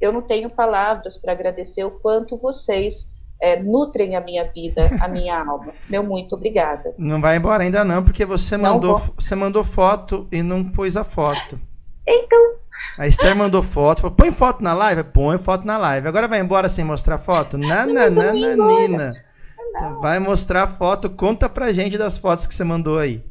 eu 0.00 0.12
não 0.12 0.22
tenho 0.22 0.48
palavras 0.48 1.16
para 1.16 1.32
agradecer 1.32 1.84
o 1.84 1.90
quanto 1.90 2.36
vocês 2.36 3.06
é, 3.40 3.60
nutrem 3.60 4.16
a 4.16 4.20
minha 4.20 4.44
vida, 4.44 4.88
a 5.00 5.06
minha 5.08 5.38
alma. 5.38 5.72
Meu 5.88 6.02
muito 6.02 6.36
obrigada. 6.36 6.94
Não 6.96 7.20
vai 7.20 7.36
embora 7.36 7.64
ainda 7.64 7.84
não, 7.84 8.04
porque 8.04 8.24
você 8.24 8.56
mandou, 8.56 8.98
você 9.18 9.34
mandou 9.34 9.64
foto 9.64 10.28
e 10.30 10.42
não 10.42 10.64
pôs 10.64 10.96
a 10.96 11.02
foto. 11.02 11.58
Então. 12.06 12.54
A 12.96 13.06
Esther 13.06 13.36
mandou 13.36 13.62
foto, 13.62 14.00
falou, 14.00 14.16
põe 14.16 14.30
foto 14.30 14.62
na 14.62 14.72
live? 14.72 15.04
Põe 15.04 15.36
foto 15.38 15.66
na 15.66 15.76
live. 15.76 16.08
Agora 16.08 16.28
vai 16.28 16.40
embora 16.40 16.68
sem 16.68 16.84
mostrar 16.84 17.18
foto? 17.18 17.58
Nananana. 19.72 20.00
Vai 20.00 20.18
mostrar 20.18 20.66
foto, 20.68 21.10
conta 21.10 21.48
pra 21.48 21.72
gente 21.72 21.96
das 21.96 22.16
fotos 22.18 22.46
que 22.46 22.54
você 22.54 22.64
mandou 22.64 22.98
aí. 22.98 23.22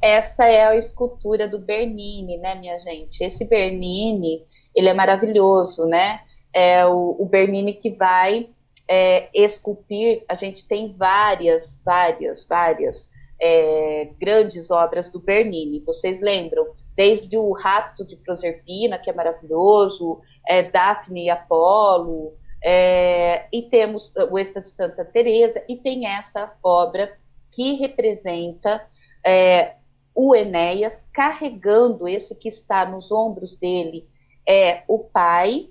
Essa 0.00 0.44
é 0.46 0.64
a 0.64 0.76
escultura 0.76 1.48
do 1.48 1.60
Bernini, 1.60 2.36
né, 2.38 2.54
minha 2.56 2.78
gente? 2.80 3.22
Esse 3.22 3.44
Bernini, 3.44 4.44
ele 4.74 4.88
é 4.88 4.94
maravilhoso, 4.94 5.86
né? 5.86 6.20
É 6.52 6.84
o, 6.84 7.16
o 7.18 7.26
Bernini 7.26 7.72
que 7.72 7.90
vai 7.90 8.48
é, 8.88 9.28
esculpir, 9.32 10.24
a 10.28 10.34
gente 10.34 10.66
tem 10.66 10.94
várias, 10.96 11.80
várias, 11.84 12.46
várias 12.46 13.08
é, 13.40 14.10
grandes 14.20 14.70
obras 14.70 15.08
do 15.08 15.20
Bernini. 15.20 15.80
Vocês 15.80 16.20
lembram? 16.20 16.66
Desde 16.94 17.38
o 17.38 17.52
Rapto 17.52 18.04
de 18.04 18.16
Proserpina, 18.16 18.98
que 18.98 19.08
é 19.08 19.14
maravilhoso, 19.14 20.20
é, 20.46 20.62
Daphne 20.62 21.26
e 21.26 21.30
Apolo, 21.30 22.34
é, 22.62 23.46
e 23.52 23.62
temos 23.62 24.12
o 24.16 24.38
de 24.40 24.62
Santa 24.62 25.04
Teresa 25.04 25.62
e 25.68 25.76
tem 25.76 26.06
essa 26.06 26.52
obra 26.62 27.12
que 27.50 27.74
representa 27.74 28.86
é, 29.24 29.74
o 30.14 30.34
Enéas 30.34 31.04
carregando 31.12 32.06
esse 32.06 32.34
que 32.34 32.48
está 32.48 32.84
nos 32.86 33.10
ombros 33.10 33.56
dele 33.58 34.08
é 34.46 34.82
o 34.86 34.98
pai 34.98 35.68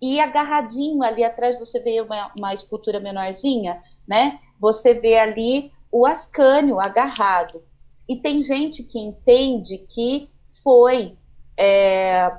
e 0.00 0.20
agarradinho 0.20 1.02
ali 1.02 1.22
atrás 1.22 1.58
você 1.58 1.78
vê 1.78 2.00
uma, 2.00 2.32
uma 2.36 2.54
escultura 2.54 3.00
menorzinha, 3.00 3.82
né? 4.06 4.38
Você 4.60 4.94
vê 4.94 5.18
ali 5.18 5.72
o 5.90 6.06
Ascânio 6.06 6.80
agarrado 6.80 7.62
e 8.08 8.16
tem 8.16 8.42
gente 8.42 8.82
que 8.82 8.98
entende 8.98 9.78
que 9.78 10.28
foi 10.62 11.16
é, 11.56 12.30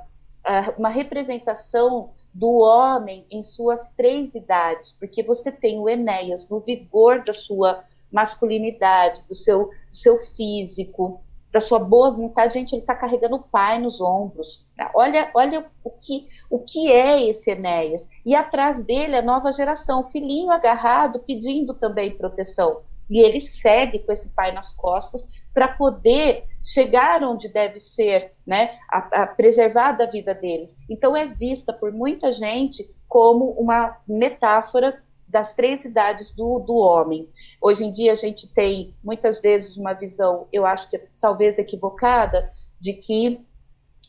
uma 0.76 0.88
representação 0.88 2.12
do 2.36 2.58
homem 2.58 3.24
em 3.30 3.42
suas 3.42 3.88
três 3.96 4.34
idades, 4.34 4.92
porque 4.92 5.22
você 5.22 5.50
tem 5.50 5.78
o 5.78 5.88
Enéas 5.88 6.46
no 6.50 6.60
vigor 6.60 7.24
da 7.24 7.32
sua 7.32 7.82
masculinidade, 8.12 9.22
do 9.26 9.34
seu, 9.34 9.70
do 9.90 9.96
seu 9.96 10.18
físico, 10.18 11.22
da 11.50 11.60
sua 11.60 11.78
boa 11.78 12.10
vontade, 12.10 12.52
gente, 12.52 12.74
ele 12.74 12.82
está 12.82 12.94
carregando 12.94 13.36
o 13.36 13.42
pai 13.42 13.78
nos 13.78 14.02
ombros. 14.02 14.66
Olha, 14.94 15.30
olha 15.34 15.66
o 15.82 15.90
que, 15.90 16.28
o 16.50 16.58
que 16.58 16.92
é 16.92 17.26
esse 17.26 17.50
Enéas. 17.50 18.06
E 18.26 18.34
atrás 18.34 18.84
dele 18.84 19.16
a 19.16 19.22
nova 19.22 19.50
geração, 19.50 20.02
o 20.02 20.04
filhinho 20.04 20.50
agarrado, 20.50 21.20
pedindo 21.20 21.72
também 21.72 22.18
proteção. 22.18 22.82
E 23.08 23.18
ele 23.18 23.40
segue 23.40 24.00
com 24.00 24.12
esse 24.12 24.28
pai 24.28 24.52
nas 24.52 24.74
costas 24.74 25.26
para 25.56 25.68
poder 25.68 26.44
chegar 26.62 27.24
onde 27.24 27.48
deve 27.48 27.78
ser, 27.78 28.32
né, 28.46 28.78
a, 28.90 29.22
a 29.22 29.26
preservar 29.26 29.92
da 29.92 30.04
vida 30.04 30.34
deles. 30.34 30.76
Então 30.86 31.16
é 31.16 31.24
vista 31.24 31.72
por 31.72 31.90
muita 31.92 32.30
gente 32.30 32.94
como 33.08 33.52
uma 33.52 33.96
metáfora 34.06 35.02
das 35.26 35.54
três 35.54 35.82
idades 35.86 36.30
do, 36.30 36.58
do 36.58 36.76
homem. 36.76 37.26
Hoje 37.58 37.86
em 37.86 37.90
dia 37.90 38.12
a 38.12 38.16
gente 38.16 38.46
tem 38.52 38.94
muitas 39.02 39.40
vezes 39.40 39.78
uma 39.78 39.94
visão, 39.94 40.46
eu 40.52 40.66
acho 40.66 40.90
que 40.90 41.00
talvez 41.18 41.58
equivocada, 41.58 42.50
de 42.78 42.92
que 42.92 43.40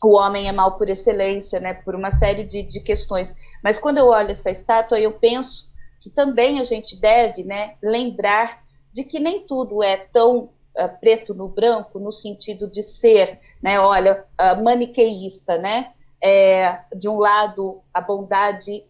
o 0.04 0.18
homem 0.18 0.48
é 0.48 0.52
mal 0.52 0.76
por 0.76 0.90
excelência, 0.90 1.58
né, 1.60 1.72
por 1.72 1.94
uma 1.94 2.10
série 2.10 2.44
de, 2.44 2.62
de 2.62 2.78
questões. 2.80 3.34
Mas 3.64 3.78
quando 3.78 3.96
eu 3.96 4.08
olho 4.08 4.32
essa 4.32 4.50
estátua, 4.50 5.00
eu 5.00 5.12
penso 5.12 5.72
que 5.98 6.10
também 6.10 6.60
a 6.60 6.64
gente 6.64 6.94
deve, 6.94 7.42
né, 7.42 7.76
lembrar 7.82 8.62
de 8.92 9.02
que 9.02 9.18
nem 9.18 9.46
tudo 9.46 9.82
é 9.82 9.96
tão 9.96 10.50
uh, 10.78 11.00
preto 11.00 11.34
no 11.34 11.48
branco 11.48 11.98
no 11.98 12.12
sentido 12.12 12.68
de 12.68 12.82
ser, 12.82 13.40
né, 13.62 13.80
olha, 13.80 14.24
uh, 14.40 14.62
maniqueísta, 14.62 15.58
né, 15.58 15.92
é, 16.22 16.80
de 16.94 17.08
um 17.08 17.18
lado 17.18 17.82
a 17.92 18.00
bondade 18.00 18.84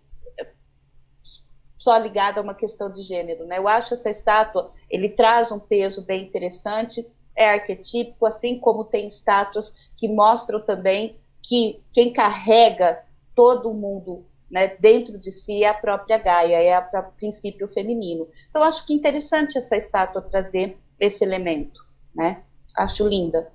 só 1.79 1.97
ligada 1.97 2.41
a 2.41 2.43
uma 2.43 2.55
questão 2.55 2.91
de 2.91 3.03
gênero, 3.03 3.47
né? 3.47 3.57
Eu 3.57 3.69
acho 3.69 3.95
essa 3.95 4.11
estátua, 4.11 4.73
ele 4.91 5.09
traz 5.09 5.53
um 5.53 5.61
peso 5.61 6.05
bem 6.05 6.25
interessante, 6.25 7.09
é 7.37 7.51
arquetípico, 7.51 8.27
assim 8.27 8.59
como 8.59 8.85
tem 8.85 9.07
estátuas 9.07 9.73
que 9.97 10.09
mostram 10.09 10.61
também 10.61 11.17
que 11.41 11.81
quem 11.93 12.13
carrega 12.13 13.01
todo 13.35 13.73
mundo 13.73 14.27
né, 14.51 14.77
dentro 14.81 15.19
de 15.19 15.31
si 15.31 15.63
é 15.63 15.69
a 15.69 15.75
própria 15.75 16.19
Gaia, 16.19 16.57
é 16.57 16.79
o 16.79 17.13
princípio 17.13 17.69
feminino. 17.69 18.27
Então, 18.51 18.63
acho 18.63 18.85
que 18.85 18.93
interessante 18.93 19.57
essa 19.57 19.77
estátua 19.77 20.23
trazer 20.23 20.77
esse 20.99 21.25
elemento, 21.25 21.85
né? 22.15 22.43
Acho 22.77 23.07
linda. 23.07 23.49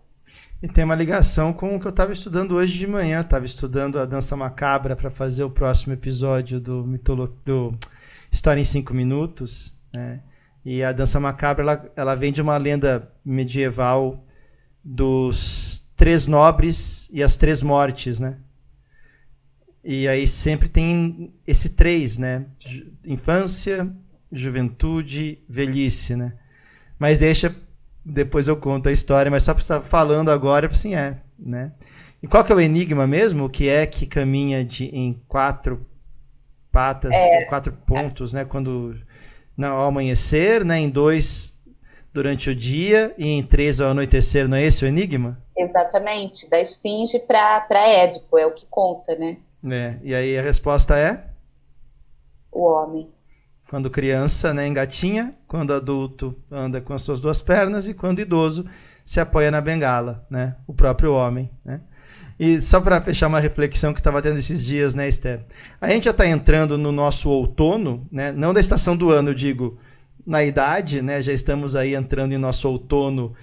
E 0.62 0.68
tem 0.68 0.86
uma 0.86 0.96
ligação 0.96 1.52
com 1.52 1.76
o 1.76 1.80
que 1.80 1.86
eu 1.86 1.90
estava 1.92 2.14
estudando 2.14 2.56
hoje 2.56 2.78
de 2.78 2.88
manhã. 2.88 3.20
Estava 3.20 3.46
estudando 3.46 4.00
a 4.00 4.06
dança 4.06 4.36
macabra 4.38 4.96
para 4.96 5.10
fazer 5.10 5.44
o 5.44 5.50
próximo 5.50 5.94
episódio 5.94 6.62
do, 6.62 6.86
mitolo 6.86 7.38
do 7.44 7.78
História 8.32 8.62
em 8.62 8.64
Cinco 8.64 8.94
Minutos. 8.94 9.74
Né? 9.94 10.22
E 10.64 10.82
a 10.82 10.94
dança 10.94 11.20
macabra 11.20 11.64
ela, 11.64 11.92
ela 11.98 12.16
vem 12.16 12.32
de 12.32 12.42
uma 12.42 12.56
lenda 12.56 13.12
medieval 13.26 14.26
dos 14.82 15.86
três 15.98 16.28
nobres 16.28 17.10
e 17.12 17.22
as 17.22 17.36
três 17.36 17.62
mortes, 17.62 18.20
né? 18.20 18.38
E 19.84 20.08
aí 20.08 20.26
sempre 20.26 20.70
tem 20.70 21.34
esse 21.46 21.72
três, 21.72 22.18
né? 22.18 22.46
Infância, 23.04 23.94
juventude, 24.32 25.40
velhice, 25.48 26.16
né? 26.16 26.34
Mas 26.98 27.20
deixa, 27.20 27.56
depois 28.04 28.48
eu 28.48 28.58
conto 28.58 28.90
a 28.90 28.92
história, 28.92 29.30
mas 29.30 29.44
só 29.44 29.54
para 29.54 29.62
estar 29.62 29.82
falando 29.82 30.30
agora, 30.30 30.68
assim, 30.68 30.96
é, 30.96 31.18
né? 31.38 31.72
E 32.22 32.28
qual 32.28 32.44
que 32.44 32.52
é 32.52 32.56
o 32.56 32.62
enigma 32.62 33.06
mesmo? 33.06 33.46
O 33.46 33.50
que 33.50 33.68
é 33.68 33.86
que 33.86 34.06
caminha 34.06 34.64
de, 34.64 34.86
em 34.86 35.22
quatro 35.28 35.86
patas, 36.72 37.14
é, 37.14 37.46
quatro 37.46 37.74
pontos, 37.74 38.32
né? 38.32 38.46
Quando 38.46 38.96
não, 39.58 39.76
ao 39.76 39.88
amanhecer, 39.88 40.64
né? 40.64 40.80
Em 40.80 40.90
dois 40.90 41.54
durante 42.14 42.50
o 42.50 42.56
dia 42.56 43.14
e 43.18 43.28
em 43.28 43.44
três 43.44 43.82
ao 43.82 43.90
anoitecer, 43.90 44.48
não 44.48 44.56
é 44.56 44.64
esse 44.64 44.86
o 44.86 44.88
enigma? 44.88 45.42
Exatamente, 45.58 46.50
da 46.50 46.62
esfinge 46.62 47.20
para 47.20 47.66
Édipo, 47.72 48.38
é 48.38 48.46
o 48.46 48.54
que 48.54 48.66
conta, 48.68 49.16
né? 49.16 49.38
É, 49.66 49.98
e 50.04 50.14
aí 50.14 50.38
a 50.38 50.42
resposta 50.42 50.98
é? 50.98 51.26
O 52.52 52.66
homem. 52.66 53.10
Quando 53.74 53.90
criança, 53.90 54.54
né, 54.54 54.68
engatinha, 54.68 55.34
quando 55.48 55.74
adulto 55.74 56.38
anda 56.52 56.80
com 56.80 56.94
as 56.94 57.02
suas 57.02 57.20
duas 57.20 57.42
pernas 57.42 57.88
e 57.88 57.96
quando 57.96 58.20
idoso 58.20 58.68
se 59.04 59.20
apoia 59.20 59.50
na 59.50 59.60
bengala, 59.60 60.28
né? 60.30 60.58
O 60.68 60.76
próprio 60.76 61.12
homem, 61.12 61.50
né? 61.66 61.82
E 62.40 62.62
só 62.62 62.80
para 62.80 63.02
fechar 63.02 63.26
uma 63.26 63.40
reflexão 63.40 63.92
que 63.92 64.00
estava 64.00 64.22
tendo 64.22 64.38
esses 64.38 64.64
dias, 64.64 64.94
né, 64.94 65.10
Esther? 65.10 65.44
A 65.82 65.90
gente 65.90 66.04
já 66.04 66.12
está 66.12 66.28
entrando 66.28 66.78
no 66.78 66.92
nosso 66.92 67.32
outono, 67.32 68.08
né? 68.12 68.32
Não 68.32 68.54
da 68.54 68.60
estação 68.60 68.96
do 68.96 69.10
ano, 69.10 69.34
digo, 69.34 69.80
na 70.24 70.44
idade, 70.44 71.02
né? 71.02 71.20
Já 71.24 71.34
estamos 71.34 71.76
aí 71.76 71.96
entrando 71.96 72.32
em 72.32 72.38
nosso 72.38 72.70
outono 72.70 73.34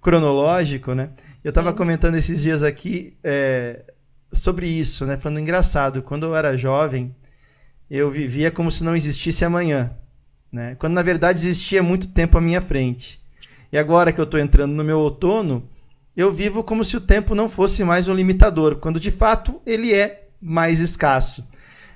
cronológico, 0.00 0.94
né? 0.94 1.10
Eu 1.42 1.48
estava 1.48 1.72
comentando 1.72 2.14
esses 2.14 2.40
dias 2.40 2.62
aqui 2.62 3.16
é, 3.24 3.82
sobre 4.32 4.68
isso, 4.68 5.04
né? 5.06 5.16
Falando 5.16 5.40
engraçado, 5.40 6.02
quando 6.04 6.26
eu 6.26 6.36
era 6.36 6.56
jovem, 6.56 7.12
eu 7.98 8.10
vivia 8.10 8.50
como 8.50 8.70
se 8.70 8.82
não 8.82 8.96
existisse 8.96 9.44
amanhã, 9.44 9.90
né? 10.50 10.74
Quando 10.78 10.94
na 10.94 11.02
verdade 11.02 11.38
existia 11.38 11.82
muito 11.82 12.08
tempo 12.08 12.38
à 12.38 12.40
minha 12.40 12.60
frente. 12.60 13.20
E 13.70 13.76
agora 13.76 14.12
que 14.12 14.20
eu 14.20 14.24
estou 14.24 14.40
entrando 14.40 14.72
no 14.72 14.82
meu 14.84 14.98
outono, 14.98 15.68
eu 16.16 16.30
vivo 16.30 16.62
como 16.62 16.84
se 16.84 16.96
o 16.96 17.00
tempo 17.00 17.34
não 17.34 17.48
fosse 17.48 17.84
mais 17.84 18.08
um 18.08 18.14
limitador, 18.14 18.76
quando 18.76 18.98
de 18.98 19.10
fato 19.10 19.60
ele 19.66 19.92
é 19.92 20.28
mais 20.40 20.80
escasso. 20.80 21.46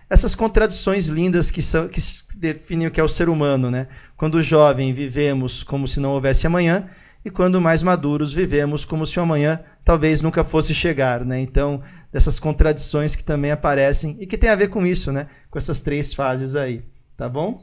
essas 0.09 0.35
contradições 0.35 1.07
lindas 1.09 1.51
que 1.51 1.61
são 1.63 1.89
que 1.89 2.01
definem 2.35 2.87
o 2.87 2.91
que 2.91 3.01
é 3.01 3.05
o 3.05 3.09
ser 3.09 3.29
humano, 3.29 3.71
né? 3.71 3.89
Quando 4.17 4.43
jovem 4.43 4.93
vivemos 4.93 5.65
como 5.65 5.89
se 5.89 5.99
não 5.99 6.13
houvesse 6.13 6.47
amanhã 6.47 6.89
e 7.25 7.31
quando 7.31 7.61
mais 7.61 7.83
maduros 7.83 8.33
vivemos 8.33 8.85
como 8.85 9.05
se 9.05 9.19
o 9.19 9.23
amanhã 9.23 9.61
talvez 9.85 10.21
nunca 10.23 10.45
fosse 10.45 10.75
chegar, 10.75 11.25
né? 11.25 11.41
Então, 11.41 11.83
dessas 12.17 12.41
contradições 12.41 13.15
que 13.15 13.23
também 13.23 13.51
aparecem 13.51 14.17
e 14.19 14.27
que 14.27 14.39
tem 14.39 14.49
a 14.49 14.55
ver 14.55 14.71
com 14.71 14.87
isso, 14.87 15.13
né? 15.13 15.29
Com 15.51 15.59
essas 15.59 15.83
três 15.83 16.15
fases 16.15 16.57
aí, 16.57 16.83
tá 17.15 17.29
bom? 17.29 17.55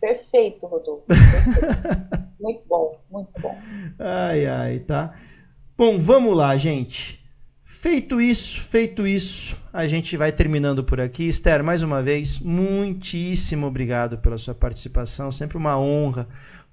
Perfeito, 0.00 0.64
Rodolfo. 0.64 1.04
Perfeito. 1.06 2.24
muito 2.40 2.62
bom, 2.66 2.98
muito 3.10 3.30
bom. 3.38 3.58
Ai, 3.98 4.46
ai, 4.46 4.78
tá. 4.78 5.14
Bom, 5.76 6.00
vamos 6.00 6.34
lá, 6.34 6.56
gente. 6.56 7.22
Feito 7.66 8.22
isso, 8.22 8.58
feito 8.62 9.06
isso, 9.06 9.54
a 9.70 9.86
gente 9.86 10.16
vai 10.16 10.32
terminando 10.32 10.82
por 10.82 10.98
aqui. 10.98 11.28
Esther, 11.28 11.62
mais 11.62 11.82
uma 11.82 12.02
vez, 12.02 12.40
muitíssimo 12.40 13.66
obrigado 13.66 14.16
pela 14.16 14.38
sua 14.38 14.54
participação. 14.54 15.30
Sempre 15.30 15.58
uma 15.58 15.78
honra 15.78 16.26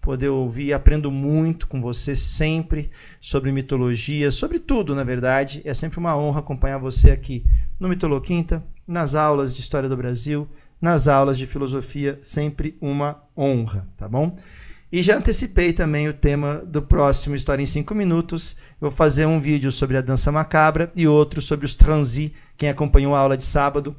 poder 0.06 0.30
ouvir. 0.30 0.72
Aprendo 0.72 1.10
muito 1.10 1.68
com 1.68 1.82
você 1.82 2.16
sempre 2.16 2.92
sobre 3.20 3.52
mitologia, 3.52 4.30
sobre 4.30 4.60
tudo, 4.60 4.94
na 4.94 5.04
verdade. 5.04 5.64
É 5.66 5.74
sempre 5.74 5.98
uma 5.98 6.16
honra 6.16 6.42
acompanhar 6.42 6.78
você 6.78 7.10
aqui 7.10 7.44
no 7.80 7.90
Mitoloquinta, 7.90 8.64
nas 8.88 9.16
aulas 9.16 9.56
de 9.56 9.62
História 9.62 9.90
do 9.90 9.98
Brasil, 9.98 10.48
nas 10.80 11.08
aulas 11.08 11.40
de 11.40 11.48
filosofia. 11.48 12.20
Sempre 12.22 12.78
uma 12.80 13.24
honra, 13.36 13.88
tá 13.98 14.08
bom? 14.08 14.38
E 14.92 15.02
já 15.02 15.18
antecipei 15.18 15.74
também 15.74 16.08
o 16.08 16.14
tema 16.14 16.64
do 16.64 16.84
próximo 16.84 17.36
História 17.36 17.64
em 17.64 17.66
5 17.66 17.96
Minutos. 17.96 18.56
vou 18.80 18.92
fazer 18.92 19.26
um 19.26 19.40
vídeo 19.40 19.72
sobre 19.72 19.98
a 19.98 20.02
dança 20.02 20.32
macabra 20.32 20.92
e 20.96 21.08
outro 21.08 21.42
sobre 21.42 21.66
os 21.66 21.74
transi. 21.74 22.32
Quem 22.56 22.70
acompanhou 22.70 23.16
a 23.16 23.20
aula 23.20 23.36
de 23.36 23.44
sábado, 23.44 23.96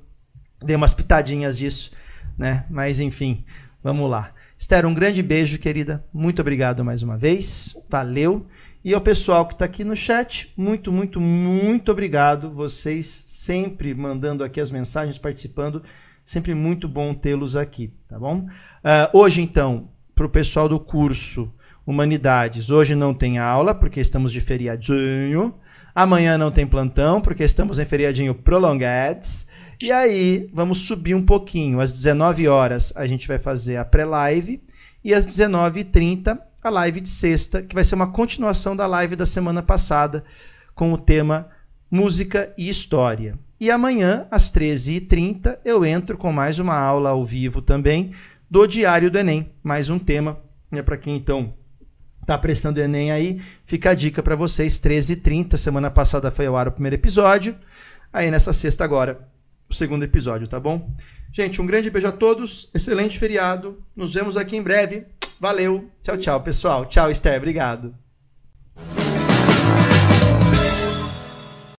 dei 0.62 0.76
umas 0.76 0.94
pitadinhas 0.94 1.58
disso, 1.58 1.90
né? 2.38 2.64
Mas 2.70 3.00
enfim, 3.00 3.44
vamos 3.82 4.08
lá. 4.08 4.35
Esther, 4.58 4.86
um 4.86 4.94
grande 4.94 5.22
beijo, 5.22 5.58
querida. 5.58 6.04
Muito 6.12 6.40
obrigado 6.40 6.84
mais 6.84 7.02
uma 7.02 7.16
vez. 7.16 7.76
Valeu. 7.88 8.46
E 8.84 8.94
ao 8.94 9.00
pessoal 9.00 9.46
que 9.46 9.52
está 9.52 9.64
aqui 9.64 9.84
no 9.84 9.94
chat, 9.94 10.52
muito, 10.56 10.90
muito, 10.90 11.20
muito 11.20 11.92
obrigado. 11.92 12.50
Vocês 12.50 13.24
sempre 13.26 13.94
mandando 13.94 14.42
aqui 14.42 14.60
as 14.60 14.70
mensagens, 14.70 15.18
participando. 15.18 15.82
Sempre 16.24 16.54
muito 16.54 16.88
bom 16.88 17.14
tê-los 17.14 17.54
aqui, 17.54 17.92
tá 18.08 18.18
bom? 18.18 18.46
Uh, 18.46 19.18
hoje, 19.18 19.42
então, 19.42 19.90
para 20.14 20.26
o 20.26 20.30
pessoal 20.30 20.68
do 20.68 20.80
curso 20.80 21.52
Humanidades. 21.86 22.68
Hoje 22.68 22.96
não 22.96 23.14
tem 23.14 23.38
aula, 23.38 23.72
porque 23.72 24.00
estamos 24.00 24.32
de 24.32 24.40
feriadinho. 24.40 25.54
Amanhã 25.94 26.36
não 26.36 26.50
tem 26.50 26.66
plantão, 26.66 27.20
porque 27.20 27.44
estamos 27.44 27.78
em 27.78 27.84
feriadinho 27.84 28.34
prolongados. 28.34 29.46
E 29.80 29.92
aí, 29.92 30.48
vamos 30.54 30.86
subir 30.86 31.14
um 31.14 31.24
pouquinho. 31.24 31.80
Às 31.80 31.92
19 31.92 32.48
horas 32.48 32.92
a 32.96 33.06
gente 33.06 33.28
vai 33.28 33.38
fazer 33.38 33.76
a 33.76 33.84
pré-live. 33.84 34.62
E 35.04 35.12
às 35.12 35.26
19h30, 35.26 36.38
a 36.62 36.70
live 36.70 37.00
de 37.00 37.08
sexta, 37.08 37.62
que 37.62 37.74
vai 37.74 37.84
ser 37.84 37.94
uma 37.94 38.10
continuação 38.10 38.74
da 38.74 38.86
live 38.86 39.14
da 39.14 39.26
semana 39.26 39.62
passada, 39.62 40.24
com 40.74 40.92
o 40.92 40.98
tema 40.98 41.48
Música 41.90 42.52
e 42.58 42.68
História. 42.68 43.38
E 43.60 43.70
amanhã, 43.70 44.26
às 44.30 44.50
13h30, 44.50 45.58
eu 45.64 45.84
entro 45.84 46.18
com 46.18 46.32
mais 46.32 46.58
uma 46.58 46.76
aula 46.76 47.10
ao 47.10 47.24
vivo 47.24 47.62
também, 47.62 48.12
do 48.50 48.66
Diário 48.66 49.10
do 49.10 49.18
Enem. 49.18 49.52
Mais 49.62 49.90
um 49.90 49.98
tema, 49.98 50.40
né, 50.70 50.82
para 50.82 50.96
quem 50.96 51.16
então 51.16 51.54
está 52.20 52.36
prestando 52.36 52.80
Enem 52.80 53.12
aí, 53.12 53.40
fica 53.64 53.90
a 53.90 53.94
dica 53.94 54.20
para 54.20 54.34
vocês, 54.34 54.80
13h30, 54.80 55.56
semana 55.56 55.90
passada 55.90 56.30
foi 56.30 56.46
ao 56.46 56.56
ar 56.56 56.66
o 56.66 56.72
primeiro 56.72 56.96
episódio, 56.96 57.56
aí 58.12 58.32
nessa 58.32 58.52
sexta 58.52 58.82
agora, 58.82 59.28
o 59.68 59.74
segundo 59.74 60.04
episódio, 60.04 60.48
tá 60.48 60.58
bom? 60.60 60.94
Gente, 61.32 61.60
um 61.60 61.66
grande 61.66 61.90
beijo 61.90 62.08
a 62.08 62.12
todos, 62.12 62.70
excelente 62.74 63.18
feriado, 63.18 63.82
nos 63.94 64.14
vemos 64.14 64.36
aqui 64.36 64.56
em 64.56 64.62
breve, 64.62 65.06
valeu, 65.40 65.90
tchau, 66.02 66.16
tchau, 66.16 66.42
pessoal, 66.42 66.86
tchau, 66.86 67.10
Esther, 67.10 67.36
obrigado. 67.36 68.05